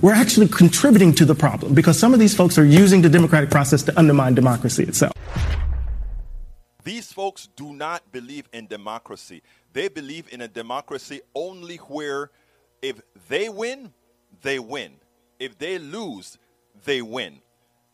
We're 0.00 0.14
actually 0.14 0.46
contributing 0.46 1.12
to 1.14 1.24
the 1.24 1.34
problem 1.34 1.74
because 1.74 1.98
some 1.98 2.14
of 2.14 2.20
these 2.20 2.34
folks 2.34 2.56
are 2.56 2.64
using 2.64 3.02
the 3.02 3.08
democratic 3.08 3.50
process 3.50 3.82
to 3.84 3.98
undermine 3.98 4.34
democracy 4.34 4.84
itself. 4.84 5.12
These 6.84 7.12
folks 7.12 7.48
do 7.56 7.72
not 7.72 8.12
believe 8.12 8.48
in 8.52 8.68
democracy. 8.68 9.42
They 9.72 9.88
believe 9.88 10.28
in 10.32 10.40
a 10.40 10.48
democracy 10.48 11.20
only 11.34 11.76
where 11.76 12.30
if 12.80 13.00
they 13.28 13.48
win, 13.48 13.92
they 14.42 14.60
win. 14.60 14.92
If 15.40 15.58
they 15.58 15.78
lose, 15.78 16.38
they 16.84 17.02
win. 17.02 17.40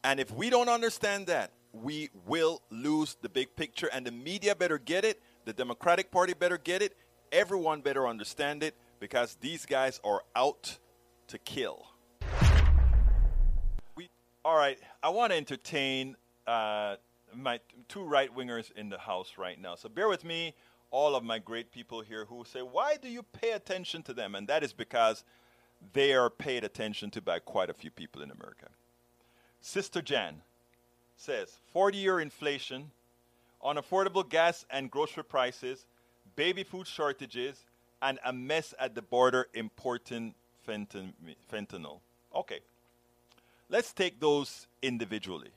And 0.04 0.20
if 0.20 0.30
we 0.30 0.50
don't 0.50 0.68
understand 0.68 1.28
that, 1.28 1.52
we 1.72 2.10
will 2.26 2.60
lose 2.70 3.16
the 3.22 3.30
big 3.30 3.56
picture. 3.56 3.88
And 3.92 4.06
the 4.06 4.12
media 4.12 4.54
better 4.54 4.76
get 4.76 5.06
it. 5.06 5.22
The 5.46 5.54
Democratic 5.54 6.10
Party 6.10 6.34
better 6.34 6.58
get 6.58 6.82
it. 6.82 6.96
Everyone 7.32 7.80
better 7.80 8.06
understand 8.06 8.62
it 8.62 8.76
because 9.00 9.38
these 9.40 9.64
guys 9.64 10.00
are 10.04 10.20
out 10.36 10.78
to 11.28 11.38
kill. 11.38 11.86
All 14.44 14.56
right, 14.56 14.78
I 15.02 15.08
want 15.08 15.32
to 15.32 15.38
entertain 15.38 16.16
uh, 16.46 16.96
my 17.34 17.60
two 17.88 18.02
right 18.02 18.28
wingers 18.34 18.70
in 18.76 18.90
the 18.90 18.98
house 18.98 19.38
right 19.38 19.58
now. 19.58 19.74
So 19.74 19.88
bear 19.88 20.06
with 20.06 20.22
me, 20.22 20.54
all 20.90 21.16
of 21.16 21.24
my 21.24 21.38
great 21.38 21.72
people 21.72 22.02
here 22.02 22.26
who 22.26 22.44
say, 22.44 22.60
Why 22.60 22.96
do 23.00 23.08
you 23.08 23.22
pay 23.22 23.52
attention 23.52 24.02
to 24.02 24.12
them? 24.12 24.34
And 24.34 24.46
that 24.48 24.62
is 24.62 24.74
because 24.74 25.24
they 25.94 26.12
are 26.12 26.28
paid 26.28 26.62
attention 26.62 27.10
to 27.12 27.22
by 27.22 27.38
quite 27.38 27.70
a 27.70 27.72
few 27.72 27.90
people 27.90 28.20
in 28.20 28.30
America. 28.30 28.66
Sister 29.62 30.02
Jan 30.02 30.42
says 31.16 31.56
40 31.72 31.96
year 31.96 32.20
inflation, 32.20 32.90
unaffordable 33.64 34.28
gas 34.28 34.66
and 34.68 34.90
grocery 34.90 35.24
prices, 35.24 35.86
baby 36.36 36.64
food 36.64 36.86
shortages, 36.86 37.64
and 38.02 38.18
a 38.26 38.32
mess 38.34 38.74
at 38.78 38.94
the 38.94 39.00
border 39.00 39.46
importing 39.54 40.34
fentanyl. 40.68 42.00
Okay, 42.34 42.60
let's 43.74 43.92
take 43.92 44.20
those 44.20 44.68
individually. 44.82 45.50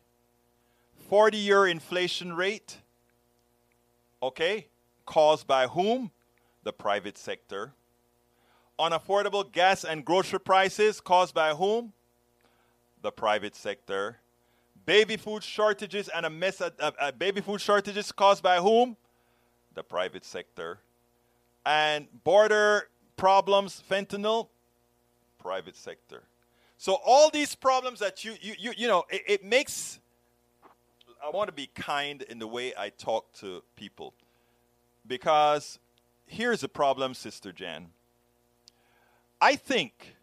40 1.08 1.38
year 1.38 1.68
inflation 1.68 2.34
rate, 2.34 2.78
okay, 4.22 4.68
caused 5.06 5.46
by 5.46 5.68
whom? 5.68 6.12
The 6.64 6.74
private 6.74 7.18
sector 7.18 7.74
unaffordable 8.80 9.52
gas 9.52 9.84
and 9.84 10.06
grocery 10.06 10.40
prices 10.40 11.02
caused 11.02 11.34
by 11.34 11.54
whom? 11.54 11.94
The 13.02 13.12
private 13.12 13.56
sector. 13.56 14.18
Baby 14.86 15.18
food 15.18 15.44
shortages 15.44 16.10
and 16.10 16.26
a 16.26 16.30
mess 16.30 16.62
at 16.62 16.74
uh, 16.80 16.92
uh, 17.00 17.12
baby 17.12 17.42
food 17.42 17.60
shortages 17.60 18.12
caused 18.12 18.44
by 18.44 18.58
whom? 18.58 18.96
The 19.74 19.84
private 19.84 20.24
sector. 20.24 20.80
And 21.66 22.08
border 22.24 22.90
problems, 23.18 23.84
fentanyl, 23.90 24.48
private 25.40 25.76
sector. 25.76 26.24
So 26.78 26.98
all 27.06 27.30
these 27.30 27.56
problems 27.56 28.00
that 28.00 28.24
you 28.24 28.36
you 28.40 28.56
you, 28.58 28.74
you 28.78 28.88
know, 28.88 29.06
it, 29.10 29.22
it 29.28 29.44
makes 29.44 30.00
I 31.24 31.30
want 31.32 31.48
to 31.48 31.54
be 31.54 31.68
kind 31.74 32.22
in 32.22 32.40
the 32.40 32.48
way 32.48 32.74
I 32.78 32.90
talk 32.90 33.34
to 33.40 33.64
people. 33.76 34.14
Because 35.06 35.80
here's 36.28 36.62
the 36.62 36.70
problem, 36.70 37.14
Sister 37.14 37.52
Jan 37.52 37.88
I 39.42 39.56
think 39.56 40.16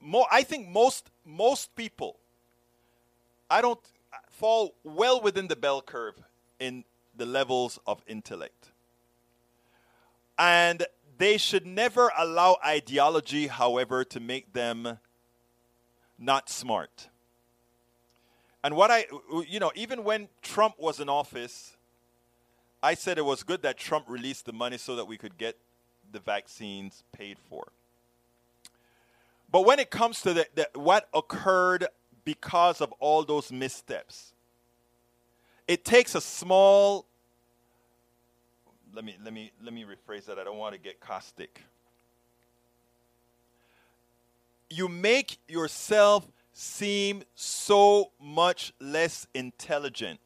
mo- 0.00 0.26
I 0.30 0.42
think 0.42 0.68
most 0.68 1.10
most 1.24 1.74
people 1.74 2.18
I 3.50 3.60
don't 3.60 3.80
fall 4.30 4.74
well 4.84 5.20
within 5.20 5.48
the 5.48 5.56
bell 5.56 5.82
curve 5.82 6.14
in 6.58 6.84
the 7.16 7.26
levels 7.26 7.78
of 7.86 8.02
intellect. 8.06 8.70
And 10.38 10.86
they 11.18 11.36
should 11.36 11.66
never 11.66 12.10
allow 12.16 12.56
ideology, 12.64 13.48
however, 13.48 14.04
to 14.04 14.18
make 14.20 14.54
them 14.54 14.98
not 16.22 16.48
smart. 16.48 17.08
And 18.64 18.76
what 18.76 18.90
I, 18.90 19.06
you 19.48 19.58
know, 19.58 19.72
even 19.74 20.04
when 20.04 20.28
Trump 20.40 20.76
was 20.78 21.00
in 21.00 21.08
office, 21.08 21.76
I 22.82 22.94
said 22.94 23.18
it 23.18 23.24
was 23.24 23.42
good 23.42 23.62
that 23.62 23.76
Trump 23.76 24.06
released 24.08 24.46
the 24.46 24.52
money 24.52 24.78
so 24.78 24.96
that 24.96 25.06
we 25.06 25.16
could 25.16 25.36
get 25.36 25.56
the 26.12 26.20
vaccines 26.20 27.02
paid 27.12 27.38
for. 27.50 27.68
But 29.50 29.66
when 29.66 29.78
it 29.78 29.90
comes 29.90 30.22
to 30.22 30.32
the, 30.32 30.46
the, 30.54 30.68
what 30.74 31.08
occurred 31.12 31.86
because 32.24 32.80
of 32.80 32.92
all 33.00 33.24
those 33.24 33.50
missteps, 33.50 34.32
it 35.66 35.84
takes 35.84 36.14
a 36.14 36.20
small 36.20 37.06
let 38.94 39.04
me 39.04 39.16
let 39.24 39.32
me 39.32 39.50
let 39.64 39.72
me 39.72 39.84
rephrase 39.84 40.26
that. 40.26 40.38
I 40.38 40.44
don't 40.44 40.58
want 40.58 40.74
to 40.74 40.80
get 40.80 41.00
caustic. 41.00 41.62
You 44.72 44.88
make 44.88 45.36
yourself 45.48 46.26
seem 46.54 47.24
so 47.34 48.12
much 48.18 48.72
less 48.80 49.26
intelligent. 49.34 50.20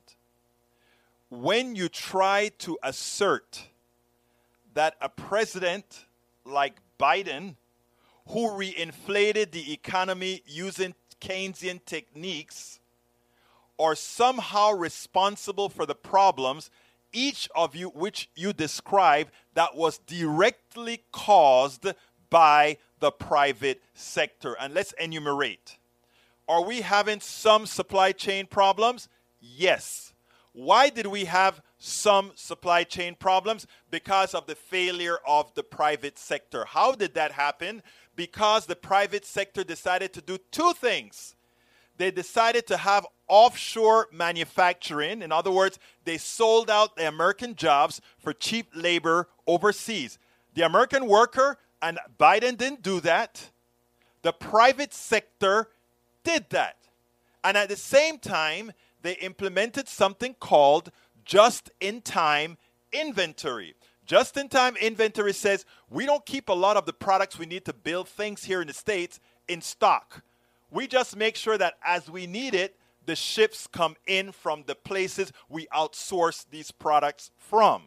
When 1.29 1.75
you 1.75 1.89
try 1.89 2.53
to 2.59 2.79
assert 2.81 3.67
that 4.75 4.95
a 5.01 5.09
president 5.09 6.05
like 6.45 6.77
Biden 6.97 7.57
who 8.29 8.51
reinflated 8.51 9.51
the 9.51 9.73
economy 9.73 10.43
using 10.47 10.95
Keynesian 11.21 11.85
techniques 11.85 12.79
are 13.81 13.97
somehow 13.97 14.71
responsible 14.71 15.69
for 15.69 15.87
the 15.87 15.97
problems 15.97 16.71
each 17.13 17.49
of 17.57 17.75
you 17.75 17.89
which 17.89 18.31
you 18.37 18.53
describe 18.53 19.29
that 19.55 19.75
was 19.75 19.99
directly 20.07 21.03
caused 21.11 21.89
by 22.31 22.79
the 23.01 23.11
private 23.11 23.83
sector. 23.95 24.57
And 24.61 24.75
let's 24.75 24.93
enumerate. 24.93 25.79
Are 26.49 26.63
we 26.63 26.83
having 26.83 27.21
some 27.21 27.67
supply 27.67 28.13
chain 28.13 28.47
problems? 28.47 29.09
Yes. 29.41 30.15
Why 30.53 30.89
did 30.89 31.07
we 31.07 31.27
have 31.27 31.61
some 31.77 32.33
supply 32.35 32.85
chain 32.85 33.15
problems? 33.15 33.67
Because 33.91 34.35
of 34.35 34.47
the 34.47 34.55
failure 34.55 35.19
of 35.27 35.53
the 35.55 35.63
private 35.63 36.19
sector. 36.19 36.65
How 36.65 36.93
did 36.93 37.15
that 37.15 37.33
happen? 37.33 37.83
Because 38.15 38.67
the 38.67 38.77
private 38.77 39.27
sector 39.27 39.65
decided 39.65 40.13
to 40.15 40.23
do 40.23 40.39
two 40.51 40.73
things. 40.73 41.37
They 41.99 42.11
decided 42.11 42.67
to 42.69 42.77
have 42.77 43.07
offshore 43.29 44.09
manufacturing. 44.13 45.23
In 45.23 45.33
other 45.33 45.51
words, 45.51 45.79
they 46.05 46.19
sold 46.19 46.71
out 46.71 46.97
the 46.97 47.09
American 47.09 47.55
jobs 47.55 48.01
for 48.19 48.33
cheap 48.33 48.69
labor 48.75 49.29
overseas. 49.47 50.19
The 50.55 50.63
American 50.63 51.07
worker, 51.07 51.59
and 51.83 51.99
Biden 52.19 52.57
didn't 52.57 52.83
do 52.83 53.01
that, 53.01 53.51
the 54.23 54.33
private 54.33 54.93
sector 54.93 55.69
did 56.25 56.51
that. 56.51 56.77
And 57.45 57.57
at 57.57 57.69
the 57.69 57.77
same 57.77 58.19
time, 58.19 58.73
they 59.03 59.13
implemented 59.13 59.89
something 59.89 60.35
called 60.35 60.91
just 61.25 61.71
in 61.81 62.01
time 62.01 62.57
inventory. 62.93 63.75
Just 64.05 64.37
in 64.37 64.49
time 64.49 64.77
inventory 64.77 65.33
says 65.33 65.65
we 65.91 66.07
don't 66.07 66.25
keep 66.25 66.49
a 66.49 66.53
lot 66.53 66.77
of 66.77 66.87
the 66.87 66.93
products 66.93 67.39
we 67.39 67.47
need 67.47 67.65
to 67.65 67.73
build 67.73 68.09
things 68.09 68.45
here 68.45 68.61
in 68.61 68.69
the 68.69 68.75
States 68.75 69.21
in 69.49 69.61
stock. 69.61 70.23
We 70.71 70.87
just 70.87 71.17
make 71.17 71.37
sure 71.37 71.59
that 71.59 71.75
as 71.85 72.09
we 72.11 72.27
need 72.27 72.55
it, 72.55 72.77
the 73.05 73.17
ships 73.17 73.67
come 73.67 73.97
in 74.07 74.33
from 74.33 74.65
the 74.67 74.75
places 74.75 75.33
we 75.49 75.67
outsource 75.69 76.45
these 76.51 76.71
products 76.71 77.31
from. 77.37 77.83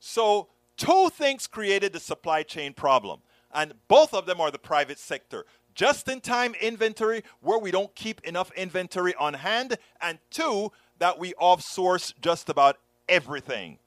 So, 0.00 0.48
two 0.78 1.10
things 1.10 1.46
created 1.46 1.92
the 1.92 2.00
supply 2.00 2.42
chain 2.42 2.72
problem, 2.72 3.20
and 3.52 3.74
both 3.88 4.14
of 4.14 4.24
them 4.24 4.40
are 4.40 4.50
the 4.50 4.58
private 4.58 4.98
sector. 4.98 5.44
Just 5.74 6.08
in 6.08 6.20
time 6.20 6.54
inventory, 6.60 7.22
where 7.40 7.58
we 7.58 7.70
don't 7.70 7.94
keep 7.94 8.20
enough 8.22 8.50
inventory 8.52 9.14
on 9.16 9.34
hand, 9.34 9.76
and 10.00 10.18
two, 10.30 10.72
that 10.98 11.18
we 11.18 11.34
offsource 11.34 12.14
just 12.20 12.48
about 12.48 12.78
everything. 13.08 13.78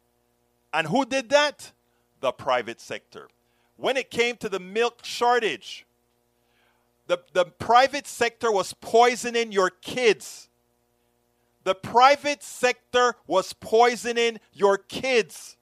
And 0.73 0.87
who 0.87 1.05
did 1.05 1.29
that? 1.29 1.71
The 2.21 2.31
private 2.31 2.79
sector. 2.79 3.27
When 3.75 3.97
it 3.97 4.11
came 4.11 4.37
to 4.37 4.47
the 4.47 4.59
milk 4.59 4.99
shortage, 5.03 5.85
the, 7.07 7.19
the 7.33 7.45
private 7.45 8.07
sector 8.07 8.51
was 8.51 8.73
poisoning 8.73 9.51
your 9.51 9.69
kids. 9.69 10.49
The 11.63 11.75
private 11.75 12.43
sector 12.43 13.15
was 13.27 13.53
poisoning 13.53 14.39
your 14.53 14.77
kids. 14.77 15.57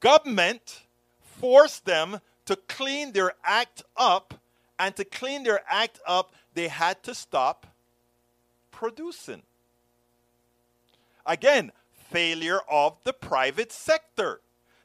Government 0.00 0.82
forced 1.20 1.84
them 1.84 2.20
to 2.44 2.56
clean 2.56 3.12
their 3.12 3.32
act 3.44 3.82
up, 3.96 4.34
and 4.78 4.94
to 4.96 5.04
clean 5.04 5.42
their 5.42 5.62
act 5.68 6.00
up, 6.06 6.32
they 6.54 6.68
had 6.68 7.02
to 7.02 7.14
stop 7.14 7.66
producing. 8.70 9.42
Again, 11.24 11.72
failure 12.10 12.60
of 12.70 12.96
the 13.04 13.12
private 13.12 13.72
sector. 13.72 14.40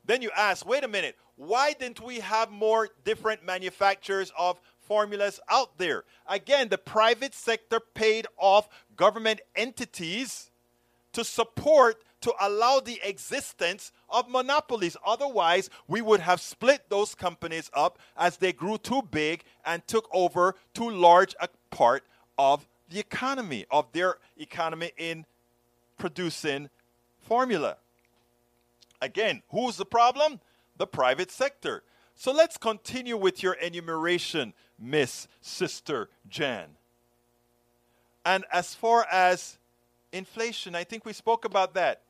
Then 0.05 0.21
you 0.21 0.31
ask, 0.35 0.65
wait 0.65 0.83
a 0.83 0.87
minute, 0.87 1.17
why 1.35 1.73
didn't 1.73 2.01
we 2.01 2.19
have 2.19 2.51
more 2.51 2.89
different 3.03 3.45
manufacturers 3.45 4.31
of 4.37 4.59
formulas 4.79 5.39
out 5.49 5.77
there? 5.77 6.03
Again, 6.27 6.69
the 6.69 6.77
private 6.77 7.33
sector 7.33 7.79
paid 7.79 8.27
off 8.37 8.69
government 8.95 9.41
entities 9.55 10.51
to 11.13 11.23
support 11.23 12.03
to 12.21 12.33
allow 12.39 12.79
the 12.79 12.99
existence 13.03 13.91
of 14.09 14.29
monopolies. 14.29 14.95
Otherwise, 15.05 15.69
we 15.87 16.01
would 16.01 16.21
have 16.21 16.39
split 16.39 16.89
those 16.89 17.15
companies 17.15 17.69
up 17.73 17.99
as 18.15 18.37
they 18.37 18.53
grew 18.53 18.77
too 18.77 19.01
big 19.01 19.43
and 19.65 19.85
took 19.87 20.07
over 20.13 20.55
too 20.73 20.89
large 20.89 21.35
a 21.39 21.49
part 21.69 22.03
of 22.37 22.67
the 22.89 22.99
economy, 22.99 23.65
of 23.71 23.91
their 23.91 24.17
economy 24.37 24.91
in 24.97 25.25
producing 25.97 26.69
formula. 27.19 27.77
Again, 29.01 29.41
who's 29.49 29.77
the 29.77 29.85
problem? 29.85 30.39
The 30.77 30.87
private 30.87 31.31
sector. 31.31 31.83
So 32.15 32.31
let's 32.31 32.57
continue 32.57 33.17
with 33.17 33.41
your 33.41 33.53
enumeration, 33.53 34.53
Miss 34.79 35.27
Sister 35.41 36.09
Jan. 36.29 36.67
And 38.23 38.45
as 38.51 38.75
far 38.75 39.07
as 39.11 39.57
inflation, 40.11 40.75
I 40.75 40.83
think 40.83 41.05
we 41.05 41.13
spoke 41.13 41.45
about 41.45 41.73
that. 41.73 42.01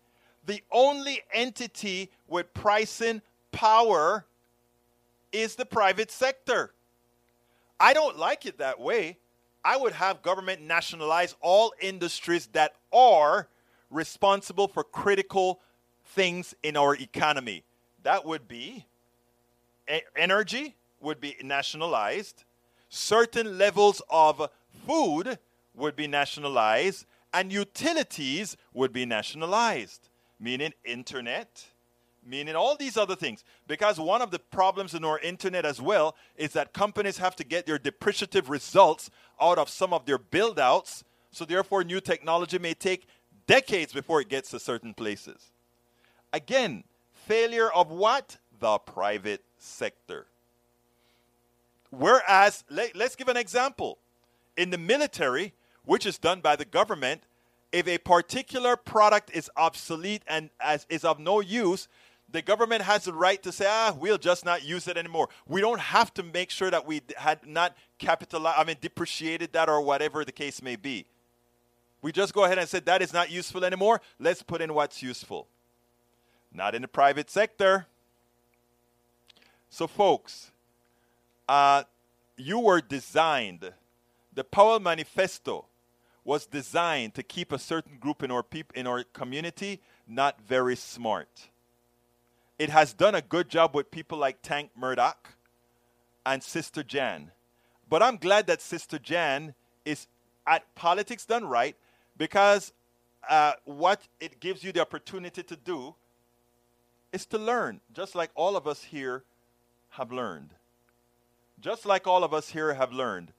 The 0.45 0.61
only 0.71 1.21
entity 1.33 2.09
with 2.27 2.53
pricing 2.53 3.21
power 3.51 4.25
is 5.31 5.55
the 5.55 5.65
private 5.65 6.11
sector. 6.11 6.73
I 7.79 7.93
don't 7.93 8.17
like 8.17 8.45
it 8.45 8.57
that 8.57 8.79
way. 8.79 9.17
I 9.63 9.77
would 9.77 9.93
have 9.93 10.21
government 10.21 10.61
nationalize 10.61 11.35
all 11.41 11.73
industries 11.79 12.47
that 12.53 12.73
are 12.91 13.47
responsible 13.89 14.67
for 14.67 14.83
critical 14.83 15.59
things 16.05 16.55
in 16.63 16.75
our 16.75 16.95
economy. 16.95 17.63
That 18.03 18.25
would 18.25 18.47
be 18.47 18.85
energy 20.15 20.75
would 20.99 21.19
be 21.19 21.35
nationalized, 21.43 22.43
certain 22.89 23.57
levels 23.57 24.01
of 24.09 24.49
food 24.85 25.37
would 25.73 25.95
be 25.95 26.07
nationalized, 26.07 27.05
and 27.33 27.51
utilities 27.51 28.57
would 28.73 28.93
be 28.93 29.05
nationalized, 29.05 30.09
meaning 30.41 30.73
internet, 30.83 31.63
meaning 32.25 32.55
all 32.55 32.75
these 32.75 32.97
other 32.97 33.15
things. 33.15 33.43
Because 33.67 33.99
one 33.99 34.21
of 34.21 34.31
the 34.31 34.39
problems 34.39 34.93
in 34.93 35.05
our 35.05 35.19
internet 35.19 35.65
as 35.65 35.79
well 35.79 36.15
is 36.35 36.53
that 36.53 36.73
companies 36.73 37.19
have 37.19 37.35
to 37.37 37.43
get 37.43 37.65
their 37.65 37.77
depreciative 37.77 38.49
results 38.49 39.09
out 39.39 39.59
of 39.59 39.69
some 39.69 39.93
of 39.93 40.05
their 40.05 40.17
build 40.17 40.59
outs. 40.59 41.03
So, 41.31 41.45
therefore, 41.45 41.83
new 41.83 42.01
technology 42.01 42.59
may 42.59 42.73
take 42.73 43.07
decades 43.47 43.93
before 43.93 44.19
it 44.19 44.27
gets 44.27 44.49
to 44.49 44.59
certain 44.59 44.93
places. 44.93 45.51
Again, 46.33 46.83
failure 47.13 47.71
of 47.71 47.91
what? 47.91 48.37
The 48.59 48.79
private 48.79 49.43
sector. 49.57 50.27
Whereas, 51.89 52.63
let, 52.69 52.95
us 52.99 53.15
give 53.15 53.27
an 53.27 53.37
example. 53.37 53.97
In 54.57 54.69
the 54.69 54.77
military, 54.77 55.53
which 55.85 56.05
is 56.05 56.17
done 56.17 56.41
by 56.41 56.55
the 56.55 56.65
government, 56.65 57.23
if 57.71 57.87
a 57.87 57.97
particular 57.97 58.75
product 58.75 59.31
is 59.33 59.49
obsolete 59.55 60.23
and 60.27 60.49
as, 60.59 60.85
is 60.89 61.03
of 61.03 61.19
no 61.19 61.39
use, 61.39 61.87
the 62.31 62.41
government 62.41 62.81
has 62.83 63.05
the 63.05 63.13
right 63.13 63.41
to 63.43 63.51
say, 63.51 63.65
ah, 63.67 63.95
we'll 63.97 64.17
just 64.17 64.45
not 64.45 64.63
use 64.63 64.87
it 64.87 64.97
anymore. 64.97 65.29
We 65.47 65.61
don't 65.61 65.79
have 65.79 66.13
to 66.15 66.23
make 66.23 66.49
sure 66.49 66.71
that 66.71 66.85
we 66.85 67.01
had 67.17 67.45
not 67.45 67.75
capitalized, 67.97 68.57
I 68.57 68.63
mean, 68.63 68.77
depreciated 68.79 69.53
that 69.53 69.69
or 69.69 69.81
whatever 69.81 70.23
the 70.23 70.31
case 70.31 70.61
may 70.61 70.75
be. 70.75 71.05
We 72.01 72.11
just 72.11 72.33
go 72.33 72.45
ahead 72.45 72.57
and 72.57 72.67
say 72.67 72.79
that 72.79 73.01
is 73.01 73.13
not 73.13 73.29
useful 73.29 73.63
anymore. 73.63 74.01
Let's 74.19 74.41
put 74.41 74.61
in 74.61 74.73
what's 74.73 75.03
useful. 75.03 75.47
Not 76.53 76.73
in 76.73 76.81
the 76.81 76.87
private 76.87 77.29
sector. 77.29 77.85
So, 79.69 79.87
folks, 79.87 80.51
uh, 81.47 81.83
you 82.37 82.59
were 82.59 82.81
designed, 82.81 83.71
the 84.33 84.43
Powell 84.43 84.79
Manifesto 84.79 85.65
was 86.23 86.45
designed 86.45 87.13
to 87.15 87.23
keep 87.23 87.51
a 87.51 87.59
certain 87.59 87.97
group 87.97 88.23
in 88.23 88.31
our, 88.31 88.43
peop- 88.43 88.73
in 88.75 88.87
our 88.87 89.03
community 89.03 89.79
not 90.07 90.39
very 90.41 90.75
smart. 90.75 91.49
It 92.59 92.69
has 92.69 92.93
done 92.93 93.15
a 93.15 93.21
good 93.21 93.49
job 93.49 93.75
with 93.75 93.89
people 93.89 94.17
like 94.17 94.41
Tank 94.41 94.69
Murdoch 94.75 95.29
and 96.25 96.43
Sister 96.43 96.83
Jan. 96.83 97.31
But 97.89 98.03
I'm 98.03 98.17
glad 98.17 98.47
that 98.47 98.61
Sister 98.61 98.99
Jan 98.99 99.55
is 99.83 100.07
at 100.45 100.75
politics 100.75 101.25
done 101.25 101.45
right 101.45 101.75
because 102.17 102.71
uh, 103.27 103.53
what 103.65 104.01
it 104.19 104.39
gives 104.39 104.63
you 104.63 104.71
the 104.71 104.81
opportunity 104.81 105.43
to 105.43 105.55
do 105.55 105.95
is 107.11 107.25
to 107.27 107.37
learn, 107.37 107.81
just 107.93 108.15
like 108.15 108.29
all 108.35 108.55
of 108.55 108.67
us 108.67 108.83
here 108.83 109.23
have 109.91 110.11
learned. 110.11 110.49
Just 111.59 111.85
like 111.85 112.07
all 112.07 112.23
of 112.23 112.33
us 112.33 112.49
here 112.49 112.73
have 112.73 112.91
learned. 112.91 113.33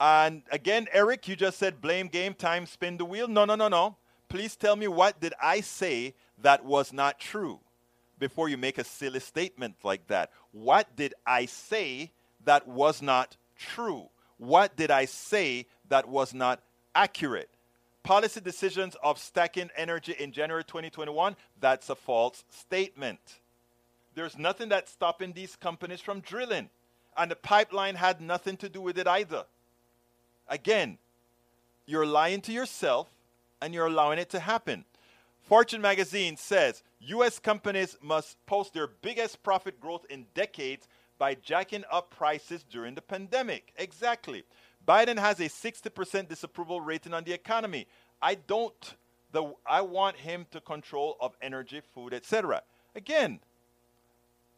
And 0.00 0.42
again, 0.50 0.88
Eric, 0.92 1.28
you 1.28 1.36
just 1.36 1.58
said 1.58 1.80
blame 1.80 2.08
game 2.08 2.34
time, 2.34 2.66
spin 2.66 2.96
the 2.96 3.04
wheel. 3.04 3.28
No, 3.28 3.44
no, 3.44 3.54
no, 3.54 3.68
no. 3.68 3.96
Please 4.28 4.56
tell 4.56 4.74
me 4.74 4.88
what 4.88 5.20
did 5.20 5.34
I 5.40 5.60
say 5.60 6.14
that 6.38 6.64
was 6.64 6.92
not 6.92 7.20
true 7.20 7.60
before 8.18 8.48
you 8.48 8.56
make 8.56 8.78
a 8.78 8.84
silly 8.84 9.20
statement 9.20 9.76
like 9.82 10.06
that. 10.08 10.30
What 10.52 10.96
did 10.96 11.14
I 11.26 11.46
say 11.46 12.12
that 12.44 12.66
was 12.66 13.02
not 13.02 13.36
true? 13.58 14.08
What 14.38 14.76
did 14.76 14.90
I 14.90 15.04
say 15.04 15.66
that 15.88 16.08
was 16.08 16.32
not 16.32 16.60
accurate? 16.94 17.50
policy 18.02 18.40
decisions 18.40 18.96
of 19.02 19.18
stacking 19.18 19.70
energy 19.76 20.14
in 20.18 20.32
January 20.32 20.64
2021, 20.64 21.36
that's 21.60 21.90
a 21.90 21.94
false 21.94 22.44
statement. 22.50 23.20
There's 24.14 24.38
nothing 24.38 24.68
that's 24.68 24.90
stopping 24.90 25.32
these 25.32 25.56
companies 25.56 26.00
from 26.00 26.20
drilling. 26.20 26.70
And 27.16 27.30
the 27.30 27.36
pipeline 27.36 27.96
had 27.96 28.20
nothing 28.20 28.56
to 28.58 28.68
do 28.68 28.80
with 28.80 28.98
it 28.98 29.06
either. 29.06 29.44
Again, 30.50 30.98
you're 31.86 32.06
lying 32.06 32.40
to 32.42 32.52
yourself 32.52 33.08
and 33.62 33.72
you're 33.72 33.86
allowing 33.86 34.18
it 34.18 34.28
to 34.30 34.40
happen. 34.40 34.84
Fortune 35.42 35.80
magazine 35.80 36.36
says 36.36 36.82
US 37.00 37.38
companies 37.38 37.96
must 38.02 38.44
post 38.46 38.74
their 38.74 38.88
biggest 38.88 39.42
profit 39.42 39.80
growth 39.80 40.04
in 40.10 40.26
decades 40.34 40.86
by 41.18 41.34
jacking 41.34 41.84
up 41.90 42.10
prices 42.10 42.64
during 42.70 42.94
the 42.94 43.02
pandemic. 43.02 43.72
Exactly. 43.76 44.42
Biden 44.86 45.18
has 45.18 45.40
a 45.40 45.44
60% 45.44 46.28
disapproval 46.28 46.80
rating 46.80 47.14
on 47.14 47.24
the 47.24 47.32
economy. 47.32 47.86
I 48.20 48.34
don't 48.34 48.94
the 49.32 49.54
I 49.64 49.80
want 49.82 50.16
him 50.16 50.46
to 50.50 50.60
control 50.60 51.16
of 51.20 51.36
energy, 51.40 51.80
food, 51.94 52.12
etc. 52.12 52.62
Again, 52.96 53.38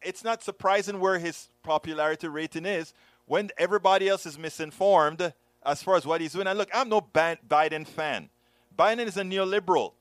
it's 0.01 0.23
not 0.23 0.43
surprising 0.43 0.99
where 0.99 1.19
his 1.19 1.49
popularity 1.61 2.27
rating 2.27 2.65
is 2.65 2.93
when 3.25 3.51
everybody 3.57 4.09
else 4.09 4.25
is 4.25 4.37
misinformed 4.37 5.33
as 5.65 5.83
far 5.83 5.95
as 5.95 6.05
what 6.05 6.21
he's 6.21 6.33
doing. 6.33 6.47
And 6.47 6.57
look, 6.57 6.69
I'm 6.73 6.89
no 6.89 7.01
Biden 7.01 7.87
fan. 7.87 8.29
Biden 8.77 9.05
is 9.05 9.17
a 9.17 9.21
neoliberal. 9.21 9.93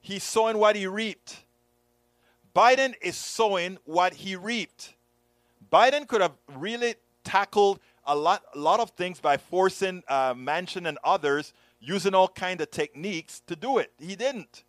He's 0.00 0.22
sowing 0.22 0.58
what 0.58 0.76
he 0.76 0.86
reaped. 0.86 1.44
Biden 2.54 2.94
is 3.02 3.16
sowing 3.16 3.78
what 3.84 4.14
he 4.14 4.36
reaped. 4.36 4.94
Biden 5.70 6.06
could 6.06 6.20
have 6.20 6.32
really 6.56 6.94
tackled 7.24 7.78
a 8.06 8.16
lot, 8.16 8.42
a 8.54 8.58
lot 8.58 8.80
of 8.80 8.90
things 8.90 9.20
by 9.20 9.36
forcing 9.36 10.02
uh, 10.08 10.34
Manchin 10.34 10.88
and 10.88 10.98
others 11.04 11.52
using 11.80 12.14
all 12.14 12.28
kind 12.28 12.60
of 12.60 12.70
techniques 12.70 13.42
to 13.46 13.54
do 13.54 13.78
it. 13.78 13.92
He 13.98 14.16
didn't. 14.16 14.64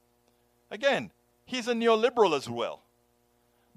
Again, 0.69 1.11
he's 1.45 1.67
a 1.67 1.73
neoliberal 1.73 2.36
as 2.36 2.49
well. 2.49 2.82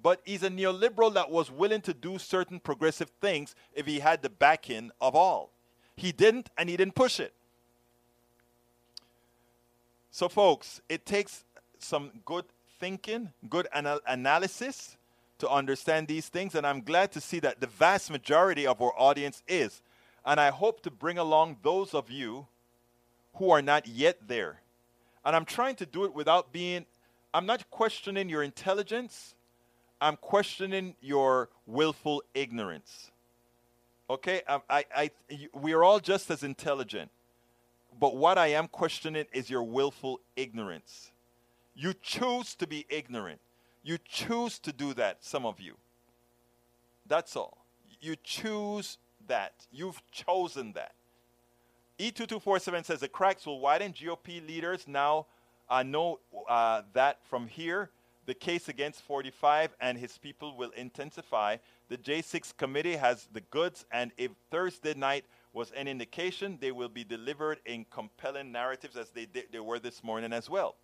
But 0.03 0.21
he's 0.25 0.43
a 0.43 0.51
neoliberal 0.51 1.15
that 1.15 1.31
was 1.31 1.51
willing 1.51 1.81
to 1.83 1.95
do 1.95 2.19
certain 2.19 2.59
progressive 2.59 3.11
things 3.21 3.55
if 3.73 3.87
he 3.87 4.01
had 4.01 4.21
the 4.21 4.31
backing 4.31 4.91
of 5.01 5.15
all. 5.15 5.51
He 5.97 6.13
didn't, 6.13 6.51
and 6.57 6.69
he 6.69 6.77
didn't 6.77 6.95
push 6.95 7.21
it. 7.21 7.33
So, 10.11 10.29
folks, 10.29 10.81
it 10.89 11.07
takes 11.07 11.45
some 11.79 12.11
good 12.25 12.45
thinking, 12.79 13.33
good 13.49 13.69
anal- 13.75 14.01
analysis 14.07 14.97
to 15.39 15.49
understand 15.49 16.09
these 16.09 16.29
things, 16.29 16.55
and 16.55 16.67
I'm 16.67 16.83
glad 16.83 17.13
to 17.13 17.21
see 17.21 17.39
that 17.41 17.61
the 17.61 17.67
vast 17.67 18.11
majority 18.11 18.67
of 18.67 18.83
our 18.83 18.93
audience 18.97 19.43
is. 19.47 19.83
And 20.25 20.41
I 20.41 20.51
hope 20.51 20.83
to 20.83 20.91
bring 20.91 21.19
along 21.19 21.59
those 21.63 21.95
of 21.95 22.11
you 22.11 22.47
who 23.35 23.51
are 23.51 23.63
not 23.63 23.87
yet 23.87 24.19
there. 24.27 24.61
And 25.25 25.37
I'm 25.37 25.45
trying 25.45 25.77
to 25.77 25.87
do 25.87 26.05
it 26.05 26.15
without 26.15 26.53
being, 26.53 26.87
I'm 27.33 27.47
not 27.47 27.71
questioning 27.71 28.29
your 28.29 28.43
intelligence, 28.43 29.35
I'm 30.01 30.17
questioning 30.17 30.97
your 31.01 31.49
willful 31.67 32.25
ignorance. 32.35 33.12
Okay? 34.11 34.43
I, 34.49 34.61
I, 34.69 34.85
I, 34.95 35.11
we 35.53 35.73
are 35.73 35.85
all 35.85 36.01
just 36.01 36.31
as 36.31 36.43
intelligent. 36.43 37.11
But 37.99 38.17
what 38.17 38.39
I 38.39 38.49
am 38.49 38.69
questioning 38.69 39.27
is 39.33 39.51
your 39.51 39.63
willful 39.63 40.21
ignorance. 40.37 41.13
You 41.75 41.95
choose 42.01 42.55
to 42.57 42.67
be 42.67 42.87
ignorant. 42.89 43.41
You 43.83 43.99
choose 44.05 44.59
to 44.61 44.73
do 44.73 44.95
that, 44.95 45.25
some 45.25 45.45
of 45.45 45.61
you. 45.61 45.77
That's 47.07 47.37
all. 47.37 47.59
You 48.01 48.17
choose 48.23 48.99
that. 49.27 49.53
You've 49.73 50.03
chosen 50.11 50.73
that. 50.73 50.93
E2247 51.99 52.85
says 52.85 53.01
the 53.01 53.09
cracks 53.09 53.47
will 53.47 53.61
widen. 53.61 53.93
GOP 53.93 54.47
leaders 54.47 54.87
now 54.87 55.27
uh, 55.69 55.83
know 55.83 56.21
uh, 56.49 56.83
that 56.93 57.19
from 57.25 57.47
here. 57.47 57.91
The 58.27 58.35
case 58.35 58.69
against 58.69 59.03
45 59.03 59.75
and 59.81 59.99
his 59.99 60.17
people 60.17 60.57
will 60.57 60.71
intensify. 60.77 61.57
The 61.89 61.99
J6 61.99 62.57
committee 62.57 62.97
has 62.97 63.29
the 63.33 63.41
goods, 63.41 63.85
and 63.91 64.13
if 64.17 64.31
Thursday 64.51 64.95
night 64.95 65.25
was 65.53 65.73
an 65.73 65.89
indication, 65.89 66.57
they 66.61 66.71
will 66.71 66.89
be 66.89 67.05
delivered 67.05 67.59
in 67.67 67.85
compelling 67.91 68.53
narratives 68.53 68.97
as 68.97 69.11
they, 69.11 69.27
did, 69.27 69.47
they 69.51 69.59
were 69.59 69.81
this 69.81 70.05
morning 70.05 70.33
as 70.33 70.49
well. 70.49 70.77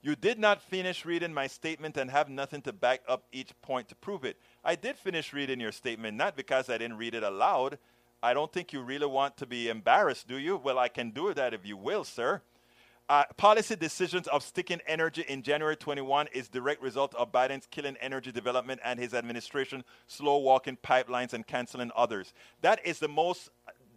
You 0.00 0.14
did 0.14 0.38
not 0.38 0.62
finish 0.62 1.04
reading 1.04 1.34
my 1.34 1.46
statement 1.46 1.96
and 1.96 2.10
have 2.10 2.28
nothing 2.28 2.62
to 2.62 2.72
back 2.72 3.02
up 3.08 3.24
each 3.32 3.50
point 3.62 3.88
to 3.88 3.96
prove 3.96 4.24
it. 4.24 4.38
I 4.64 4.76
did 4.76 4.96
finish 4.96 5.32
reading 5.32 5.60
your 5.60 5.72
statement, 5.72 6.16
not 6.16 6.36
because 6.36 6.70
I 6.70 6.78
didn't 6.78 6.98
read 6.98 7.14
it 7.14 7.24
aloud. 7.24 7.78
I 8.22 8.32
don't 8.32 8.52
think 8.52 8.72
you 8.72 8.80
really 8.80 9.06
want 9.06 9.36
to 9.38 9.46
be 9.46 9.68
embarrassed, 9.68 10.28
do 10.28 10.38
you? 10.38 10.56
Well, 10.56 10.78
I 10.78 10.88
can 10.88 11.10
do 11.10 11.34
that 11.34 11.52
if 11.52 11.66
you 11.66 11.76
will, 11.76 12.04
sir. 12.04 12.42
Uh, 13.08 13.24
policy 13.38 13.74
decisions 13.74 14.26
of 14.26 14.42
sticking 14.42 14.80
energy 14.86 15.24
in 15.28 15.42
January 15.42 15.76
21 15.76 16.26
is 16.34 16.46
direct 16.48 16.82
result 16.82 17.14
of 17.14 17.32
Biden's 17.32 17.66
killing 17.70 17.96
energy 18.02 18.30
development 18.30 18.80
and 18.84 19.00
his 19.00 19.14
administration 19.14 19.82
slow 20.06 20.36
walking 20.38 20.76
pipelines 20.76 21.32
and 21.32 21.46
canceling 21.46 21.90
others. 21.96 22.34
That 22.60 22.84
is 22.84 22.98
the 22.98 23.08
most. 23.08 23.48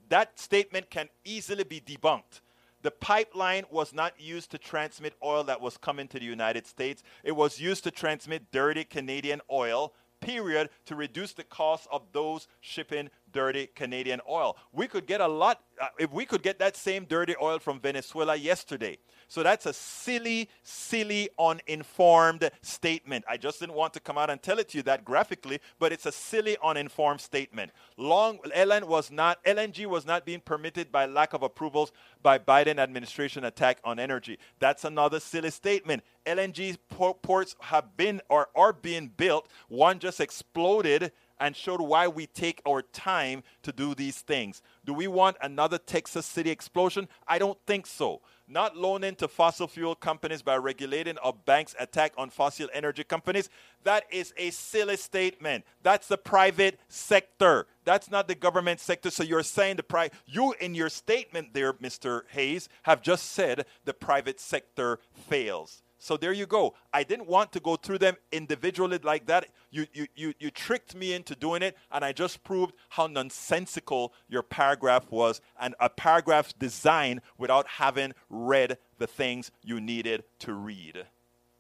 That 0.08 0.40
statement 0.40 0.90
can 0.90 1.10
easily 1.26 1.66
be 1.66 1.82
debunked. 1.82 2.40
The 2.84 2.92
pipeline 2.92 3.66
was 3.70 3.94
not 3.94 4.20
used 4.20 4.50
to 4.52 4.58
transmit 4.58 5.14
oil 5.22 5.44
that 5.44 5.60
was 5.60 5.78
coming 5.78 6.08
to 6.08 6.20
the 6.20 6.26
United 6.26 6.66
States. 6.66 7.04
It 7.24 7.34
was 7.34 7.60
used 7.60 7.84
to 7.84 7.92
transmit 7.92 8.52
dirty 8.52 8.86
Canadian 8.86 9.42
oil, 9.52 9.94
period, 10.22 10.70
to 10.86 10.96
reduce 10.96 11.34
the 11.34 11.44
cost 11.44 11.88
of 11.92 12.02
those 12.14 12.48
shipping 12.62 13.10
dirty 13.32 13.68
Canadian 13.76 14.22
oil. 14.30 14.58
We 14.72 14.88
could 14.88 15.06
get 15.06 15.22
a 15.22 15.28
lot, 15.28 15.62
uh, 15.82 15.88
if 16.00 16.12
we 16.12 16.26
could 16.26 16.44
get 16.44 16.60
that 16.60 16.76
same 16.76 17.06
dirty 17.06 17.36
oil 17.42 17.60
from 17.60 17.80
Venezuela 17.80 18.36
yesterday. 18.36 18.98
So 19.28 19.44
that's 19.44 19.66
a 19.66 19.72
silly, 19.72 20.50
silly, 20.62 21.30
uninformed 21.40 22.50
statement. 22.62 23.24
I 23.30 23.38
just 23.38 23.62
didn't 23.62 23.76
want 23.76 23.94
to 23.94 24.02
come 24.02 24.18
out 24.18 24.30
and 24.30 24.42
tell 24.42 24.60
it 24.60 24.68
to 24.70 24.78
you 24.78 24.84
that 24.84 25.06
graphically, 25.06 25.60
but 25.80 25.94
it's 25.94 26.06
a 26.06 26.12
silly, 26.12 26.58
uninformed 26.62 27.22
statement. 27.22 27.72
Long 27.96 28.40
LN 28.40 28.84
was 28.84 29.10
not 29.10 29.42
LNG 29.46 29.86
was 29.86 30.06
not 30.06 30.26
being 30.26 30.42
permitted 30.42 30.92
by 30.92 31.06
lack 31.06 31.34
of 31.34 31.44
approvals 31.44 31.94
by 32.22 32.40
Biden 32.40 32.78
administration 32.78 33.46
attack 33.46 33.80
on 33.86 34.00
energy. 34.00 34.38
That's 34.60 34.84
another 34.84 35.22
silly 35.22 35.52
statement. 35.52 36.04
LNG 36.26 36.78
ports 37.22 37.56
have 37.62 37.96
been 37.96 38.22
or 38.30 38.50
are 38.54 38.74
being 38.74 39.12
built. 39.16 39.48
One 39.70 40.00
just 40.00 40.20
exploded 40.20 41.12
and 41.42 41.56
showed 41.56 41.82
why 41.82 42.08
we 42.08 42.28
take 42.28 42.62
our 42.68 42.84
time 42.84 43.44
to 43.64 43.72
do 43.74 43.96
these 43.96 44.22
things. 44.22 44.62
Do 44.86 44.94
we 44.94 45.08
want 45.08 45.38
another 45.42 45.80
Texas 45.80 46.26
City 46.26 46.52
explosion? 46.52 47.10
I 47.28 47.40
don't 47.40 47.58
think 47.66 47.88
so. 47.88 48.22
Not 48.48 48.78
loaning 48.78 49.16
to 49.16 49.28
fossil 49.28 49.68
fuel 49.68 49.96
companies 49.96 50.42
by 50.44 50.58
regulating 50.58 51.18
a 51.24 51.34
bank's 51.34 51.76
attack 51.80 52.14
on 52.16 52.30
fossil 52.30 52.70
energy 52.74 53.04
companies. 53.04 53.50
That 53.84 54.04
is 54.12 54.34
a 54.38 54.52
silly 54.52 54.98
statement. 54.98 55.66
That's 55.82 56.08
the 56.08 56.18
private 56.18 56.80
sector. 56.88 57.66
That's 57.86 58.12
not 58.12 58.28
the 58.28 58.36
government 58.36 58.80
sector. 58.80 59.10
So 59.10 59.24
you're 59.24 59.42
saying 59.42 59.78
the 59.78 59.84
pri- 59.84 60.12
you 60.28 60.54
in 60.60 60.76
your 60.76 60.90
statement 60.90 61.54
there, 61.54 61.74
Mr. 61.74 62.22
Hayes, 62.30 62.70
have 62.84 63.02
just 63.02 63.32
said 63.32 63.66
the 63.86 63.94
private 63.94 64.40
sector 64.40 65.00
fails. 65.28 65.82
So 66.04 66.18
there 66.18 66.34
you 66.34 66.48
go. 66.48 66.74
I 66.92 67.04
didn't 67.04 67.28
want 67.28 67.52
to 67.52 67.60
go 67.60 67.76
through 67.76 68.00
them 68.00 68.16
individually 68.32 68.98
like 69.04 69.28
that. 69.28 69.46
You, 69.70 69.86
you, 69.94 70.08
you, 70.16 70.34
you 70.40 70.50
tricked 70.50 70.96
me 70.96 71.14
into 71.14 71.36
doing 71.36 71.62
it, 71.62 71.78
and 71.92 72.04
I 72.04 72.12
just 72.12 72.44
proved 72.44 72.74
how 72.90 73.06
nonsensical 73.06 74.12
your 74.28 74.42
paragraph 74.42 75.12
was, 75.12 75.42
and 75.60 75.76
a 75.80 75.90
paragraph 75.90 76.58
designed 76.58 77.22
without 77.38 77.68
having 77.68 78.14
read 78.32 78.80
the 78.98 79.06
things 79.06 79.52
you 79.64 79.80
needed 79.80 80.24
to 80.40 80.56
read. 80.56 81.06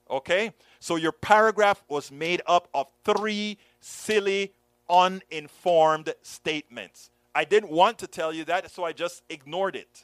Okay? 0.09 0.53
So 0.79 0.95
your 0.95 1.11
paragraph 1.11 1.83
was 1.87 2.11
made 2.11 2.41
up 2.47 2.67
of 2.73 2.87
three 3.05 3.59
silly, 3.79 4.53
uninformed 4.89 6.15
statements. 6.23 7.11
I 7.35 7.45
didn't 7.45 7.69
want 7.69 7.99
to 7.99 8.07
tell 8.07 8.33
you 8.33 8.43
that, 8.45 8.71
so 8.71 8.85
I 8.85 8.91
just 8.91 9.21
ignored 9.29 9.75
it. 9.75 10.03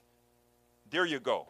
There 0.91 1.07
you 1.07 1.19
go. 1.19 1.47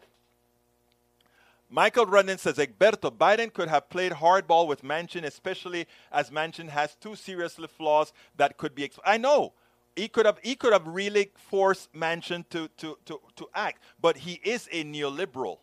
Michael 1.70 2.06
Rudden 2.06 2.38
says 2.38 2.56
Egberto 2.56 3.10
Biden 3.10 3.52
could 3.52 3.68
have 3.68 3.90
played 3.90 4.12
hardball 4.12 4.66
with 4.66 4.82
Manchin, 4.82 5.24
especially 5.24 5.86
as 6.10 6.30
Manchin 6.30 6.70
has 6.70 6.94
two 6.94 7.14
serious 7.14 7.56
flaws 7.76 8.12
that 8.36 8.56
could 8.56 8.74
be. 8.74 8.88
Exp- 8.88 9.00
I 9.04 9.18
know 9.18 9.52
he 9.94 10.08
could 10.08 10.24
have 10.24 10.38
he 10.42 10.54
could 10.54 10.72
have 10.72 10.86
really 10.86 11.30
forced 11.36 11.92
Manchin 11.92 12.48
to, 12.48 12.68
to, 12.78 12.96
to, 13.04 13.20
to 13.36 13.48
act, 13.54 13.82
but 14.00 14.16
he 14.18 14.40
is 14.42 14.66
a 14.72 14.82
neoliberal. 14.84 15.58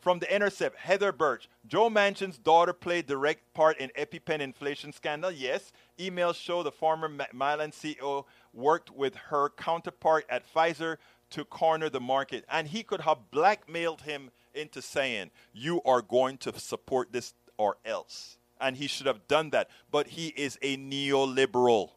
From 0.00 0.18
the 0.18 0.34
Intercept, 0.34 0.78
Heather 0.78 1.12
Bresch, 1.12 1.46
Joe 1.66 1.90
Manchin's 1.90 2.38
daughter 2.38 2.72
played 2.72 3.06
direct 3.06 3.52
part 3.52 3.78
in 3.78 3.90
EpiPen 3.90 4.40
inflation 4.40 4.92
scandal. 4.92 5.30
Yes, 5.30 5.72
emails 5.98 6.36
show 6.36 6.62
the 6.62 6.72
former 6.72 7.08
Mylan 7.08 7.72
CEO 7.72 8.24
worked 8.54 8.90
with 8.90 9.14
her 9.14 9.50
counterpart 9.50 10.24
at 10.30 10.50
Pfizer 10.52 10.96
to 11.30 11.44
corner 11.44 11.90
the 11.90 12.00
market, 12.00 12.46
and 12.50 12.66
he 12.66 12.82
could 12.82 13.02
have 13.02 13.30
blackmailed 13.30 14.00
him 14.00 14.30
into 14.54 14.82
saying, 14.82 15.30
You 15.52 15.80
are 15.84 16.02
going 16.02 16.38
to 16.38 16.58
support 16.58 17.12
this 17.12 17.34
or 17.56 17.76
else. 17.84 18.38
And 18.60 18.76
he 18.76 18.86
should 18.86 19.06
have 19.06 19.26
done 19.26 19.50
that. 19.50 19.68
But 19.90 20.08
he 20.08 20.28
is 20.28 20.58
a 20.62 20.76
neoliberal. 20.76 21.90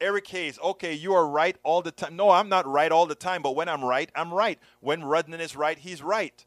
Eric 0.00 0.26
Hayes, 0.28 0.58
okay, 0.62 0.92
you 0.92 1.14
are 1.14 1.26
right 1.26 1.56
all 1.62 1.80
the 1.80 1.90
time. 1.90 2.16
No, 2.16 2.30
I'm 2.30 2.48
not 2.48 2.66
right 2.66 2.92
all 2.92 3.06
the 3.06 3.14
time, 3.14 3.42
but 3.42 3.56
when 3.56 3.68
I'm 3.68 3.84
right, 3.84 4.10
I'm 4.14 4.34
right. 4.34 4.58
When 4.80 5.04
Rudden 5.04 5.34
is 5.34 5.56
right, 5.56 5.78
he's 5.78 6.02
right. 6.02 6.44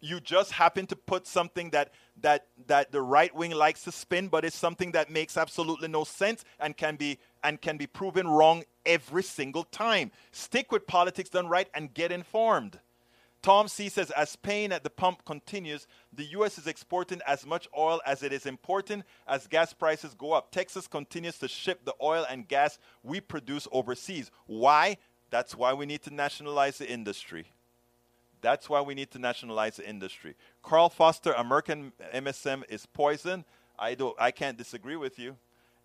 You 0.00 0.20
just 0.20 0.52
happen 0.52 0.86
to 0.86 0.96
put 0.96 1.26
something 1.26 1.70
that 1.70 1.92
that 2.20 2.46
that 2.66 2.92
the 2.92 3.02
right 3.02 3.34
wing 3.34 3.50
likes 3.50 3.82
to 3.84 3.92
spin, 3.92 4.28
but 4.28 4.44
it's 4.44 4.56
something 4.56 4.92
that 4.92 5.10
makes 5.10 5.36
absolutely 5.36 5.88
no 5.88 6.04
sense 6.04 6.44
and 6.60 6.76
can 6.76 6.96
be 6.96 7.18
and 7.42 7.60
can 7.60 7.76
be 7.76 7.86
proven 7.86 8.28
wrong 8.28 8.64
every 8.86 9.22
single 9.22 9.64
time. 9.64 10.10
Stick 10.30 10.70
with 10.70 10.86
politics 10.86 11.30
done 11.30 11.48
right 11.48 11.68
and 11.74 11.92
get 11.92 12.12
informed. 12.12 12.78
Tom 13.44 13.68
C 13.68 13.90
says, 13.90 14.10
as 14.12 14.36
pain 14.36 14.72
at 14.72 14.84
the 14.84 14.88
pump 14.88 15.22
continues, 15.26 15.86
the 16.14 16.24
U.S. 16.38 16.56
is 16.56 16.66
exporting 16.66 17.20
as 17.26 17.44
much 17.44 17.68
oil 17.76 18.00
as 18.06 18.22
it 18.22 18.32
is 18.32 18.46
importing 18.46 19.04
as 19.28 19.46
gas 19.46 19.74
prices 19.74 20.14
go 20.14 20.32
up. 20.32 20.50
Texas 20.50 20.86
continues 20.86 21.36
to 21.40 21.46
ship 21.46 21.84
the 21.84 21.92
oil 22.00 22.24
and 22.30 22.48
gas 22.48 22.78
we 23.02 23.20
produce 23.20 23.68
overseas. 23.70 24.30
Why? 24.46 24.96
That's 25.28 25.54
why 25.54 25.74
we 25.74 25.84
need 25.84 26.00
to 26.04 26.10
nationalize 26.10 26.78
the 26.78 26.90
industry. 26.90 27.44
That's 28.40 28.70
why 28.70 28.80
we 28.80 28.94
need 28.94 29.10
to 29.10 29.18
nationalize 29.18 29.76
the 29.76 29.86
industry. 29.86 30.36
Carl 30.62 30.88
Foster, 30.88 31.32
American 31.32 31.92
MSM 32.14 32.62
is 32.70 32.86
poison. 32.86 33.44
I, 33.78 33.94
don't, 33.94 34.16
I 34.18 34.30
can't 34.30 34.56
disagree 34.56 34.96
with 34.96 35.18
you. 35.18 35.36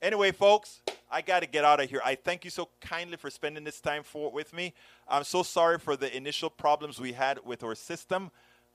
Anyway, 0.01 0.32
folks, 0.32 0.80
I 1.12 1.22
got 1.22 1.39
to 1.41 1.47
get 1.47 1.66
out 1.66 1.80
of 1.80 1.89
here. 1.89 2.01
I 2.05 2.16
thank 2.16 2.45
you 2.45 2.51
so 2.51 2.70
kindly 2.82 3.18
for 3.18 3.30
spending 3.30 3.64
this 3.64 3.82
time 3.82 4.03
for, 4.03 4.32
with 4.32 4.53
me. 4.53 4.74
I'm 5.07 5.24
so 5.24 5.41
sorry 5.41 5.80
for 5.80 5.95
the 5.95 6.16
initial 6.16 6.49
problems 6.49 6.99
we 6.99 7.14
had 7.14 7.39
with 7.43 7.64
our 7.64 7.76
system. 7.76 8.30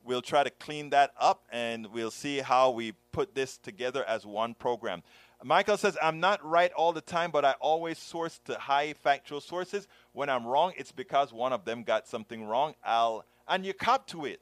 We'll 0.04 0.22
try 0.22 0.42
to 0.42 0.50
clean 0.50 0.90
that 0.90 1.12
up 1.18 1.44
and 1.50 1.86
we'll 1.86 2.10
see 2.10 2.38
how 2.38 2.70
we 2.70 2.92
put 3.12 3.34
this 3.34 3.56
together 3.56 4.04
as 4.04 4.26
one 4.26 4.54
program. 4.54 5.02
Michael 5.42 5.76
says, 5.76 5.96
I'm 6.02 6.20
not 6.20 6.44
right 6.44 6.72
all 6.72 6.92
the 6.92 7.00
time, 7.00 7.30
but 7.30 7.44
I 7.44 7.52
always 7.60 7.98
source 7.98 8.40
to 8.46 8.54
high 8.54 8.94
factual 8.94 9.40
sources. 9.40 9.86
When 10.12 10.28
I'm 10.28 10.46
wrong, 10.46 10.72
it's 10.76 10.92
because 10.92 11.32
one 11.32 11.52
of 11.52 11.64
them 11.64 11.84
got 11.84 12.08
something 12.08 12.44
wrong. 12.44 12.74
I'll, 12.84 13.24
and 13.46 13.64
you 13.64 13.74
cop 13.74 14.06
to 14.08 14.24
it. 14.24 14.40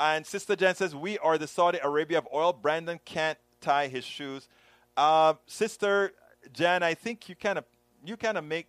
And 0.00 0.26
Sister 0.26 0.56
Jen 0.56 0.74
says, 0.74 0.94
We 0.94 1.18
are 1.18 1.38
the 1.38 1.46
Saudi 1.46 1.78
Arabia 1.82 2.18
of 2.18 2.28
oil. 2.32 2.52
Brandon 2.52 3.00
can't 3.04 3.38
tie 3.60 3.88
his 3.88 4.04
shoes. 4.04 4.48
Uh, 4.96 5.34
Sister 5.46 6.12
Jan, 6.52 6.82
I 6.82 6.94
think 6.94 7.28
you 7.28 7.34
kind 7.34 7.58
of 7.58 7.64
you 8.04 8.16
kind 8.16 8.38
of 8.38 8.44
make 8.44 8.66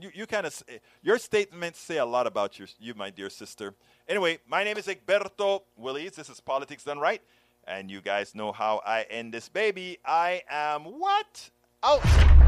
you, 0.00 0.10
you 0.14 0.26
kind 0.26 0.46
of 0.46 0.62
your 1.02 1.18
statements 1.18 1.80
say 1.80 1.98
a 1.98 2.06
lot 2.06 2.26
about 2.26 2.58
your, 2.58 2.68
you, 2.78 2.94
my 2.94 3.10
dear 3.10 3.30
sister. 3.30 3.74
Anyway, 4.08 4.38
my 4.48 4.64
name 4.64 4.76
is 4.76 4.86
Egberto 4.86 5.62
Willies. 5.76 6.12
This 6.12 6.30
is 6.30 6.40
Politics 6.40 6.84
Done 6.84 6.98
Right, 6.98 7.22
and 7.66 7.90
you 7.90 8.00
guys 8.00 8.34
know 8.34 8.52
how 8.52 8.80
I 8.86 9.02
end 9.02 9.34
this 9.34 9.48
baby. 9.48 9.98
I 10.04 10.42
am 10.48 10.84
what 10.84 11.50
out 11.82 12.47